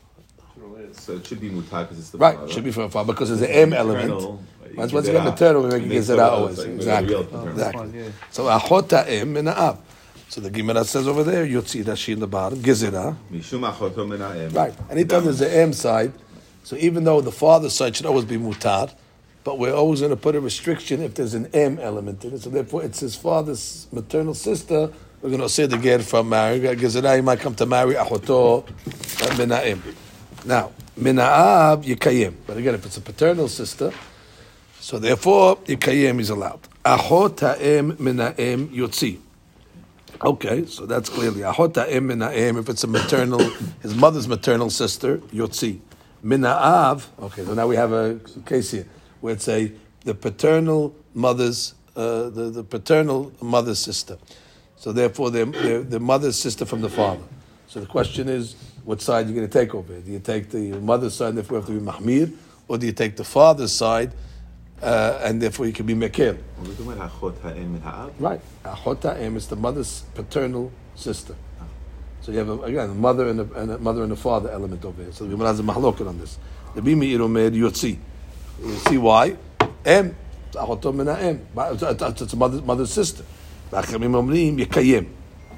So 0.93 1.13
it 1.15 1.27
should 1.27 1.41
be 1.41 1.51
mutar 1.51 1.83
because 1.83 1.99
it's 1.99 2.11
the 2.11 2.19
Right, 2.19 2.37
father. 2.37 2.51
should 2.53 2.65
be 2.65 2.73
from 2.73 2.85
the 2.85 2.91
father 2.91 3.13
because 3.13 3.29
there's 3.29 3.43
an 3.43 3.49
M 3.49 3.73
element. 3.73 4.41
Maternal, 4.69 4.75
you 4.75 4.77
Once 4.77 4.91
give 4.91 4.95
once 4.95 5.07
you 5.07 5.13
it 5.13 5.17
get 5.17 5.27
out. 5.27 5.31
maternal, 5.33 5.63
we 5.63 5.69
make 5.69 5.83
It 5.83 5.85
it 5.85 5.89
makes 5.89 6.07
gizera 6.07 6.13
it 6.15 6.19
out, 6.21 6.33
always. 6.33 6.59
Exactly. 6.61 7.15
real. 7.15 7.49
Exactly. 7.49 7.81
Fine, 7.81 7.95
yeah. 7.95 8.09
So 8.31 8.45
achot 8.45 8.91
ha'em 8.91 9.33
min 9.33 9.47
ha'av. 9.47 9.79
So 10.29 10.41
the 10.43 10.51
Gemara 10.51 10.85
says 10.85 11.09
over 11.09 11.23
there, 11.25 11.47
Yotzi 11.47 11.83
Rashi 11.85 12.13
in 12.13 12.21
the 12.21 12.27
bottom, 12.27 12.59
Gezerah. 12.61 13.17
Mishum 13.33 13.71
achoto 13.71 14.07
min 14.09 14.21
ha'em. 14.21 14.51
Right. 14.53 14.75
Anytime 14.91 15.25
there's 15.25 15.41
an 15.41 15.51
M 15.51 15.73
side, 15.73 16.13
so 16.65 16.77
even 16.77 17.05
though 17.05 17.21
the 17.23 17.33
father's 17.33 17.73
side 17.75 17.97
should 17.97 18.05
always 18.07 18.27
be 18.27 18.37
mutar, 18.37 18.93
but 19.45 19.59
we're 19.59 19.73
always 19.73 20.01
going 20.01 20.11
to 20.11 20.17
put 20.17 20.35
a 20.37 20.41
restriction 20.41 21.01
if 21.01 21.15
there's 21.15 21.33
an 21.33 21.47
M 21.55 21.79
element 21.79 22.23
in 22.25 22.35
it. 22.35 22.43
So 22.43 22.51
therefore, 22.51 22.83
it's 22.85 23.01
his 23.01 23.15
father's 23.17 23.87
maternal 23.91 24.35
sister. 24.35 24.91
We're 25.23 25.31
going 25.31 25.41
to 25.41 25.49
say 25.49 25.65
the 25.67 25.79
get 25.79 26.03
from 26.03 26.29
marry. 26.29 26.69
Uh, 26.69 26.75
Gezerah, 26.75 27.17
he 27.17 27.23
might 27.23 27.41
come 27.41 27.55
to 27.55 27.65
marry 27.67 27.95
achoto 27.95 28.67
min 29.39 29.49
ha'em. 29.49 29.83
Now, 30.45 30.73
min 30.97 31.17
ha'av 31.17 31.85
yikayim. 31.85 32.35
But 32.47 32.59
again, 32.59 32.75
if 32.75 32.85
it's 32.85 32.99
a 32.99 33.01
paternal 33.01 33.49
sister, 33.49 33.93
so 34.81 34.99
therefore, 34.99 35.57
yikayim 35.59 36.21
is 36.21 36.31
allowed. 36.31 36.61
Achot 36.85 37.41
ha'em 37.41 37.97
min 37.99 38.19
ha'em 38.19 38.69
yotzi. 38.69 39.19
Okay, 40.23 40.67
so 40.67 40.87
that's 40.87 41.09
clearly 41.09 41.41
ahot 41.43 41.75
ha'em 41.75 42.07
min 42.07 42.21
ha'em. 42.21 42.57
If 42.57 42.69
it's 42.69 42.85
a 42.85 42.89
maternal, 42.89 43.39
his 43.83 43.95
mother's 43.95 44.29
maternal 44.29 44.71
sister, 44.71 45.19
yotzi. 45.19 45.81
Min 46.23 46.43
ha'av. 46.43 47.09
Okay, 47.21 47.45
so 47.45 47.55
now 47.55 47.67
we 47.67 47.77
have 47.77 47.93
a 47.93 48.21
case 48.47 48.71
here 48.71 48.87
where 49.21 49.35
it's 49.35 49.49
a 49.49 49.73
the 50.05 50.15
paternal 50.15 50.95
mother's 51.15 51.75
uh, 51.97 52.31
the 52.31 52.51
the 52.51 52.65
paternal 52.65 53.33
mother's 53.41 53.79
sister. 53.79 54.19
So 54.79 54.93
therefore, 54.93 55.31
they're, 55.31 55.45
they're 55.45 55.83
the 55.83 55.99
mother's 55.99 56.37
sister 56.37 56.65
from 56.65 56.81
the 56.81 56.89
father. 56.89 57.25
So 57.67 57.81
the 57.81 57.87
question 57.87 58.29
is, 58.29 58.55
what 58.85 59.03
side 59.03 59.27
are 59.27 59.29
you're 59.29 59.37
going 59.37 59.49
to 59.49 59.59
take 59.59 59.75
over? 59.75 60.01
Do 60.01 60.11
you 60.11 60.21
take 60.21 60.51
the 60.51 60.73
mother's 60.81 61.15
side, 61.15 61.35
therefore 61.35 61.59
you 61.59 61.61
have 61.63 61.69
to 61.69 61.81
be 61.81 61.85
mahmir, 61.85 62.33
or 62.69 62.79
do 62.79 62.87
you 62.87 62.93
take 62.93 63.17
the 63.17 63.25
father's 63.25 63.73
side, 63.73 64.13
uh, 64.83 65.21
and 65.23 65.41
therefore 65.43 65.67
you 65.67 65.73
can 65.73 65.87
be 65.87 65.95
mekir? 65.95 66.39
We're 66.61 66.71
talking 66.75 66.93
about 66.93 67.11
achot 67.11 67.41
ha'em 67.43 67.73
min 67.73 67.81
ha'av. 67.81 68.13
Right. 68.19 68.41
Achot 68.65 69.03
ha'em 69.03 69.37
is 69.37 69.47
the 69.49 69.57
mother's 69.57 70.03
paternal 70.15 70.73
sister. 70.95 71.35
So 72.21 72.33
you 72.33 72.39
have, 72.39 72.49
a, 72.49 72.61
again, 72.63 72.91
a 72.91 72.95
mother 72.95 73.29
and 73.29 73.41
a, 73.41 73.53
and 73.55 73.71
a 73.71 73.79
mother 73.79 74.03
and 74.03 74.13
a 74.13 74.17
father 74.17 74.51
element 74.51 74.85
over 74.85 75.03
here. 75.03 75.13
So 75.13 75.25
the 75.25 75.31
Gemara 75.31 75.49
has 75.49 75.61
a 75.61 75.63
mahloket 75.63 76.07
on 76.07 76.19
this. 76.19 76.39
The 76.75 76.81
Bimi 76.83 77.13
Iromer 77.17 77.51
Yotzi. 77.51 77.97
You 78.63 78.77
see 78.77 78.99
why? 78.99 79.37
Em. 79.85 80.17
Achoto 80.53 80.95
min 80.95 81.07
ha'em. 81.07 81.47
It's 81.57 82.33
a 82.33 82.37
mother, 82.37 82.61
mother's 82.61 82.93
sister. 82.93 83.25
V'achamim 83.71 84.13
omrim 84.13 84.59
yekayim. 84.59 85.09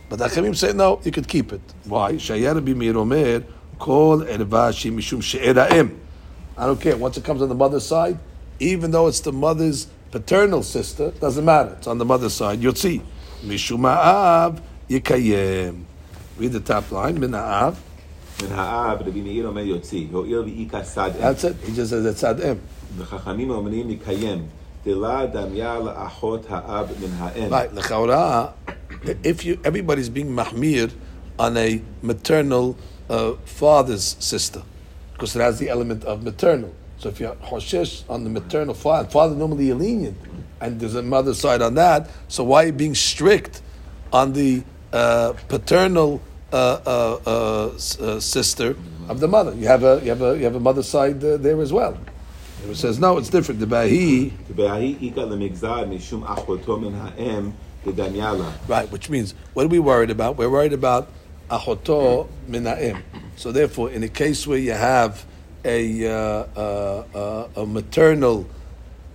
But 0.08 0.18
the 0.18 0.26
Achamim 0.26 0.54
say, 0.56 0.72
no, 0.72 1.00
you 1.02 1.10
could 1.10 1.26
keep 1.26 1.52
it. 1.52 1.62
Why? 1.84 2.12
Shayar 2.12 2.60
Bimi 2.64 2.92
Iromer 2.92 3.44
kol 3.78 4.20
mishum 4.20 5.22
she'er 5.22 5.54
ha'em. 5.54 6.00
I 6.56 6.66
don't 6.66 6.80
care. 6.80 6.96
Once 6.96 7.16
it 7.16 7.24
comes 7.24 7.40
on 7.42 7.48
the 7.48 7.54
mother's 7.54 7.86
side, 7.86 8.18
even 8.59 8.91
though 8.91 9.07
it's 9.07 9.19
the 9.21 9.31
mother's 9.31 9.87
paternal 10.11 10.63
sister, 10.63 11.11
doesn't 11.11 11.45
matter. 11.45 11.75
It's 11.77 11.87
on 11.87 11.97
the 11.97 12.05
mother's 12.05 12.33
side. 12.33 12.61
Yotzi. 12.61 13.01
Mishum 13.43 13.81
ha'av 13.81 14.61
yikayem. 14.89 15.83
Read 16.37 16.51
the 16.53 16.59
top 16.59 16.91
line. 16.91 17.19
Min 17.19 17.33
ha'av. 17.33 17.81
Min 18.41 18.51
ha'av, 18.51 19.01
Rabbi 19.05 19.21
Meir 19.21 19.47
omer 19.47 19.63
yotzi. 19.63 20.09
Ho'il 20.11 20.43
v'ika 20.43 20.83
sad 20.85 21.15
em. 21.15 21.21
That's 21.21 21.43
it. 21.43 21.55
He 21.65 21.73
just 21.73 21.89
says 21.91 22.05
it's 22.05 22.23
ad 22.23 22.41
em. 22.41 22.61
וחכמים 22.97 23.49
אומרים 23.49 23.87
מקיים, 23.87 24.45
דלה 24.85 25.25
דמיה 25.25 25.79
לאחות 25.79 26.45
האב 26.49 26.87
מן 27.01 27.09
האם. 27.17 27.49
Right. 27.51 27.73
L'chaura, 27.73 28.53
if 29.23 29.43
you 29.43 29.59
everybody's 29.65 30.09
being 30.09 30.33
mahmir 30.33 30.91
on 31.37 31.57
a 31.57 31.81
maternal 32.01 32.77
uh, 33.09 33.33
father's 33.43 34.15
sister, 34.19 34.61
because 35.11 35.35
it 35.35 35.41
has 35.41 35.59
the 35.59 35.69
element 35.69 36.05
of 36.05 36.23
maternal. 36.23 36.73
So 37.00 37.08
if 37.08 37.18
you're 37.18 37.34
Hoshesh 37.36 38.04
on 38.10 38.24
the 38.24 38.30
maternal 38.30 38.74
father, 38.74 39.08
father 39.08 39.34
normally 39.34 39.72
lenient, 39.72 40.18
and 40.60 40.78
there's 40.78 40.94
a 40.94 41.02
mother 41.02 41.32
side 41.32 41.62
on 41.62 41.74
that, 41.76 42.10
so 42.28 42.44
why 42.44 42.64
are 42.64 42.66
you 42.66 42.72
being 42.74 42.94
strict 42.94 43.62
on 44.12 44.34
the 44.34 44.62
uh, 44.92 45.32
paternal 45.48 46.20
uh, 46.52 46.56
uh, 46.84 47.20
uh, 47.26 47.66
uh 48.02 48.20
sister 48.20 48.76
of 49.08 49.18
the 49.18 49.26
mother? 49.28 49.54
You 49.54 49.66
have 49.66 49.82
a, 49.82 50.00
you 50.02 50.10
have 50.10 50.20
a, 50.20 50.36
you 50.36 50.44
have 50.44 50.56
a 50.56 50.60
mother 50.60 50.82
side 50.82 51.24
uh, 51.24 51.38
there 51.38 51.58
as 51.62 51.72
well. 51.72 51.96
It 52.68 52.76
says, 52.76 52.98
no, 52.98 53.16
it's 53.16 53.30
different. 53.30 53.60
The 53.60 53.66
Bahi. 53.66 54.34
Right, 58.68 58.90
which 58.92 59.08
means, 59.08 59.32
what 59.54 59.64
are 59.64 59.70
we 59.70 59.78
worried 59.78 60.10
about? 60.10 60.36
We're 60.36 60.50
worried 60.50 60.74
about 60.74 61.08
ahoto 61.48 62.28
minaim. 62.46 63.00
So 63.36 63.52
therefore, 63.52 63.88
in 63.88 64.02
a 64.02 64.08
case 64.10 64.46
where 64.46 64.58
you 64.58 64.72
have 64.72 65.24
a, 65.64 66.06
uh, 66.54 67.48
a 67.56 67.66
maternal, 67.66 68.46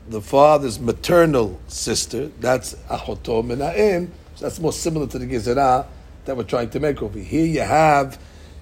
the 0.10 0.22
father's 0.22 0.80
maternal 0.80 1.60
sister, 1.68 2.28
that's 2.40 2.76
Ahoto 2.90 3.44
Mena'im, 3.44 4.10
so 4.36 4.46
that's 4.46 4.60
more 4.60 4.74
similar 4.74 5.08
to 5.08 5.20
the 5.20 5.26
Gezerah 5.26 5.86
that 6.26 6.36
we're 6.38 6.44
trying 6.44 6.70
to 6.72 6.80
make 6.80 7.02
over 7.02 7.20
here. 7.20 7.46
You 7.46 7.62
have 7.62 8.20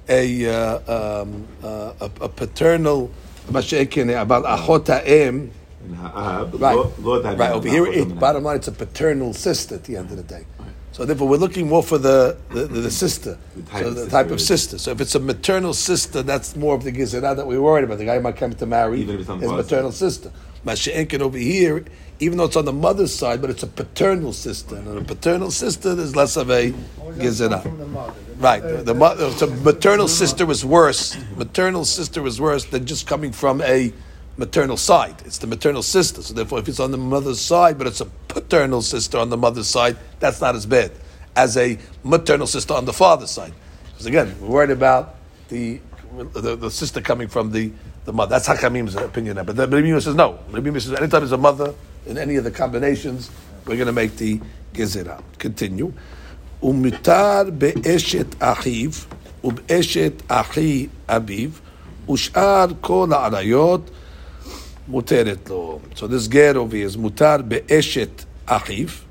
a, 0.07 0.45
uh, 0.47 1.21
um, 1.21 1.47
uh, 1.63 1.93
a, 2.01 2.05
a, 2.21 2.29
paternal, 2.29 3.11
about 3.47 4.43
Ahota'im, 4.45 5.51
right, 5.85 7.37
right. 7.37 7.51
Over 7.51 7.67
here, 7.67 7.85
it, 7.87 8.19
bottom 8.19 8.43
line, 8.43 8.57
it's 8.57 8.67
a 8.67 8.71
paternal 8.71 9.33
sister 9.33 9.75
at 9.75 9.83
the 9.83 9.97
end 9.97 10.11
of 10.11 10.17
the 10.17 10.23
day. 10.23 10.45
So 10.93 11.05
therefore, 11.05 11.27
we're 11.27 11.37
looking 11.37 11.67
more 11.67 11.81
for 11.81 11.97
the, 11.97 12.37
the, 12.49 12.65
the, 12.65 12.81
the 12.81 12.91
sister. 12.91 13.35
The 13.55 13.63
type 13.63 13.81
so 13.81 13.87
of 13.87 13.95
the 13.95 14.01
sister 14.01 14.11
type 14.11 14.31
of 14.31 14.41
sister. 14.41 14.77
So 14.77 14.91
if 14.91 15.01
it's 15.01 15.15
a 15.15 15.19
maternal 15.19 15.73
sister, 15.73 16.21
that's 16.21 16.55
more 16.55 16.75
of 16.75 16.83
the 16.83 16.91
gizerah 16.91 17.35
that 17.35 17.47
we're 17.47 17.61
worried 17.61 17.83
about. 17.83 17.97
The 17.97 18.05
guy 18.05 18.19
might 18.19 18.37
come 18.37 18.53
to 18.53 18.65
marry 18.67 19.01
Even 19.01 19.15
if 19.15 19.21
it's 19.21 19.29
on 19.29 19.39
the 19.39 19.47
his 19.47 19.51
maternal 19.51 19.91
sister. 19.91 20.31
Mashiach 20.63 21.19
over 21.19 21.37
here, 21.37 21.83
even 22.19 22.37
though 22.37 22.45
it's 22.45 22.55
on 22.55 22.65
the 22.65 22.71
mother's 22.71 23.13
side, 23.13 23.41
but 23.41 23.49
it's 23.49 23.63
a 23.63 23.67
paternal 23.67 24.33
sister. 24.33 24.75
And 24.75 24.99
a 24.99 25.01
paternal 25.01 25.49
sister, 25.49 25.95
there's 25.95 26.15
less 26.15 26.37
of 26.37 26.51
a 26.51 26.71
oh, 26.71 27.11
gizerah. 27.13 27.63
From 27.63 27.79
the 27.79 27.87
mother. 27.87 28.13
Right. 28.37 28.61
The, 28.61 28.83
the 28.83 28.93
mother, 28.93 29.31
so 29.31 29.47
maternal 29.47 30.07
sister 30.07 30.45
was 30.45 30.63
worse. 30.63 31.17
Maternal 31.35 31.85
sister 31.85 32.21
was 32.21 32.39
worse 32.39 32.65
than 32.65 32.85
just 32.85 33.07
coming 33.07 33.31
from 33.31 33.61
a 33.61 33.91
maternal 34.36 34.76
side. 34.76 35.16
It's 35.24 35.38
the 35.38 35.46
maternal 35.46 35.82
sister. 35.82 36.22
So 36.22 36.34
therefore, 36.34 36.60
if 36.60 36.68
it's 36.68 36.80
on 36.80 36.90
the 36.90 36.98
mother's 36.98 37.40
side, 37.40 37.76
but 37.76 37.86
it's 37.86 38.00
a 38.00 38.06
paternal 38.28 38.82
sister 38.82 39.18
on 39.18 39.30
the 39.30 39.36
mother's 39.36 39.66
side, 39.66 39.96
that's 40.20 40.40
not 40.40 40.54
as 40.54 40.66
bad 40.66 40.92
as 41.36 41.56
a 41.56 41.78
maternal 42.02 42.46
sister 42.46 42.74
on 42.74 42.84
the 42.84 42.92
father's 42.92 43.30
side. 43.30 43.52
Because 43.92 44.06
again, 44.06 44.34
we're 44.40 44.48
worried 44.48 44.70
about 44.70 45.16
the 45.48 45.80
the, 46.32 46.56
the 46.56 46.70
sister 46.70 47.00
coming 47.00 47.28
from 47.28 47.52
the, 47.52 47.70
the 48.04 48.12
mother. 48.12 48.30
That's 48.30 48.48
Hakamim's 48.48 48.96
opinion. 48.96 49.36
But 49.44 49.56
the 49.56 49.68
Rabbi 49.68 49.82
Meir 49.82 50.00
says 50.00 50.14
no. 50.14 50.38
Rabbi 50.50 50.70
Meir 50.70 50.80
says 50.80 50.94
anytime 50.94 51.20
there's 51.20 51.32
a 51.32 51.36
mother 51.36 51.74
in 52.06 52.16
any 52.16 52.36
of 52.36 52.44
the 52.44 52.50
combinations, 52.50 53.30
we're 53.66 53.76
going 53.76 53.86
to 53.86 53.92
make 53.92 54.16
the 54.16 54.40
gezerah. 54.72 55.22
Continue. 55.38 55.92
ומותר 56.62 57.42
באשת 57.58 58.34
אחיו 58.38 58.90
ובאשת 59.44 60.12
אחי 60.28 60.86
אביו 61.08 61.50
ושאר 62.10 62.66
כל 62.80 63.08
העריות 63.12 63.90
muteret 64.89 65.49
lo. 65.49 65.81
So 65.95 66.07
this 66.07 66.27
ger 66.27 66.57
over 66.57 66.75
here 66.75 66.85
is 66.85 66.97
mutar 66.97 67.47
be'eshet 67.47 68.25
achiv. 68.47 69.01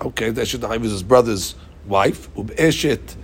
Okay, 0.00 0.30
the 0.30 0.42
eshet 0.42 0.60
achiv 0.60 0.84
is 0.84 0.92
his 0.92 1.02
brother's 1.02 1.54
wife. 1.86 2.28
U'be'eshet 2.34 3.16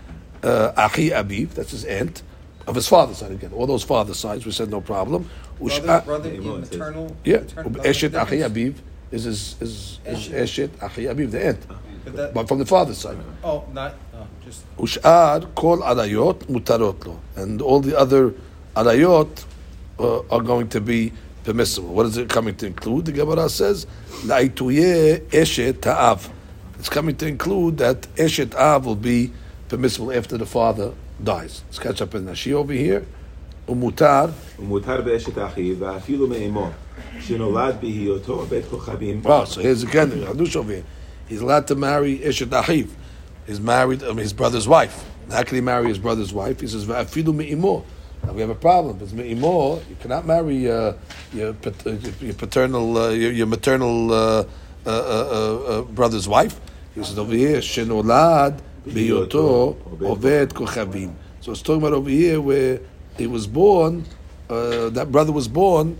achi 0.43 1.11
abiv, 1.11 1.51
that's 1.51 1.71
his 1.71 1.85
aunt, 1.85 2.23
of 2.67 2.75
his 2.75 2.89
father's 2.89 3.19
side 3.19 3.33
again. 3.33 3.53
All 3.53 3.67
those 3.67 3.85
father's 3.85 4.19
sides, 4.19 4.45
we 4.47 4.53
said 4.53 4.71
no 4.71 4.81
problem. 4.81 5.29
Brother, 5.59 6.03
brother, 6.05 6.31
maternal, 6.31 7.17
yeah, 7.25 7.39
eshet 7.39 8.15
achi 8.15 8.39
abiv 8.39 8.75
is 9.11 9.25
his, 9.25 9.57
is 9.61 10.01
eshet 10.05 10.71
achi 10.83 11.05
abiv, 11.05 11.31
the 11.31 11.47
aunt. 11.47 11.67
That, 12.05 12.35
but 12.35 12.49
from 12.49 12.59
the 12.59 12.67
father's 12.67 12.99
side. 12.99 13.17
Oh, 13.45 13.65
not 13.73 13.95
oh, 14.15 14.27
just. 14.45 14.65
Ushar 14.77 15.55
kol 15.55 15.79
arayot 15.79 16.47
mutarot 16.47 17.07
lo, 17.07 17.21
and 17.37 17.63
all 17.63 17.79
the 17.79 17.97
other 17.97 18.35
arayot 18.75 19.45
uh, 20.01 20.23
are 20.29 20.41
going 20.41 20.69
to 20.71 20.81
be 20.81 21.13
permissible. 21.44 21.90
What 21.90 22.06
is 22.06 22.18
it 22.18 22.30
coming 22.30 22.56
to 22.56 22.68
include? 22.68 23.06
The 23.06 23.12
Gemara 23.12 23.50
says, 23.50 23.86
לעיתויי 24.26 25.20
אשת 25.34 25.86
האב. 25.86 26.30
It's 26.80 26.90
coming 26.90 27.16
to 27.16 27.26
include 27.28 27.78
that 27.78 28.08
אשת 28.18 28.54
av 28.56 28.86
will 28.86 28.96
be 28.96 29.32
permissible 29.70 30.12
after 30.12 30.38
the 30.38 30.46
father 30.46 30.92
dies. 31.24 31.64
Let's 31.68 31.80
catch 31.80 32.02
up 32.02 32.14
in 32.16 32.26
Nashi 32.26 32.54
over 32.54 32.74
here. 32.74 33.06
ומותר, 33.68 34.26
ומותר 34.60 35.02
באשת 35.02 35.38
אחיו, 35.38 35.76
ואפילו 35.80 36.28
מאמו, 36.28 36.70
שנולד 37.20 37.76
בהיותו 37.82 38.46
בית 38.50 38.66
כוכבים, 38.70 39.22
wow, 39.24 39.44
so 39.44 39.60
here's 39.60 39.84
again 39.84 40.10
the 40.10 40.26
Hadush 40.26 40.56
over 40.56 40.72
here. 40.72 40.84
He's 41.28 41.42
allowed 41.42 41.68
to 41.68 41.76
marry 41.76 42.20
Eshet 42.20 42.48
Achiv. 42.48 42.88
He's 43.46 43.60
married 43.60 44.04
um, 44.04 44.18
his 44.18 44.32
brother's 44.32 44.68
wife. 44.68 45.04
How 45.30 45.44
can 45.44 45.56
he 45.56 45.62
marry 45.62 45.88
his 45.88 45.98
brother's 45.98 46.34
wife? 46.34 46.62
He 46.62 46.68
says, 46.68 46.86
"Va'afilu 46.86 47.34
me'imo." 47.36 47.84
Now 48.25 48.33
we 48.33 48.41
have 48.41 48.51
a 48.51 48.55
problem. 48.55 48.99
Because 48.99 49.13
me'imo, 49.15 49.77
you 49.89 49.97
cannot 50.01 50.27
marry 50.27 50.71
uh, 50.71 50.95
your, 51.33 51.51
uh, 51.51 51.91
your 52.21 52.35
paternal, 52.35 52.99
uh, 52.99 53.11
your, 53.11 53.33
your 53.33 53.47
maternal 53.47 54.13
uh, 54.13 54.45
uh, 54.87 54.91
uh, 54.91 55.83
brother's 55.83 56.29
wife. 56.29 56.61
He 56.95 57.03
says 57.03 57.19
over 57.19 57.35
here, 57.35 57.59
"Shenolad 57.59 58.61
biyoto 58.87 59.77
oved 59.99 60.53
kochavim." 60.53 61.15
So 61.41 61.53
it's 61.53 61.63
talking 61.63 61.83
about 61.83 61.95
over 61.95 62.11
here 62.11 62.41
where 62.41 62.81
he 63.17 63.27
was 63.27 63.47
born. 63.47 64.05
That 64.49 65.11
brother 65.11 65.33
was 65.33 65.49
born 65.49 65.97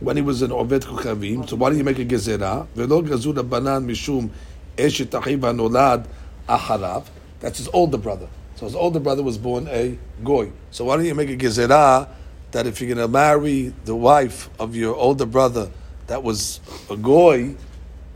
when 0.00 0.16
he 0.16 0.22
was 0.22 0.42
an 0.42 0.50
Oved 0.50 0.84
Kochavim, 0.84 1.48
so 1.48 1.56
why 1.56 1.68
don't 1.68 1.78
you 1.78 1.84
make 1.84 1.98
a 1.98 2.04
gezerah? 2.04 2.66
Velo 2.68 3.02
gazul 3.02 3.34
banan 3.46 3.86
mishum 3.86 4.30
eshet 4.76 5.06
achiv 5.08 5.40
hanolad 5.40 6.06
acharav. 6.48 7.04
That's 7.40 7.58
his 7.58 7.68
older 7.68 7.98
brother. 7.98 8.28
So 8.58 8.66
his 8.66 8.74
older 8.74 8.98
brother 8.98 9.22
was 9.22 9.38
born 9.38 9.68
a 9.68 9.96
goy. 10.24 10.50
So 10.72 10.84
why 10.84 10.96
don't 10.96 11.04
you 11.04 11.14
make 11.14 11.30
a 11.30 11.36
gezerah 11.36 12.08
that 12.50 12.66
if 12.66 12.80
you're 12.80 12.92
going 12.92 13.06
to 13.06 13.06
marry 13.06 13.72
the 13.84 13.94
wife 13.94 14.50
of 14.58 14.74
your 14.74 14.96
older 14.96 15.26
brother 15.26 15.70
that 16.08 16.24
was 16.24 16.58
a 16.90 16.96
goy, 16.96 17.54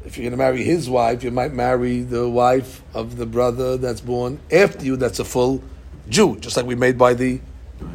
if 0.04 0.16
you're 0.16 0.24
going 0.24 0.32
to 0.32 0.36
marry 0.36 0.64
his 0.64 0.90
wife, 0.90 1.22
you 1.22 1.30
might 1.30 1.52
marry 1.52 2.00
the 2.00 2.28
wife 2.28 2.82
of 2.92 3.18
the 3.18 3.24
brother 3.24 3.76
that's 3.76 4.00
born 4.00 4.40
after 4.50 4.84
you 4.84 4.96
that's 4.96 5.20
a 5.20 5.24
full 5.24 5.62
Jew, 6.08 6.36
just 6.40 6.56
like 6.56 6.66
we 6.66 6.74
made 6.74 6.98
by 6.98 7.14
the 7.14 7.40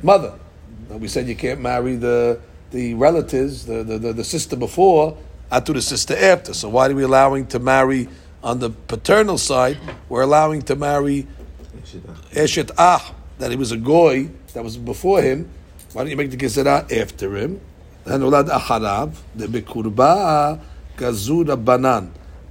mother. 0.02 0.40
Now, 0.90 0.96
we 0.96 1.10
said 1.10 1.28
you 1.28 1.36
can't 1.36 1.60
marry 1.60 1.98
the 1.98 2.40
the 2.72 2.94
relatives, 2.94 3.66
the, 3.66 3.84
the, 3.84 3.98
the, 3.98 4.14
the 4.14 4.24
sister 4.24 4.56
before, 4.56 5.18
to 5.52 5.74
the 5.74 5.82
sister 5.82 6.16
after. 6.16 6.54
So 6.54 6.70
why 6.70 6.88
are 6.88 6.96
we 6.96 7.04
allowing 7.04 7.48
to 7.48 7.60
marry 7.60 8.08
on 8.42 8.60
the 8.60 8.70
paternal 8.70 9.38
side? 9.38 9.78
We're 10.08 10.22
allowing 10.22 10.62
to 10.64 10.78
marry 10.78 11.28
Eshet 12.33 12.71
Ah, 12.79 13.15
that 13.39 13.51
he 13.51 13.57
was 13.57 13.73
a 13.73 13.77
goy 13.77 14.29
that 14.55 14.63
was 14.63 14.77
before 14.77 15.23
him. 15.23 15.49
Why 15.93 16.03
don't 16.03 16.11
you 16.11 16.17
make 16.17 16.31
the 16.31 16.37
gezerah 16.37 16.91
after 16.93 17.37
him? 17.37 17.61
הנולד 18.07 18.51
אחריו, 18.51 19.09
דבקורבה 19.37 20.55
גזור 20.99 21.45
רבנן, 21.47 22.05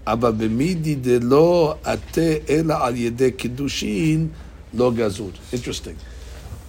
אבל 0.08 0.32
במידי 0.32 0.96
דלא 0.96 1.76
עטה 1.84 2.22
אלא 2.50 2.76
על 2.80 2.96
ידי 2.96 3.32
קידושין, 3.32 4.28
לא 4.74 4.92
גזור. 4.96 5.32
Interesting. 5.54 5.96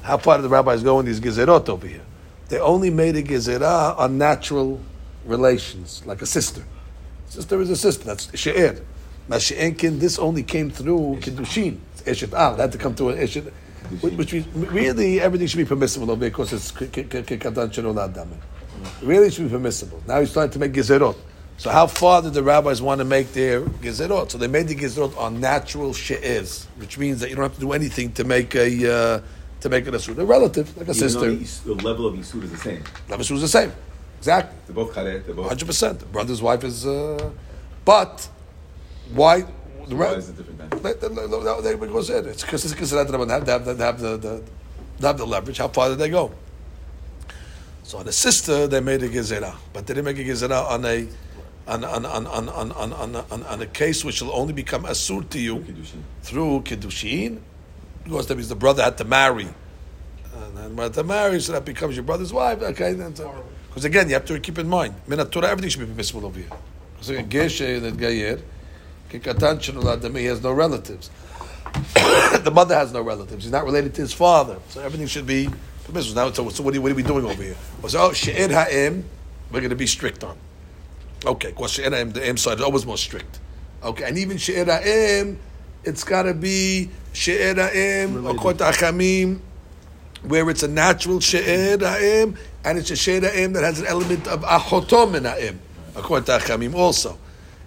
How 0.02 0.16
far 0.18 0.38
do 0.38 0.42
the 0.42 0.48
rabbis 0.48 0.82
go 0.82 0.98
in 1.00 1.06
these 1.06 1.20
gezerot 1.20 1.68
over 1.68 1.86
here? 1.86 2.02
They 2.48 2.58
only 2.58 2.90
made 2.90 3.16
a 3.16 3.22
gezerah 3.22 3.96
on 3.98 4.18
natural 4.18 4.80
relations, 5.24 6.02
like 6.04 6.20
a 6.22 6.26
sister. 6.26 6.62
Sister 7.28 7.60
is 7.60 7.70
a 7.70 7.76
sister, 7.76 8.04
that's 8.04 8.36
she'er. 8.36 8.80
Mashi'enkin, 9.29 9.99
this 9.99 10.17
only 10.19 10.43
came 10.43 10.69
through 10.69 11.17
kiddushin. 11.21 11.77
Eshet 12.05 12.33
al, 12.33 12.55
had 12.55 12.71
to 12.71 12.77
come 12.77 12.95
through 12.95 13.09
an 13.09 13.17
eshet. 13.17 13.51
Which 14.01 14.33
means, 14.33 14.47
really, 14.53 15.21
everything 15.21 15.47
should 15.47 15.57
be 15.57 15.65
permissible 15.65 16.11
over 16.11 16.25
because 16.25 16.51
it's 16.51 16.71
katan 16.71 17.69
shenolad 17.71 18.13
damen. 18.13 18.37
Really 19.01 19.29
should 19.31 19.45
be 19.45 19.49
permissible. 19.51 20.01
Now 20.07 20.19
he's 20.19 20.33
trying 20.33 20.49
to 20.51 20.59
make 20.59 20.73
gezerot. 20.73 21.15
So 21.57 21.69
how 21.71 21.87
far 21.87 22.21
did 22.21 22.33
the 22.33 22.43
rabbis 22.43 22.81
want 22.81 22.99
to 22.99 23.05
make 23.05 23.33
their 23.33 23.61
gezerot? 23.61 24.29
So 24.31 24.37
they 24.37 24.47
made 24.47 24.67
the 24.67 24.75
gezerot 24.75 25.17
on 25.17 25.39
natural 25.39 25.93
she'ez, 25.93 26.65
which 26.77 26.97
means 26.97 27.19
that 27.21 27.29
you 27.29 27.35
don't 27.35 27.43
have 27.43 27.55
to 27.55 27.59
do 27.59 27.71
anything 27.71 28.11
to 28.13 28.23
make 28.23 28.55
a 28.55 28.93
uh, 28.93 29.21
to 29.61 29.69
make 29.69 29.87
it 29.87 29.93
a 29.93 29.99
suit. 29.99 30.19
A 30.19 30.25
relative, 30.25 30.67
like 30.77 30.87
a 30.87 30.91
Even 30.91 30.93
sister. 31.09 31.19
the, 31.31 31.41
is- 31.41 31.61
the 31.61 31.73
level 31.73 32.05
of 32.07 32.13
Yisud 32.13 32.43
is 32.43 32.51
the 32.51 32.57
same. 32.57 32.83
Levis 33.09 33.29
was 33.31 33.41
the 33.41 33.47
same. 33.47 33.71
Exactly. 34.19 34.57
They're 34.67 34.75
both 34.75 34.93
chalet, 34.93 35.19
they're 35.19 35.33
both. 35.33 35.47
Hundred 35.47 35.65
percent. 35.65 35.99
The 35.99 36.05
brother's 36.07 36.41
wife 36.41 36.63
is, 36.63 36.85
uh, 36.85 37.31
but 37.85 38.29
why? 39.13 39.45
The 39.87 39.95
Why 39.95 40.13
is 40.13 40.29
it 40.29 40.37
different 40.37 40.59
then? 40.59 40.69
they, 40.81 40.93
they, 40.93 41.07
they, 41.07 41.61
they, 41.61 41.75
because 41.75 42.09
it, 42.09 42.25
it's 42.25 42.43
because 42.43 42.73
considered 42.73 43.07
to 43.07 43.17
have, 43.17 43.45
to 43.45 43.51
have, 43.51 43.63
to 43.63 43.83
have 43.83 43.99
the, 43.99 44.17
the, 44.17 44.43
to 44.99 45.07
have 45.07 45.17
the 45.17 45.25
leverage. 45.25 45.57
How 45.59 45.69
far 45.69 45.89
did 45.89 45.97
they 45.99 46.09
go? 46.09 46.33
So 47.83 47.99
on 47.99 48.05
the 48.05 48.11
sister, 48.11 48.67
they 48.67 48.81
made 48.81 49.01
a 49.03 49.07
gezerah, 49.07 49.55
but 49.71 49.87
they 49.87 49.93
didn't 49.93 50.05
make 50.05 50.19
a 50.19 50.29
gezerah 50.29 50.69
on 50.69 50.83
a 50.83 51.07
on 51.67 51.85
on 51.85 52.05
on 52.05 52.27
on 52.27 52.49
on 52.49 52.71
on, 52.73 53.15
on, 53.15 53.43
on, 53.43 53.61
a 53.61 53.65
case 53.65 54.03
which 54.03 54.21
will 54.21 54.33
only 54.33 54.53
become 54.53 54.83
asur 54.83 55.27
to 55.29 55.39
you 55.39 55.57
Kiddushin. 55.59 56.01
through 56.21 56.61
kiddushin, 56.61 57.39
because 58.03 58.27
that 58.27 58.35
means 58.35 58.49
the 58.49 58.55
brother 58.55 58.83
had 58.83 58.97
to 58.97 59.05
marry, 59.05 59.47
and 60.33 60.57
then 60.57 60.75
when 60.75 60.91
to 60.91 61.03
marry, 61.03 61.39
so 61.39 61.53
that 61.53 61.63
becomes 61.63 61.95
your 61.95 62.03
brother's 62.03 62.33
wife. 62.33 62.61
Okay, 62.61 62.93
then 62.93 63.13
because 63.13 63.85
again, 63.85 64.07
you 64.07 64.15
have 64.15 64.25
to 64.25 64.39
keep 64.39 64.57
in 64.57 64.67
mind, 64.67 64.93
minat 65.07 65.31
Torah, 65.31 65.47
everything 65.47 65.69
should 65.69 65.79
be 65.79 65.85
permissible 65.85 66.25
over 66.25 66.39
here. 66.39 66.49
Because 66.93 67.09
again, 67.09 67.29
geshe 67.29 67.83
and 67.83 67.97
gayer, 67.97 68.41
kikatan 69.09 69.59
shenolad 69.59 70.01
dami, 70.01 70.19
he 70.19 70.25
has 70.25 70.41
no 70.41 70.51
relatives. 70.51 71.09
the 72.43 72.51
mother 72.53 72.75
has 72.75 72.93
no 72.93 73.01
relatives. 73.01 73.43
He's 73.43 73.51
not 73.51 73.65
related 73.65 73.93
to 73.95 74.01
his 74.01 74.13
father, 74.13 74.57
so 74.69 74.81
everything 74.81 75.07
should 75.07 75.27
be 75.27 75.49
permissible. 75.83 76.15
Now, 76.15 76.31
so, 76.31 76.49
so 76.49 76.63
what, 76.63 76.75
are, 76.75 76.81
what 76.81 76.91
are 76.91 76.95
we 76.95 77.03
doing 77.03 77.25
over 77.25 77.41
here? 77.41 77.55
Well, 77.81 77.89
so, 77.89 78.07
oh, 78.07 78.13
she'er 78.13 78.49
ha'im, 78.49 79.05
we're 79.51 79.59
going 79.59 79.69
to 79.69 79.75
be 79.75 79.87
strict 79.87 80.23
on. 80.23 80.37
Okay, 81.25 81.49
because 81.49 81.71
she'er 81.71 81.89
ha'im, 81.89 82.11
the 82.11 82.27
im 82.27 82.37
side 82.37 82.57
is 82.57 82.63
always 82.63 82.85
more 82.85 82.97
strict. 82.97 83.39
Okay, 83.83 84.03
and 84.03 84.17
even 84.17 84.37
she'er 84.37 84.65
ha'im, 84.65 85.39
it's 85.83 86.03
got 86.03 86.23
to 86.23 86.33
be 86.33 86.89
she'er 87.13 87.55
ha'im, 87.55 88.25
according 88.25 88.59
to 88.59 88.65
Achamim, 88.65 89.39
where 90.23 90.49
it's 90.49 90.63
a 90.63 90.67
natural 90.67 91.19
she'er 91.19 91.77
ha'im, 91.77 92.37
and 92.63 92.77
it's 92.77 92.91
a 92.91 92.95
she'er 92.95 93.21
ha'im 93.21 93.53
that 93.53 93.63
has 93.63 93.79
an 93.79 93.87
element 93.87 94.27
of 94.27 94.41
achotom 94.41 95.15
in 95.15 95.25
ha'im, 95.25 95.59
according 95.95 96.25
to 96.25 96.31
Achamim 96.37 96.75
also. 96.75 97.17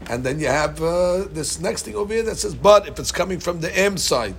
And 0.08 0.24
then 0.24 0.40
you 0.40 0.46
have 0.46 0.82
uh, 0.82 1.24
this 1.30 1.60
next 1.60 1.82
thing 1.82 1.94
over 1.94 2.12
here 2.12 2.22
that 2.22 2.36
says, 2.36 2.54
but 2.54 2.88
if 2.88 2.98
it's 2.98 3.12
coming 3.12 3.38
from 3.38 3.60
the 3.60 3.76
M 3.78 3.96
side, 3.96 4.34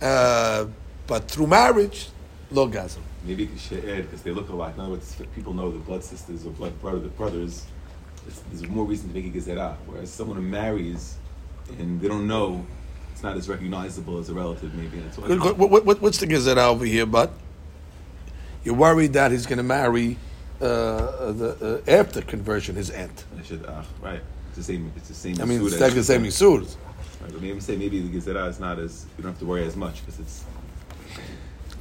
uh, 0.00 0.66
but 1.06 1.28
through 1.28 1.46
marriage, 1.46 2.08
lo 2.50 2.66
gazim. 2.66 3.02
Maybe 3.24 3.48
she'er, 3.58 4.02
because 4.02 4.22
they 4.22 4.30
look 4.30 4.48
alike. 4.48 4.74
In 4.74 4.80
other 4.80 4.92
words, 4.92 5.16
people 5.34 5.52
know 5.52 5.70
the 5.70 5.78
blood 5.78 6.02
sisters 6.04 6.46
or 6.46 6.50
blood 6.50 6.80
brother, 6.80 7.00
the 7.00 7.08
brothers. 7.08 7.66
It's, 8.26 8.40
there's 8.50 8.68
more 8.68 8.84
reason 8.84 9.08
to 9.08 9.14
make 9.14 9.26
a 9.26 9.36
gezerah. 9.36 9.76
Whereas 9.86 10.10
someone 10.10 10.36
who 10.36 10.42
marries 10.42 11.16
and 11.78 12.00
they 12.00 12.08
don't 12.08 12.26
know, 12.26 12.64
it's 13.12 13.22
not 13.22 13.36
as 13.36 13.48
recognizable 13.48 14.18
as 14.18 14.30
a 14.30 14.34
relative, 14.34 14.74
maybe. 14.74 14.98
It's 14.98 15.18
What, 15.18 15.58
what, 15.58 15.84
what, 15.84 16.00
what's 16.00 16.18
the 16.18 16.26
gezerah 16.26 16.68
over 16.68 16.84
here, 16.84 17.06
but 17.06 17.32
you're 18.64 18.74
worried 18.74 19.12
that 19.14 19.32
he's 19.32 19.46
going 19.46 19.58
to 19.58 19.62
marry 19.62 20.16
uh, 20.60 21.32
the, 21.32 21.82
uh, 21.86 21.90
after 21.90 22.22
conversion 22.22 22.76
his 22.76 22.90
aunt. 22.90 23.24
Should, 23.44 23.64
ah, 23.68 23.84
right 24.00 24.22
It's 24.57 24.57
the 24.57 24.63
same. 24.63 24.91
It's 24.97 25.07
the 25.07 25.13
same. 25.13 25.35
I 25.41 25.45
mean, 25.45 25.59
yisud 25.59 25.65
it's 25.65 25.75
as- 25.75 25.81
like 25.81 25.93
the 25.95 26.03
same 26.03 26.23
yisur. 26.23 26.59
Right, 26.61 27.31
but 27.33 27.41
maybe 27.41 27.59
say 27.59 27.75
maybe 27.77 27.99
the 28.01 28.11
gezerah 28.19 28.49
is 28.49 28.59
not 28.59 28.77
as 28.79 29.05
you 29.17 29.23
don't 29.23 29.31
have 29.31 29.39
to 29.39 29.45
worry 29.45 29.65
as 29.65 29.75
much 29.75 29.95
because 30.05 30.19
it's 30.19 30.43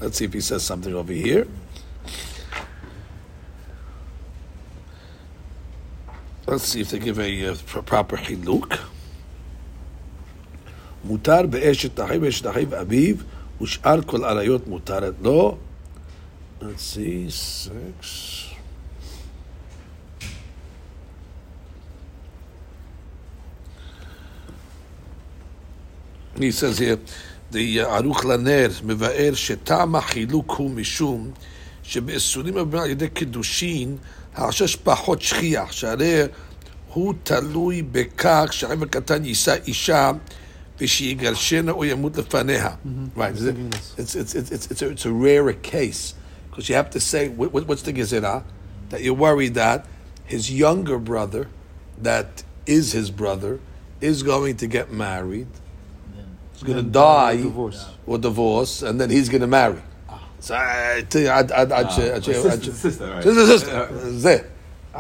Let's 0.01 0.17
see 0.19 0.25
if 0.25 0.33
he 0.33 0.41
says 0.41 0.63
something 0.65 0.95
over 0.95 1.13
here. 1.13 1.47
Let's 6.47 6.65
see 6.65 6.81
if 6.81 6.91
they 6.91 6.99
give 6.99 7.19
a 7.21 7.47
uh, 7.51 7.55
pr- 7.67 7.81
proper 7.83 8.17
חילוק. 8.17 8.75
מותר 11.05 11.47
באשת 11.51 12.01
אחיו 12.01 12.21
ואשת 12.23 12.47
אחיו 12.47 12.81
אביו, 12.81 13.17
ושאר 13.61 14.03
כל 14.07 14.25
עריות 14.25 14.67
מותרת 14.67 15.15
לו. 15.23 15.59
Let's 16.61 16.83
see, 16.97 17.29
six. 17.31 18.46
He 26.39 26.51
says 26.51 26.79
here, 26.79 26.99
the 27.53 27.81
uh, 27.81 27.85
ערוך 27.87 28.25
לנר 28.25 28.69
מבאר 28.85 29.35
שטעם 29.35 29.97
החילוק 29.97 30.51
הוא 30.59 30.71
משום 30.71 31.31
שבאיסורים 31.83 32.57
הבאים 32.57 32.83
על 32.83 32.91
ידי 32.91 33.09
קידושין, 33.09 33.97
החשש 34.35 34.77
פחות 34.77 35.23
שכיח, 35.23 35.73
שהרי 35.73 36.23
הוא 36.95 37.15
תלוי 37.23 37.83
בכך 37.83 38.49
שהחיים 38.51 38.83
הקטן 38.83 39.25
יישא 39.25 39.55
אישה 39.67 40.11
ושיגרשנה 40.81 41.73
או 41.73 41.85
ימות 41.85 42.17
לפניה. 42.17 42.69
Right, 43.17 43.35
is 43.37 43.45
it- 43.47 43.57
it's, 43.99 44.15
it's, 44.15 44.35
it's, 44.35 44.51
it's, 44.51 44.67
it's, 44.71 44.83
a, 44.83 44.89
it's 44.91 45.07
a 45.07 45.13
rarer 45.13 45.53
case, 45.53 46.15
because 46.51 46.69
you 46.69 46.75
have 46.75 46.91
to 46.91 47.01
say, 47.01 47.29
what, 47.29 47.53
what- 47.53 47.67
what's 47.69 47.83
the 47.83 47.93
gezerah? 47.93 48.43
That 48.91 49.03
you're 49.03 49.15
worried 49.29 49.55
that 49.55 49.87
his 50.25 50.51
younger 50.51 50.99
brother, 50.99 51.49
that 52.09 52.43
is 52.67 52.93
his 52.93 53.11
brother, 53.11 53.59
is 54.01 54.23
going 54.23 54.57
to 54.63 54.67
get 54.67 54.87
married, 54.93 55.49
He's 56.58 56.64
going 56.64 56.84
to 56.84 56.90
die 56.92 57.38
divorce. 57.38 57.86
or 58.08 58.18
divorce, 58.18 58.82
and 58.82 59.00
then 59.00 59.10
he's 59.12 59.30
going 59.30 59.42
to 59.42 59.48
marry. 59.48 59.80
So 60.40 60.56
I 60.56 61.06
tell 61.10 61.22
you, 61.22 61.30
I'd, 61.30 61.52
I'd, 61.52 61.72
I'd, 61.72 61.86
Ah, 61.86 62.16
I'd, 62.16 62.24
sister- 62.24 62.72
sister, 62.74 63.08
right. 63.10 63.24
sister, 63.24 63.46
sister. 63.46 63.90
It's 63.92 64.24
there. 64.24 64.50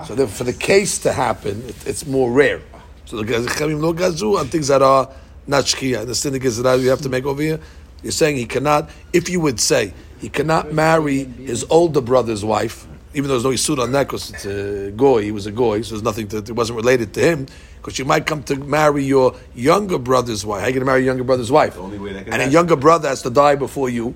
So 0.05 0.13
then 0.13 0.27
for 0.27 0.43
the 0.43 0.53
case 0.53 0.99
to 0.99 1.11
happen, 1.11 1.63
it, 1.67 1.87
it's 1.87 2.05
more 2.05 2.31
rare. 2.31 2.61
So 3.05 3.17
the 3.17 3.23
Gazichamim 3.23 3.81
lo 3.81 3.93
gazu 3.93 4.37
on 4.39 4.47
things 4.47 4.67
that 4.67 4.81
are 4.83 5.09
not 5.47 5.63
shkia. 5.65 6.05
The 6.05 6.13
sin 6.13 6.33
that 6.33 6.79
you 6.79 6.89
have 6.89 7.01
to 7.01 7.09
make 7.09 7.25
over 7.25 7.41
here. 7.41 7.59
You're 8.03 8.11
saying 8.11 8.35
he 8.37 8.45
cannot, 8.45 8.89
if 9.11 9.27
you 9.27 9.39
would 9.39 9.59
say 9.59 9.93
he 10.19 10.29
cannot 10.29 10.71
marry 10.73 11.23
his 11.23 11.65
older 11.71 12.01
brother's 12.01 12.45
wife, 12.45 12.85
even 13.17 13.27
though 13.29 13.39
there's 13.39 13.43
no 13.43 13.49
isur 13.75 13.79
on 13.81 13.91
that 13.93 14.05
because 14.07 14.29
it's 14.29 14.45
a 14.45 14.91
goy, 14.91 15.23
he 15.23 15.31
was 15.31 15.47
a 15.47 15.51
goy, 15.51 15.81
so 15.81 15.95
there's 15.95 16.03
nothing 16.03 16.27
to, 16.27 16.37
it 16.37 16.51
wasn't 16.51 16.77
related 16.77 17.13
to 17.15 17.19
him. 17.19 17.47
Because 17.77 17.97
you 17.99 18.05
might 18.05 18.25
come 18.25 18.43
to 18.43 18.55
marry 18.55 19.03
your 19.03 19.35
younger 19.55 19.97
brother's 19.97 20.45
wife. 20.45 20.59
How 20.59 20.65
are 20.65 20.69
you 20.69 20.73
going 20.73 20.81
to 20.81 20.85
marry 20.85 20.99
your 21.01 21.07
younger 21.07 21.23
brother's 21.23 21.51
wife? 21.51 21.73
The 21.75 21.81
only 21.81 21.97
way 21.99 22.13
that 22.13 22.25
can 22.25 22.33
and 22.33 22.41
a 22.43 22.47
younger 22.49 22.75
brother 22.75 23.09
has 23.09 23.21
to 23.23 23.29
die 23.29 23.55
before 23.55 23.89
you. 23.89 24.13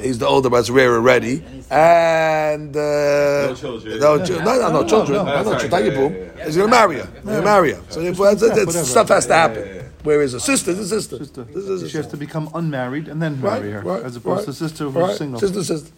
He's 0.00 0.18
the 0.18 0.26
older, 0.26 0.48
but 0.48 0.60
it's 0.60 0.70
rare 0.70 0.94
already. 0.94 1.44
And 1.70 2.74
uh, 2.74 2.80
No 3.48 3.54
children. 3.54 3.98
No, 4.00 4.18
chi- 4.18 4.42
no, 4.42 4.58
no, 4.58 4.72
no, 4.72 4.88
children. 4.88 5.18
no. 5.18 5.24
No, 5.24 5.42
no, 5.42 5.58
Sorry, 5.58 5.68
Chitagi 5.68 5.88
yeah, 5.90 5.94
boom. 5.98 6.12
yeah, 6.14 6.18
yeah. 6.38 6.44
He's 6.46 6.56
going 6.56 6.70
to 6.70 6.76
marry 6.76 6.96
her. 7.00 7.06
He's 7.06 7.24
going 7.24 7.36
to 7.36 7.42
marry 7.42 7.72
her. 7.74 7.82
So 7.90 8.00
therefore, 8.00 8.26
that's, 8.34 8.40
that's, 8.40 8.66
Whatever. 8.66 8.84
stuff 8.86 9.08
has 9.08 9.26
to 9.26 9.34
happen. 9.34 9.58
Yeah, 9.66 9.66
yeah, 9.66 9.74
yeah. 9.74 9.82
Whereas 10.02 10.32
a 10.34 10.40
sister 10.40 10.70
is 10.70 10.78
a 10.78 10.88
sister. 10.88 11.18
Sister. 11.18 11.44
This 11.44 11.64
is 11.64 11.82
a 11.82 11.88
She 11.90 11.96
has 11.98 12.06
to 12.08 12.16
become 12.16 12.48
unmarried 12.54 13.08
and 13.08 13.20
then 13.20 13.40
Right, 13.42 13.60
marry 13.60 13.72
her, 13.72 13.82
right, 13.82 14.02
as 14.02 14.16
opposed 14.16 14.38
right, 14.38 14.44
to 14.46 14.52
sister 14.54 14.84
who's 14.84 14.94
right. 14.94 15.16
single. 15.16 15.40
Sister, 15.40 15.62
sister. 15.64 15.90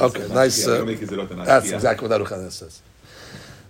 Okay, 0.00 0.28
nice. 0.28 0.66
Uh, 0.66 0.78
don't 0.78 0.86
make 0.86 0.98
his 0.98 1.10
erot 1.10 1.30
an 1.30 1.44
that's 1.44 1.70
exactly 1.70 2.08
what 2.08 2.20
Aruch 2.20 2.50
says. 2.52 2.82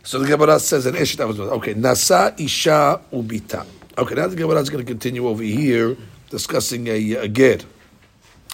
So 0.03 0.18
the 0.18 0.26
Gemara 0.26 0.59
says 0.59 0.87
an 0.87 0.97
ish 0.97 1.16
that 1.16 1.26
was 1.26 1.39
okay. 1.39 1.74
Nasa 1.74 2.39
isha 2.41 3.01
ubita. 3.12 3.66
Okay, 3.97 4.14
now 4.14 4.26
the 4.26 4.37
Gemara 4.37 4.61
is 4.61 4.70
going 4.70 4.85
to 4.85 4.91
continue 4.91 5.26
over 5.26 5.43
here 5.43 5.97
discussing 6.31 6.87
a, 6.87 7.12
a 7.14 7.29
ger. 7.29 7.59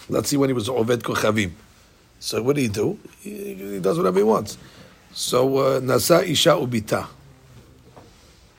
Let's 0.09 0.29
see 0.29 0.37
when 0.37 0.49
he 0.49 0.53
was 0.53 0.69
oved 0.69 0.97
kochavim. 1.01 1.51
So 2.19 2.41
what 2.41 2.55
did 2.55 2.63
he 2.63 2.67
do? 2.67 2.99
He, 3.21 3.53
he 3.53 3.79
does 3.79 3.97
whatever 3.97 4.19
he 4.19 4.23
wants. 4.23 4.57
So 5.13 5.57
uh, 5.57 5.79
nasa 5.79 6.27
isha 6.27 6.49
ubita. 6.51 7.07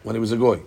When 0.02 0.14
he 0.14 0.20
was 0.20 0.32
a 0.32 0.36
goy, 0.36 0.60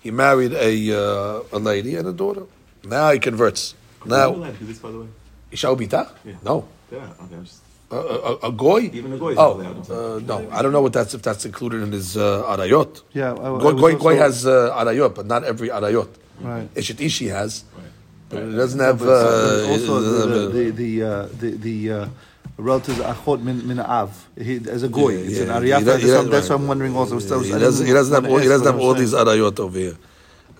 he 0.00 0.10
married 0.10 0.52
a 0.52 0.92
uh, 0.92 1.42
a 1.52 1.58
lady 1.58 1.96
and 1.96 2.06
a 2.06 2.12
daughter. 2.12 2.44
Now 2.84 3.10
he 3.12 3.18
converts. 3.18 3.74
Now 4.04 4.32
do 4.32 4.52
this, 4.66 4.78
by 4.78 4.90
the 4.90 5.00
way? 5.00 5.06
isha 5.50 5.68
ubita? 5.68 6.10
Yeah. 6.24 6.34
No. 6.44 6.68
Yeah, 6.90 6.98
okay, 6.98 7.34
I'm 7.34 7.44
just. 7.44 7.61
A, 7.92 7.96
a, 7.96 8.48
a 8.48 8.52
goy? 8.52 8.80
Even 8.92 9.12
a 9.12 9.18
goy 9.18 9.34
Oh, 9.36 9.60
uh, 9.60 10.18
no. 10.30 10.48
I 10.50 10.62
don't 10.62 10.72
know 10.72 10.80
what 10.80 10.94
that's 10.94 11.12
if 11.14 11.22
that's 11.22 11.44
included 11.44 11.82
in 11.82 11.92
his 11.92 12.16
uh, 12.16 12.42
arayot. 12.48 13.02
Yeah, 13.12 13.32
I- 13.32 13.34
I 13.34 13.36
Goy, 13.36 13.52
was 13.52 13.62
goy, 13.82 13.92
also- 13.92 13.98
goy 14.04 14.16
has 14.16 14.46
uh, 14.46 14.74
arayot, 14.80 15.14
but 15.14 15.26
not 15.26 15.44
every 15.44 15.68
arayot. 15.68 16.08
Right. 16.40 16.74
Ishet 16.74 17.00
Ishi 17.00 17.28
has, 17.28 17.64
Right. 17.76 17.84
but 18.30 18.42
it 18.44 18.52
doesn't 18.62 18.80
have. 18.80 19.02
Uh, 19.02 19.72
also 19.72 19.92
uh, 19.96 20.26
the 20.26 20.48
the 20.48 20.70
the 20.70 21.02
uh, 21.02 21.26
the, 21.38 21.50
the 21.66 21.92
uh, 21.92 22.08
achot 22.58 23.42
min, 23.42 23.66
min 23.68 23.78
av 23.78 24.10
he, 24.38 24.56
as 24.70 24.82
a 24.82 24.88
goy. 24.88 25.10
Yeah, 25.10 25.18
it's 25.28 25.38
yeah. 25.38 25.56
an 25.56 25.62
He 25.62 25.70
ariyat. 25.70 25.84
That's, 25.84 26.02
he 26.02 26.30
that's 26.30 26.48
why 26.48 26.56
I'm 26.56 26.66
wondering 26.66 26.96
also. 26.96 27.18
So 27.18 27.40
he 27.40 27.50
doesn't. 27.50 27.86
He 27.86 27.92
doesn't 27.92 28.14
have. 28.14 28.30
All, 28.32 28.38
he 28.38 28.48
doesn't 28.48 28.66
have 28.66 28.80
all 28.80 28.94
these 28.94 29.10
saying. 29.12 29.26
arayot 29.26 29.60
over 29.60 29.78
here. 29.78 29.96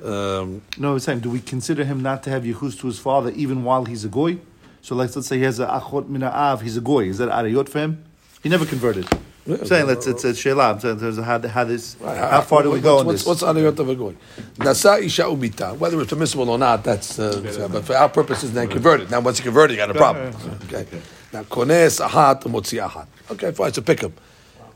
Um, 0.05 0.63
No, 0.79 0.97
it's 0.97 1.05
saying, 1.05 1.21
do 1.21 1.31
we 1.31 1.41
consider 1.41 1.85
him 1.85 2.03
not 2.03 2.23
to 2.25 2.31
have 2.31 2.43
yehus 2.43 2.79
to 2.81 2.89
his 2.89 2.99
father 2.99 3.31
even 3.37 3.63
while 3.65 3.85
he's 3.85 4.05
a 4.05 4.09
goy? 4.09 4.39
So, 4.83 4.97
like, 4.97 5.15
let's 5.15 5.29
say 5.29 5.39
he 5.39 5.45
has 5.45 5.61
a 5.61 5.67
achot 5.67 6.09
min 6.09 6.25
av, 6.25 6.61
he's 6.61 6.77
a 6.77 6.81
goy. 6.81 7.05
Is 7.05 7.19
that 7.19 7.29
ariyot 7.29 7.69
for 7.69 7.79
him? 7.79 8.05
He 8.43 8.49
never 8.49 8.67
converted. 8.67 9.07
I'm 9.47 9.65
saying 9.65 9.87
let's 9.87 10.07
it's 10.07 10.25
a 10.25 10.33
shelah. 10.33 10.75
I'm 10.75 10.81
saying 10.81 10.99
there's 10.99 11.19
a, 11.19 11.23
how, 11.23 11.41
how 11.49 11.65
this 11.65 11.97
how 12.01 12.41
far 12.43 12.63
do 12.63 12.71
we 12.71 12.81
go 12.81 12.99
on 12.99 13.07
what's, 13.07 13.25
this? 13.25 13.27
What's 13.27 13.43
arayot 13.43 13.79
of 13.79 13.89
a 13.89 13.95
goy? 13.95 14.15
Nasa 14.57 15.01
isha 15.01 15.23
ubita. 15.23 15.77
Whether 15.77 16.01
it's 16.01 16.11
permissible 16.11 16.51
or 16.51 16.59
not, 16.59 16.83
that's. 16.83 17.19
Uh, 17.19 17.69
but 17.71 17.85
for 17.85 17.95
our 17.95 18.09
purposes, 18.09 18.53
then 18.53 18.69
converted. 18.69 19.11
Now, 19.11 19.21
once 19.21 19.39
you 19.39 19.45
converted, 19.45 19.77
you 19.77 19.83
got 19.83 19.91
a 19.91 19.95
problem. 19.95 20.35
Okay. 20.65 20.87
Now, 21.33 21.45
kones 21.45 22.01
ahat 22.01 22.43
umotzi 22.43 22.85
ahat. 22.85 23.07
Okay, 23.31 23.53
fine. 23.53 23.73
So 23.73 23.83
pick 23.83 24.01
him. 24.01 24.13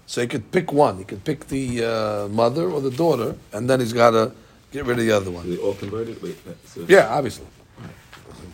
So 0.06 0.20
he 0.20 0.28
could 0.28 0.50
pick 0.52 0.72
one. 0.72 0.98
He 0.98 1.04
could 1.04 1.24
pick 1.24 1.48
the 1.48 1.84
uh, 1.84 2.28
mother 2.28 2.70
or 2.70 2.80
the 2.80 2.92
daughter, 2.92 3.36
and 3.52 3.68
then 3.68 3.80
he's 3.80 3.92
got 3.92 4.10
to 4.10 4.32
get 4.70 4.84
rid 4.84 4.98
of 4.98 5.04
the 5.04 5.12
other 5.12 5.32
one. 5.32 5.46
Are 5.46 5.48
they 5.48 5.58
all 5.58 5.74
converted? 5.74 6.22
Wait, 6.22 6.36
so 6.64 6.84
Yeah, 6.88 7.08
obviously. 7.08 7.46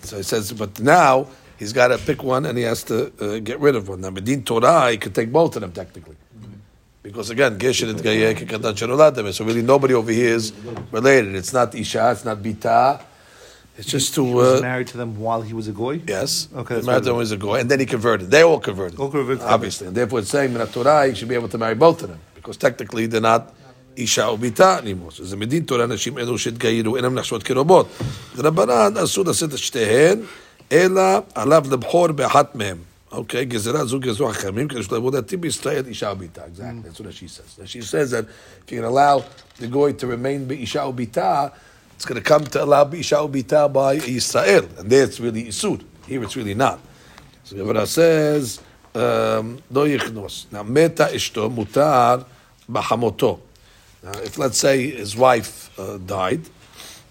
So 0.02 0.16
he 0.16 0.22
says, 0.22 0.52
but 0.52 0.80
now 0.80 1.28
he's 1.61 1.73
got 1.73 1.87
to 1.89 1.97
pick 1.97 2.23
one 2.23 2.45
and 2.45 2.57
he 2.57 2.63
has 2.63 2.83
to 2.83 3.11
uh, 3.19 3.39
get 3.39 3.59
rid 3.59 3.75
of 3.75 3.87
one. 3.89 4.01
Now, 4.01 4.09
Medin 4.09 4.45
Torah, 4.45 4.91
he 4.91 4.97
could 4.97 5.15
take 5.15 5.31
both 5.31 5.55
of 5.55 5.61
them 5.61 5.71
technically. 5.71 6.15
Because 7.03 7.29
again, 7.29 7.57
Gesher 7.57 7.89
et 7.95 8.01
Gayeh 8.03 8.35
Kekatan 8.35 8.73
Shenolatem. 8.73 9.31
So 9.33 9.45
really 9.45 9.61
nobody 9.61 9.93
over 9.93 10.11
here 10.11 10.35
is 10.35 10.51
related. 10.91 11.35
It's 11.35 11.53
not 11.53 11.73
Isha, 11.73 12.11
it's 12.11 12.25
not 12.25 12.39
Bita. 12.39 13.01
It's 13.77 13.87
just 13.87 14.09
he 14.09 14.15
to, 14.15 14.23
was 14.23 14.59
uh, 14.59 14.61
married 14.61 14.87
to 14.87 14.97
them 14.97 15.19
while 15.19 15.41
he 15.41 15.53
was 15.53 15.67
a 15.67 15.71
goy. 15.71 16.01
yes. 16.07 16.49
Okay, 16.53 16.75
He 16.75 16.81
that's 16.81 16.87
married 16.87 17.05
what 17.05 17.09
it 17.09 17.13
them 17.13 17.21
as 17.21 17.31
a 17.31 17.37
goy, 17.37 17.59
and 17.59 17.69
then 17.71 17.79
he 17.79 17.85
converted. 17.85 18.29
They 18.31 18.41
all 18.41 18.59
converted. 18.59 18.99
All 18.99 19.11
converted. 19.11 19.43
Obviously. 19.43 19.87
And 19.87 19.95
therefore 19.95 20.19
it's 20.19 20.29
saying 20.29 20.53
in 20.53 20.67
Torah, 20.67 21.05
you 21.07 21.15
should 21.15 21.29
be 21.29 21.35
able 21.35 21.47
to 21.49 21.57
marry 21.57 21.75
both 21.75 22.01
of 22.03 22.09
them. 22.09 22.19
Because 22.35 22.57
technically 22.57 23.05
they're 23.05 23.21
not 23.21 23.53
Isha 23.95 24.27
or 24.27 24.37
Bita 24.37 24.79
anymore. 24.79 25.11
So 25.11 25.23
זה 25.23 25.35
מדין 25.35 25.63
תורה 25.63 25.85
נשים 25.85 26.17
אלו 26.17 26.37
שהתגיירו 26.37 26.95
אינם 26.95 27.15
נחשבות 27.15 27.43
כרבות. 27.43 27.87
רבנן 28.37 28.97
אסור 28.97 29.25
לשאת 29.25 29.53
את 29.53 29.57
שתיהן, 29.57 30.19
אלא 30.71 31.19
עליו 31.35 31.65
לבחור 31.71 32.07
באחת 32.07 32.55
מהם. 32.55 32.77
אוקיי, 33.11 33.45
גזירה 33.45 33.85
זו 33.85 33.99
גזרו 33.99 34.29
החכמים, 34.29 34.67
כדי 34.67 34.83
שלא 34.83 34.97
יבוא 34.97 35.11
דתי 35.11 35.37
בישראל 35.37 35.85
אישה 35.87 36.09
או 36.09 36.15
ביתה. 36.15 36.41
Exactly, 36.41 36.89
that's 36.89 36.99
what 36.99 37.13
she 37.13 37.27
says. 37.27 37.59
And 37.59 37.69
she 37.69 37.81
says 37.81 38.11
that 38.11 38.25
if 38.25 38.71
you 38.71 38.81
can 38.81 38.83
allow 38.83 39.23
the 39.59 39.67
goy 39.67 39.93
to 39.93 40.07
remain 40.07 40.47
באישה 40.47 40.83
או 40.83 40.93
ביתה, 40.93 41.47
it's 41.97 42.05
going 42.05 42.15
to 42.15 42.21
come 42.21 42.43
to 42.45 42.63
allow 42.63 42.83
באישה 42.83 43.19
או 43.19 43.27
ביתה 43.27 43.67
by 43.73 43.95
Israel. 44.05 44.65
And 44.77 44.89
there 44.89 45.03
it's 45.03 45.19
really 45.19 45.47
Isur. 45.47 45.81
Here 46.07 46.23
it's 46.23 46.35
really 46.35 46.55
not. 46.55 46.79
So 47.45 47.55
Gemara 47.55 47.85
says, 47.87 48.59
um, 48.93 48.99
לא 49.71 49.87
יכנוס. 49.87 50.45
Now, 50.51 50.63
מתה 50.63 51.15
אשתו 51.15 51.49
מותר 51.49 52.17
בחמותו. 52.69 53.39
Now, 54.03 54.17
if 54.23 54.37
let's 54.37 54.57
say 54.57 54.91
his 54.91 55.15
wife 55.15 55.79
uh, 55.79 55.97
died, 56.05 56.41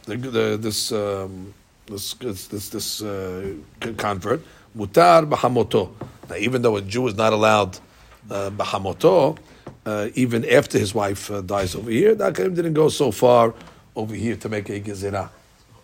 the, 0.07 0.17
the, 0.17 0.59
this, 0.61 0.93
um, 0.93 1.55
this 1.92 2.48
this 2.48 2.70
this, 2.70 3.02
uh, 3.02 3.54
convert 3.98 4.42
mutar 4.78 5.28
bahamoto. 5.30 5.90
Now, 6.30 6.36
even 6.38 6.62
though 6.62 6.78
a 6.78 6.82
Jew 6.82 7.08
is 7.08 7.16
not 7.16 7.34
allowed 7.34 7.78
uh, 8.30 8.50
bahamoto, 8.52 9.38
uh, 9.86 10.10
even 10.16 10.48
after 10.50 10.80
his 10.80 10.94
wife 10.96 11.30
uh, 11.32 11.42
dies 11.42 11.76
over 11.76 11.90
here, 11.92 12.16
that 12.16 12.34
Akaim 12.34 12.56
didn't 12.56 12.74
go 12.74 12.90
so 12.90 13.12
far 13.12 13.54
over 13.96 14.16
here 14.16 14.36
to 14.38 14.48
make 14.50 14.70
a 14.70 14.80
gezerah. 14.80 15.30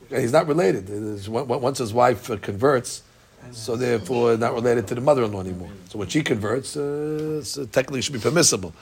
He's 0.09 0.31
not 0.31 0.47
related. 0.47 0.89
Is- 0.89 1.27
on- 1.27 1.49
on- 1.51 1.61
Once 1.61 1.79
his 1.79 1.93
wife 1.93 2.29
uh, 2.31 2.37
converts, 2.37 3.03
so 3.51 3.75
therefore 3.75 4.37
not 4.37 4.53
related 4.53 4.87
to 4.87 4.95
the 4.95 5.01
mother-in-law 5.01 5.41
anymore. 5.41 5.69
So 5.89 5.99
when 5.99 6.07
she 6.07 6.21
converts, 6.23 6.77
uh, 6.77 7.43
so 7.43 7.65
technically 7.65 7.99
it 7.99 8.03
should 8.03 8.13
be 8.13 8.19
permissible. 8.19 8.73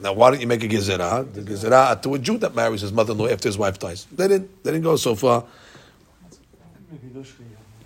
Now, 0.00 0.12
why 0.12 0.30
don't 0.30 0.40
you 0.40 0.46
make 0.46 0.62
a 0.64 0.68
gezerah? 0.68 1.32
The 1.32 1.42
gezerah 1.42 2.00
to 2.02 2.14
a 2.14 2.18
Jew 2.18 2.38
that 2.38 2.54
marries 2.54 2.80
his 2.80 2.92
mother-in-law 2.92 3.28
after 3.28 3.48
his 3.48 3.58
wife 3.58 3.78
dies. 3.78 4.06
They 4.12 4.28
didn't. 4.28 4.62
They 4.64 4.70
didn't 4.72 4.84
go 4.84 4.96
so 4.96 5.14
far. 5.14 5.44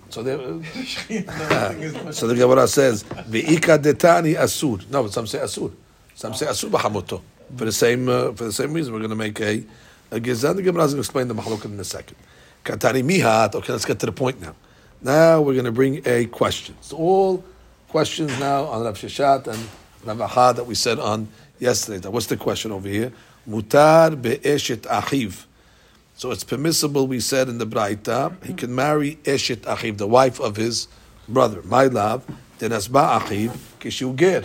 So 0.08 0.22
they, 0.22 0.36
so 2.12 2.26
the 2.26 2.34
Gemara 2.36 2.68
says, 2.68 3.04
"Ve'ika 3.04 3.78
detani 3.78 4.36
asur." 4.36 4.88
No, 4.90 5.02
but 5.02 5.12
some 5.12 5.26
say 5.26 5.38
asur. 5.38 5.72
Some 6.14 6.34
say 6.34 6.46
asur 6.46 6.70
b'hamoto. 6.70 7.20
For 7.56 7.64
the 7.64 7.72
same 7.72 8.08
uh, 8.08 8.32
for 8.32 8.44
the 8.44 8.52
same 8.52 8.72
reason, 8.72 8.92
we're 8.92 9.00
going 9.00 9.10
to 9.10 9.16
make 9.16 9.40
a 9.40 9.64
a 10.10 10.20
gezerah. 10.20 10.56
The 10.56 10.62
Gemara 10.62 10.84
is 10.84 10.94
going 10.94 11.02
to 11.02 11.06
explain 11.06 11.28
the 11.28 11.34
mahlokat 11.34 11.66
in 11.66 11.80
a 11.80 11.84
second. 11.84 12.16
Katani 12.64 13.02
mihat. 13.02 13.54
Okay, 13.54 13.72
let's 13.72 13.84
get 13.84 13.98
to 14.00 14.06
the 14.06 14.12
point 14.12 14.40
now. 14.40 14.54
Now 15.02 15.40
we're 15.40 15.54
going 15.54 15.66
to 15.66 15.72
bring 15.72 16.02
a 16.06 16.26
question. 16.26 16.74
It's 16.78 16.92
all 16.92 17.44
questions 17.88 18.38
now 18.38 18.64
on 18.64 18.84
Rav 18.84 18.96
Sheshet 18.96 19.46
and 19.46 19.68
Rav 20.04 20.30
Ahad 20.30 20.56
that 20.56 20.66
we 20.66 20.74
said 20.74 20.98
on 20.98 21.28
yesterday. 21.58 22.08
What's 22.08 22.26
the 22.26 22.36
question 22.36 22.72
over 22.72 22.88
here? 22.88 23.12
Mutar 23.48 24.20
be'eshet 24.20 24.82
achiv. 24.82 25.45
So 26.18 26.30
it's 26.30 26.44
permissible, 26.44 27.06
we 27.06 27.20
said 27.20 27.50
in 27.50 27.58
the 27.58 27.66
Braita, 27.66 28.42
he 28.42 28.54
can 28.54 28.74
marry 28.74 29.16
Eshet 29.24 29.58
Achiv, 29.58 29.98
the 29.98 30.06
wife 30.06 30.40
of 30.40 30.56
his 30.56 30.88
brother. 31.28 31.60
My 31.62 31.84
love, 31.84 32.24
then 32.58 32.70
Asba 32.70 33.20
Achiv, 33.20 33.50
Kishu 33.80 34.16
Ger. 34.16 34.44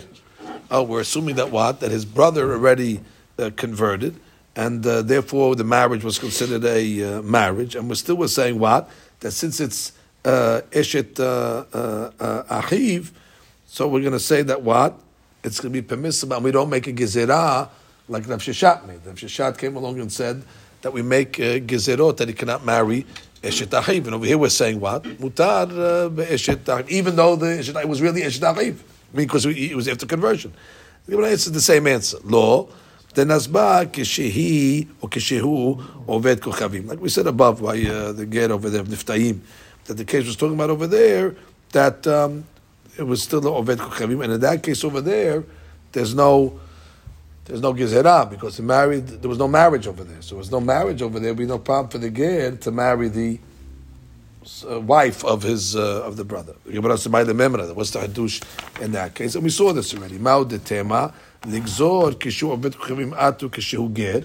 Oh, 0.70 0.82
we're 0.82 1.00
assuming 1.00 1.36
that 1.36 1.50
what? 1.50 1.80
That 1.80 1.90
his 1.90 2.04
brother 2.04 2.52
already 2.52 3.00
uh, 3.38 3.52
converted, 3.56 4.20
and 4.54 4.86
uh, 4.86 5.00
therefore 5.00 5.56
the 5.56 5.64
marriage 5.64 6.04
was 6.04 6.18
considered 6.18 6.62
a 6.66 7.02
uh, 7.04 7.22
marriage. 7.22 7.74
And 7.74 7.88
we 7.88 7.94
still 7.94 8.16
were 8.16 8.28
saying 8.28 8.58
what? 8.58 8.90
That 9.20 9.30
since 9.30 9.58
it's 9.58 9.92
uh, 10.26 10.60
Eshet 10.72 11.18
uh, 11.18 11.64
uh, 11.74 12.60
Achiv, 12.60 13.12
so 13.66 13.88
we're 13.88 14.00
going 14.00 14.12
to 14.12 14.20
say 14.20 14.42
that 14.42 14.60
what? 14.60 15.00
It's 15.42 15.58
going 15.58 15.72
to 15.72 15.80
be 15.80 15.88
permissible, 15.88 16.36
and 16.36 16.44
we 16.44 16.50
don't 16.50 16.68
make 16.68 16.86
a 16.86 16.92
gezerah 16.92 17.70
like 18.08 18.28
Rav 18.28 18.40
Sheshet 18.40 18.86
made. 18.86 19.00
Rav 19.06 19.14
Sheshet 19.14 19.56
came 19.56 19.74
along 19.76 19.98
and 20.00 20.12
said 20.12 20.42
that 20.82 20.92
we 20.92 21.02
make 21.02 21.40
uh, 21.40 21.58
gezerot 21.60 22.18
that 22.18 22.28
he 22.28 22.34
cannot 22.34 22.64
marry 22.64 23.06
Eshet 23.42 23.68
Achiv. 23.68 24.04
And 24.04 24.14
over 24.14 24.26
here 24.26 24.38
we're 24.38 24.50
saying 24.50 24.78
what? 24.78 25.02
Mutar 25.04 25.70
uh, 25.70 26.08
be'eshet 26.08 26.56
Achiv. 26.56 26.88
Even 26.90 27.16
though 27.16 27.36
the 27.36 27.46
Eshet 27.46 27.84
was 27.86 28.02
really 28.02 28.22
Eshet 28.22 28.54
Achiv. 28.54 28.56
I 28.56 29.16
mean, 29.16 29.26
because 29.26 29.46
it 29.46 29.74
was 29.74 29.88
after 29.88 30.06
conversion. 30.06 30.52
The 31.06 31.12
Gemara 31.12 31.30
answers 31.30 31.52
the 31.52 31.60
same 31.60 31.86
answer. 31.86 32.18
Law. 32.24 32.68
Then 33.14 33.28
asba 33.28 33.86
kishehi 33.86 34.88
or 35.02 35.08
kishehu 35.08 36.06
oved 36.06 36.36
kochavim. 36.36 36.88
Like 36.88 37.00
we 37.00 37.10
said 37.10 37.26
above 37.26 37.62
by 37.62 37.82
uh, 37.82 38.12
the 38.12 38.24
get 38.24 38.50
over 38.50 38.70
there 38.70 38.82
Niftaim, 38.84 39.40
that 39.84 39.94
the 39.94 40.04
case 40.04 40.24
was 40.24 40.36
talking 40.36 40.54
about 40.54 40.70
over 40.70 40.86
there, 40.86 41.36
that 41.72 42.06
um, 42.06 42.44
it 42.96 43.02
was 43.02 43.22
still 43.22 43.42
oved 43.42 43.76
kochavim. 43.76 44.24
And 44.24 44.32
in 44.32 44.40
that 44.40 44.62
case 44.62 44.82
over 44.82 45.02
there, 45.02 45.44
there's 45.92 46.14
no 46.14 46.58
there's 47.44 47.60
no 47.60 47.74
gezerah 47.74 48.30
because 48.30 48.56
he 48.56 48.62
married. 48.62 49.06
There 49.06 49.28
was 49.28 49.38
no 49.38 49.48
marriage 49.48 49.86
over 49.88 50.04
there, 50.04 50.22
so 50.22 50.30
there 50.30 50.38
was 50.38 50.50
no 50.50 50.60
marriage 50.60 51.02
over 51.02 51.18
there. 51.18 51.34
Be 51.34 51.46
no 51.46 51.58
problem 51.58 51.90
for 51.90 51.98
the 51.98 52.10
ger 52.10 52.56
to 52.56 52.70
marry 52.70 53.08
the 53.08 53.40
uh, 54.68 54.80
wife 54.80 55.24
of 55.24 55.42
his 55.42 55.74
uh, 55.74 56.04
of 56.04 56.16
the 56.16 56.24
brother. 56.24 56.54
What's 56.64 57.04
the 57.04 57.10
hadush 57.10 58.42
in 58.80 58.92
that 58.92 59.14
case? 59.14 59.34
And 59.34 59.42
we 59.42 59.50
saw 59.50 59.72
this 59.72 59.92
already. 59.92 60.18
Mao 60.18 60.44
tema 60.44 61.12
kishu 61.42 62.56
abet 62.56 62.76
kuchavim 62.76 63.12
atu 63.16 63.50
kishu 63.50 63.92
ger. 63.92 64.24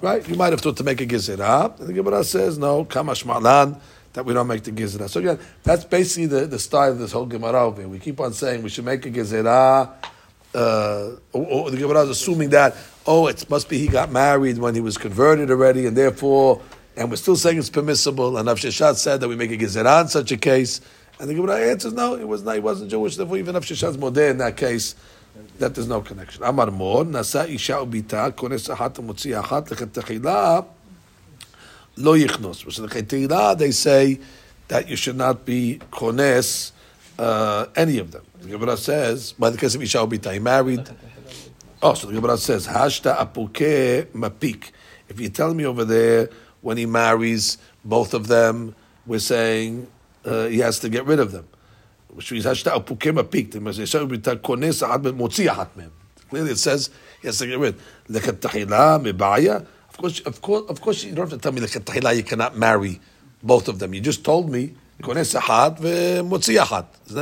Right? 0.00 0.26
You 0.26 0.36
might 0.36 0.52
have 0.52 0.62
thought 0.62 0.78
to 0.78 0.84
make 0.84 1.00
a 1.02 1.06
gezerah. 1.06 1.78
And 1.78 1.88
the 1.88 1.92
Gemara 1.92 2.24
says, 2.24 2.56
"No, 2.56 2.86
kamash 2.86 3.26
malan." 3.26 3.78
That 4.14 4.24
we 4.24 4.32
don't 4.32 4.46
make 4.46 4.62
the 4.62 4.72
gezerah. 4.72 5.10
So 5.10 5.20
again, 5.20 5.38
that's 5.62 5.84
basically 5.84 6.24
the, 6.24 6.46
the 6.46 6.58
style 6.58 6.92
of 6.92 6.98
this 6.98 7.12
whole 7.12 7.26
Gemara 7.26 7.66
over 7.66 7.82
here. 7.82 7.88
We 7.88 7.98
keep 7.98 8.18
on 8.18 8.32
saying 8.32 8.62
we 8.62 8.70
should 8.70 8.86
make 8.86 9.04
a 9.04 9.10
gezerah. 9.10 9.90
Uh, 10.56 11.16
the 11.32 11.76
Gemara 11.78 12.02
is 12.04 12.10
assuming 12.10 12.50
that 12.50 12.74
oh, 13.06 13.26
it 13.28 13.48
must 13.48 13.68
be 13.68 13.78
he 13.78 13.86
got 13.86 14.10
married 14.10 14.58
when 14.58 14.74
he 14.74 14.80
was 14.80 14.98
converted 14.98 15.50
already, 15.50 15.86
and 15.86 15.96
therefore 15.96 16.62
and 16.96 17.10
we're 17.10 17.16
still 17.16 17.36
saying 17.36 17.58
it's 17.58 17.70
permissible. 17.70 18.38
And 18.38 18.48
Avsheshat 18.48 18.96
said 18.96 19.20
that 19.20 19.28
we 19.28 19.36
make 19.36 19.50
a 19.50 19.56
gezerah 19.56 20.02
in 20.02 20.08
such 20.08 20.32
a 20.32 20.36
case. 20.36 20.80
And 21.20 21.28
the 21.28 21.34
Gemara 21.34 21.70
answers, 21.70 21.92
no, 21.92 22.14
it 22.14 22.26
was 22.26 22.42
not, 22.42 22.54
he 22.54 22.60
wasn't 22.60 22.90
Jewish. 22.90 23.16
Therefore, 23.16 23.36
even 23.36 23.54
Avsheshat's 23.54 23.96
modeh 23.98 24.30
in 24.30 24.38
that 24.38 24.56
case, 24.56 24.94
that 25.58 25.74
there's 25.74 25.88
no 25.88 26.00
connection. 26.00 26.42
Amar 26.42 26.70
Mor, 26.70 27.04
Nasa 27.04 27.48
Isha 27.48 27.74
Ubita, 27.74 28.32
Kones 28.32 28.74
Ahat 28.74 29.68
Lechetechila, 29.68 30.66
Lo 31.98 32.16
Yichnos. 32.16 32.72
So 32.72 32.86
the 32.86 33.56
they 33.58 33.70
say 33.70 34.18
that 34.68 34.88
you 34.88 34.96
should 34.96 35.16
not 35.16 35.44
be 35.44 35.80
Kones 35.90 36.72
uh, 37.18 37.66
any 37.76 37.98
of 37.98 38.12
them. 38.12 38.24
The 38.46 38.52
Gemara 38.52 38.76
says, 38.76 39.32
by 39.32 39.50
the 39.50 39.58
case 39.58 39.74
of 39.74 39.82
Isha 39.82 39.98
Ubita, 39.98 40.32
he 40.32 40.38
married. 40.38 40.88
Oh, 41.82 41.94
so 41.94 42.06
the 42.06 42.12
Gemara 42.12 42.38
says, 42.38 42.68
Hashta 42.68 43.16
Apuke 43.16 44.06
Mapik. 44.12 44.70
If 45.08 45.18
you 45.18 45.30
tell 45.30 45.52
me 45.52 45.66
over 45.66 45.84
there, 45.84 46.30
when 46.60 46.76
he 46.76 46.86
marries 46.86 47.58
both 47.84 48.14
of 48.14 48.28
them, 48.28 48.76
we're 49.04 49.18
saying 49.18 49.88
uh, 50.24 50.46
he 50.46 50.58
has 50.58 50.78
to 50.78 50.88
get 50.88 51.04
rid 51.06 51.18
of 51.18 51.32
them. 51.32 51.48
Which 52.10 52.30
means 52.30 52.44
Clearly 52.44 52.62
it 56.50 56.58
says 56.58 56.90
he 57.20 57.26
has 57.26 57.38
to 57.38 57.46
get 57.48 57.58
rid. 57.58 57.74
Of 58.08 59.96
course, 59.98 60.20
of 60.20 60.40
course, 60.40 60.70
of 60.70 60.80
course, 60.80 61.02
you 61.02 61.14
don't 61.16 61.28
have 61.28 61.40
to 61.40 61.42
tell 61.42 61.50
me 61.50 61.60
you 62.16 62.22
cannot 62.22 62.56
marry 62.56 63.00
both 63.42 63.66
of 63.66 63.80
them. 63.80 63.92
You 63.92 64.00
just 64.00 64.24
told 64.24 64.48
me 64.48 64.74
Isn't 64.98 65.14
that, 65.14 65.26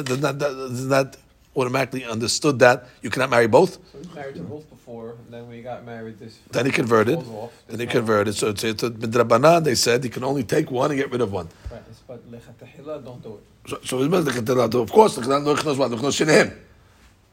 isn't 0.09 0.20
that, 0.20 0.68
isn't 0.72 0.89
that 0.89 1.16
automatically 1.57 2.05
understood 2.05 2.59
that 2.59 2.87
you 3.03 3.11
cannot 3.11 3.31
marry 3.31 3.47
both? 3.47 3.79
So 3.93 3.99
he 3.99 4.14
married 4.14 4.35
to 4.37 4.43
both 4.43 4.68
before, 4.70 5.11
and 5.11 5.33
then 5.33 5.51
he 5.51 5.62
got 5.62 5.85
married, 5.85 6.18
this 6.18 6.39
then 6.51 6.66
he 6.66 6.72
converted. 6.72 7.18
Off, 7.18 7.53
then 7.68 7.81
he 7.81 7.87
converted. 7.87 8.35
So 8.35 8.49
it's, 8.49 8.64
it's 8.64 8.83
a 8.83 8.91
midrabanan. 8.91 9.64
They 9.64 9.75
said 9.75 10.05
he 10.05 10.11
can 10.11 10.25
only 10.25 10.45
take 10.45 10.70
one 10.70 10.91
and 10.91 10.99
get 10.99 11.11
rid 11.11 11.20
of 11.20 11.33
one. 11.33 11.49
Right, 11.70 11.83
but 12.07 13.05
don't 13.05 13.22
do 13.22 13.35
it. 13.35 13.41
So, 13.66 13.79
so 13.83 14.81
of 14.81 14.93
course, 14.93 15.16
knows 15.16 15.79
what 15.79 15.91
look 15.91 16.03
knows 16.03 16.16
shinehim. 16.16 16.57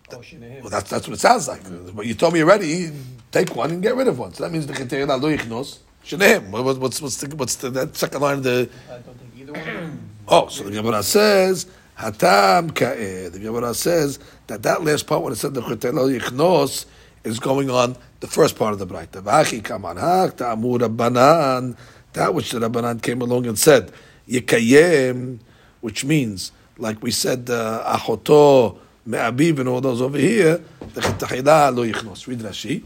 Well, 0.10 0.70
that's 0.70 0.90
that's 0.90 1.08
what 1.08 1.16
it 1.16 1.20
sounds 1.20 1.48
like. 1.48 1.62
But 1.96 2.06
you 2.06 2.16
told 2.16 2.34
me 2.34 2.42
already. 2.42 2.92
Take 3.32 3.56
one 3.56 3.72
and 3.72 3.82
get 3.82 3.96
rid 3.96 4.10
of 4.10 4.20
one. 4.20 4.34
So 4.34 4.44
that 4.44 4.52
means 4.52 4.68
the 4.68 4.74
chetera 4.74 5.22
lo 5.22 5.36
yichnos 5.36 5.80
shinehim. 6.06 6.50
What's 6.50 7.00
what's 7.00 7.18
the 7.18 7.36
what's 7.36 7.56
the 7.56 7.70
that 7.70 7.96
second 7.96 8.22
line 8.22 8.38
of 8.40 8.44
the? 8.44 8.70
I 8.90 8.98
don't 8.98 9.18
think 9.18 9.32
either 9.38 9.54
one. 9.54 10.11
Oh, 10.28 10.48
so 10.48 10.64
the 10.64 10.72
Gemara 10.72 11.04
says 11.04 11.66
Hatam. 11.98 12.74
The 12.74 13.40
Gemara 13.40 13.74
says 13.74 14.20
that 14.48 14.64
that 14.64 14.84
last 14.84 15.08
part 15.08 15.24
when 15.24 15.34
it 15.34 15.38
said 15.38 15.54
the 15.54 15.62
chetelo 15.62 16.18
yichnos 16.18 16.86
is 17.24 17.40
going 17.40 17.70
on 17.70 17.96
the 18.20 18.28
first 18.28 18.56
part 18.56 18.74
of 18.74 18.80
the 18.80 18.88
Braita. 18.88 19.22
V'achi 19.22 19.62
kamanhak 19.62 20.38
ta'amur 20.38 20.80
Rabbanan. 20.80 21.76
That 22.14 22.34
which 22.34 22.52
the 22.52 22.60
Rabbanan 22.60 23.02
came 23.02 23.22
along 23.22 23.46
and 23.48 23.58
said 23.58 23.92
yikayem, 24.28 25.40
which 25.82 26.06
means 26.06 26.52
like 26.78 27.02
we 27.02 27.12
said 27.12 27.50
uh, 27.50 27.84
achoto 27.98 28.78
me'abiv 29.06 29.60
and 29.60 29.68
all 29.68 29.82
those 29.82 30.02
over 30.02 30.18
here. 30.18 30.64
The 30.94 31.02
chetahila 31.02 31.76
lo 31.76 31.86
yichnos. 31.86 32.28
Read 32.28 32.40
Rashi. 32.40 32.84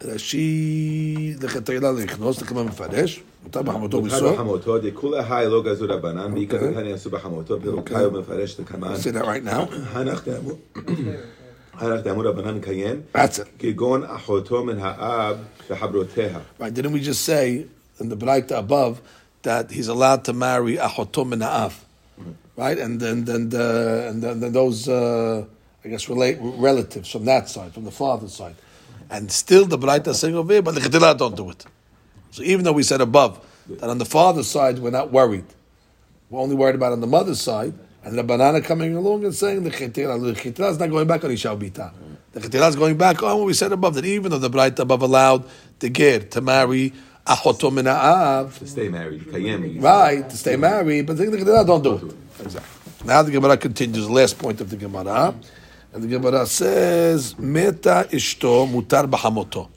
Rashi 0.00 1.38
the 1.38 1.46
chetahila 1.46 1.94
lo 1.94 2.04
yichnos. 2.04 2.38
The 2.38 2.44
Kama 2.44 2.64
Mefarish. 2.64 3.20
מותר 3.44 3.62
בחמותו 3.62 4.00
מותר 4.00 4.32
בחמותו, 4.32 4.78
דכולי 4.78 5.24
חי 5.24 5.44
לא 5.48 5.62
גזו 5.62 5.86
רבנן, 5.88 6.34
בעיקר 6.34 6.74
כאן 6.74 6.86
יעשו 6.86 7.10
בחמותו, 7.10 7.60
פירוק 7.62 7.88
חי 7.88 8.04
ומפרש 8.04 8.60
לכמן. 8.60 8.94
Say 8.94 9.10
that 9.10 9.24
right 9.24 9.44
now. 9.44 9.98
הנח 11.74 12.00
דאמור 12.02 12.24
רבנן 12.24 12.60
קיים, 12.60 13.00
כגון 13.58 14.04
אחותו 14.04 14.64
מן 14.64 14.78
האב 14.80 15.36
וחברותיה. 15.70 16.38
Right, 16.58 16.74
didn't 16.74 16.92
we 16.92 17.00
just 17.00 17.22
say 17.22 17.66
in 17.98 18.08
the 18.10 18.16
Braita 18.16 18.58
above 18.58 19.00
that 19.42 19.70
he's 19.70 19.88
allowed 19.88 20.24
to 20.24 20.32
marry 20.34 20.76
achoto 20.76 21.26
min 21.26 21.40
ha'av? 21.40 21.82
Right, 22.56 22.78
and 22.78 23.00
then 23.00 23.24
then 23.24 23.48
the, 23.48 24.08
and 24.10 24.22
then, 24.22 24.40
then 24.40 24.52
those 24.52 24.86
uh, 24.86 25.46
I 25.82 25.88
guess 25.88 26.10
relate 26.10 26.36
relatives 26.40 27.10
from 27.10 27.24
that 27.24 27.48
side, 27.48 27.72
from 27.72 27.84
the 27.84 27.90
father's 27.90 28.34
side, 28.34 28.56
and 29.09 29.31
still 29.31 29.65
the 29.65 29.77
Braita 29.77 30.07
is 30.09 30.19
saying 30.19 30.35
over 30.35 30.53
here, 30.53 30.61
but 30.61 30.75
the 30.75 30.81
Chedila 30.81 31.17
don't 31.17 31.35
do 31.35 31.49
it. 31.49 31.65
So 32.31 32.43
even 32.43 32.65
though 32.65 32.73
we 32.73 32.83
said 32.83 33.01
above 33.01 33.39
that 33.67 33.89
on 33.89 33.97
the 33.97 34.05
father's 34.05 34.47
side 34.47 34.79
we're 34.79 34.91
not 34.91 35.11
worried, 35.11 35.45
we're 36.29 36.41
only 36.41 36.55
worried 36.55 36.75
about 36.75 36.91
on 36.91 37.01
the 37.01 37.07
mother's 37.07 37.39
side, 37.39 37.73
and 38.03 38.17
the 38.17 38.23
banana 38.23 38.61
coming 38.61 38.95
along 38.95 39.25
and 39.25 39.33
saying 39.33 39.63
the 39.63 39.71
chitira 39.71 40.69
is 40.69 40.79
not 40.79 40.89
going 40.89 41.07
back 41.07 41.23
on 41.23 41.31
Isha 41.31 41.49
Bita. 41.49 41.91
The 42.33 42.39
chitira 42.41 42.69
is 42.69 42.75
going 42.75 42.97
back 42.97 43.23
on 43.23 43.37
what 43.37 43.47
we 43.47 43.53
said 43.53 43.71
above 43.71 43.95
that 43.95 44.05
even 44.05 44.31
though 44.31 44.37
the 44.37 44.49
bright 44.49 44.77
above 44.79 45.01
allowed 45.01 45.45
the 45.79 45.89
ger 45.89 46.19
to 46.19 46.41
marry 46.41 46.93
achoto 47.25 47.71
min 47.73 47.85
to 47.85 48.67
stay 48.67 48.89
married, 48.89 49.81
right, 49.81 50.29
to 50.29 50.37
stay 50.37 50.55
married, 50.55 51.07
but 51.07 51.17
the 51.17 51.25
chitira 51.25 51.65
don't 51.65 51.83
do 51.83 51.95
it. 51.95 52.15
Exactly. 52.43 53.07
Now 53.07 53.21
the 53.21 53.31
Gemara 53.31 53.55
continues, 53.57 54.07
the 54.07 54.11
last 54.13 54.37
point 54.37 54.61
of 54.61 54.69
the 54.69 54.77
Gemara, 54.77 55.33
and 55.94 56.02
the 56.04 56.08
Gemara 56.08 56.46
says, 56.46 57.38
Meta 57.38 58.06
ishto 58.10 58.68
mutar 58.70 59.10
bahamoto. 59.10 59.68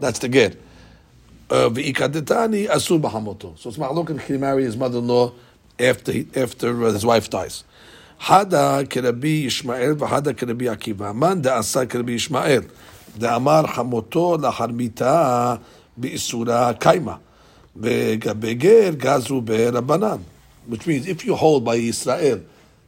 That's 0.00 0.18
the 0.18 0.28
ger. 0.28 0.52
Uh, 1.50 1.68
V'ikadetani 1.68 2.68
asur 2.68 3.00
b'hamoto. 3.00 3.58
So 3.58 3.68
it's 3.68 3.78
ma'alok 3.78 4.18
he 4.22 4.38
marry 4.38 4.64
his 4.64 4.76
mother-in-law 4.76 5.32
after 5.78 6.12
he, 6.12 6.26
after 6.34 6.84
uh, 6.86 6.92
his 6.92 7.04
wife 7.04 7.28
dies. 7.28 7.64
Hada 8.20 8.84
kerabi 8.84 9.44
Yishmael 9.44 9.94
v'hada 9.94 10.32
kerabi 10.32 10.74
Akiva. 10.74 11.14
Man 11.14 11.42
da'asa 11.42 11.86
kerabi 11.86 12.16
Yishmael. 12.16 12.70
דאמר 13.18 13.66
חמותו 13.66 14.36
לאחר 14.42 14.66
מיתה 14.66 15.54
באיסורה 15.96 16.72
קיימה. 16.72 17.16
לגבי 17.76 18.54
גר 18.54 18.90
גזרו 18.96 19.40
ברבנן. 19.40 20.16
Which 20.68 20.86
means 20.86 21.06
if 21.06 21.24
you 21.26 21.34
hold 21.34 21.64
by 21.64 21.76
Israel 21.76 22.40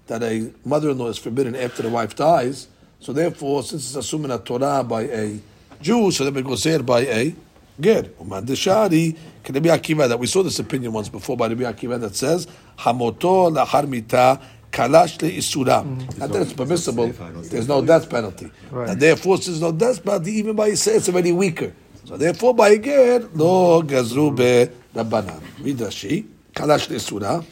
that 0.10 0.22
a 0.22 0.52
mother-in-law 0.66 1.08
is 1.08 1.18
forbidden 1.18 1.56
after 1.56 1.82
the 1.84 1.90
wife 1.90 2.16
dies, 2.16 2.68
so 3.00 3.14
therefore, 3.14 3.64
since 3.64 3.88
it's 3.88 3.96
assuming 3.96 4.32
a 4.32 4.38
Torah 4.40 4.84
by 4.84 5.04
a 5.04 5.40
Jew, 5.82 6.12
so 6.12 6.26
then 6.26 6.36
it 6.36 6.46
goes 6.46 6.64
there 6.64 6.84
by 6.84 7.02
a 7.02 7.34
Good. 7.80 8.14
Uman 8.20 8.46
deshari 8.46 9.16
Rabbi 9.48 9.70
Akiva 9.70 10.10
that 10.10 10.20
we 10.20 10.28
saw 10.28 10.44
this 10.44 10.60
opinion 10.60 10.92
once 10.92 11.08
before 11.08 11.38
by 11.38 11.48
Rabbi 11.48 11.64
Akiva 11.64 12.00
that 12.02 12.14
says 12.14 12.46
hamoto 12.78 13.50
lahar 13.56 13.88
mita 13.88 14.40
kalash 14.70 15.22
le 15.22 15.30
isura. 15.30 15.86
Mm-hmm. 15.86 16.20
Not 16.20 16.30
that 16.32 16.42
it's 16.42 16.54
permissible. 16.54 17.08
There's 17.08 17.70
no 17.70 17.84
death 17.84 18.10
penalty. 18.10 18.52
Right. 18.70 18.90
And 18.90 19.02
therefore, 19.02 19.38
since 19.38 19.48
there's 19.48 19.62
no 19.62 19.72
death 19.72 20.04
penalty, 20.04 20.34
even 20.34 20.58
by 20.58 20.74
say 20.74 20.96
it's 20.96 21.08
already 21.08 21.32
weaker. 21.32 21.74
So 22.04 22.18
therefore, 22.18 22.54
by 22.54 22.78
ger 22.78 23.20
lo 23.34 23.82
gazru 23.82 24.36
be 24.36 24.70
rabbanan. 24.94 25.40
Midrashi 25.60 26.26
kalash 26.54 26.90
le 26.90 26.98
isura. 26.98 27.46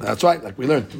That's 0.00 0.24
right, 0.24 0.42
like 0.42 0.58
we 0.58 0.66
learned. 0.66 0.90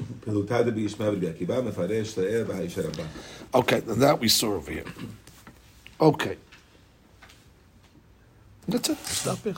Okay, 3.55 3.79
and 3.79 4.01
that 4.03 4.21
we 4.21 4.29
saw 4.29 4.55
over 4.55 4.71
here. 4.71 4.85
Okay. 6.01 6.37
That's 8.69 8.89
it. 8.89 8.99
Stop 8.99 9.39
here. 9.45 9.55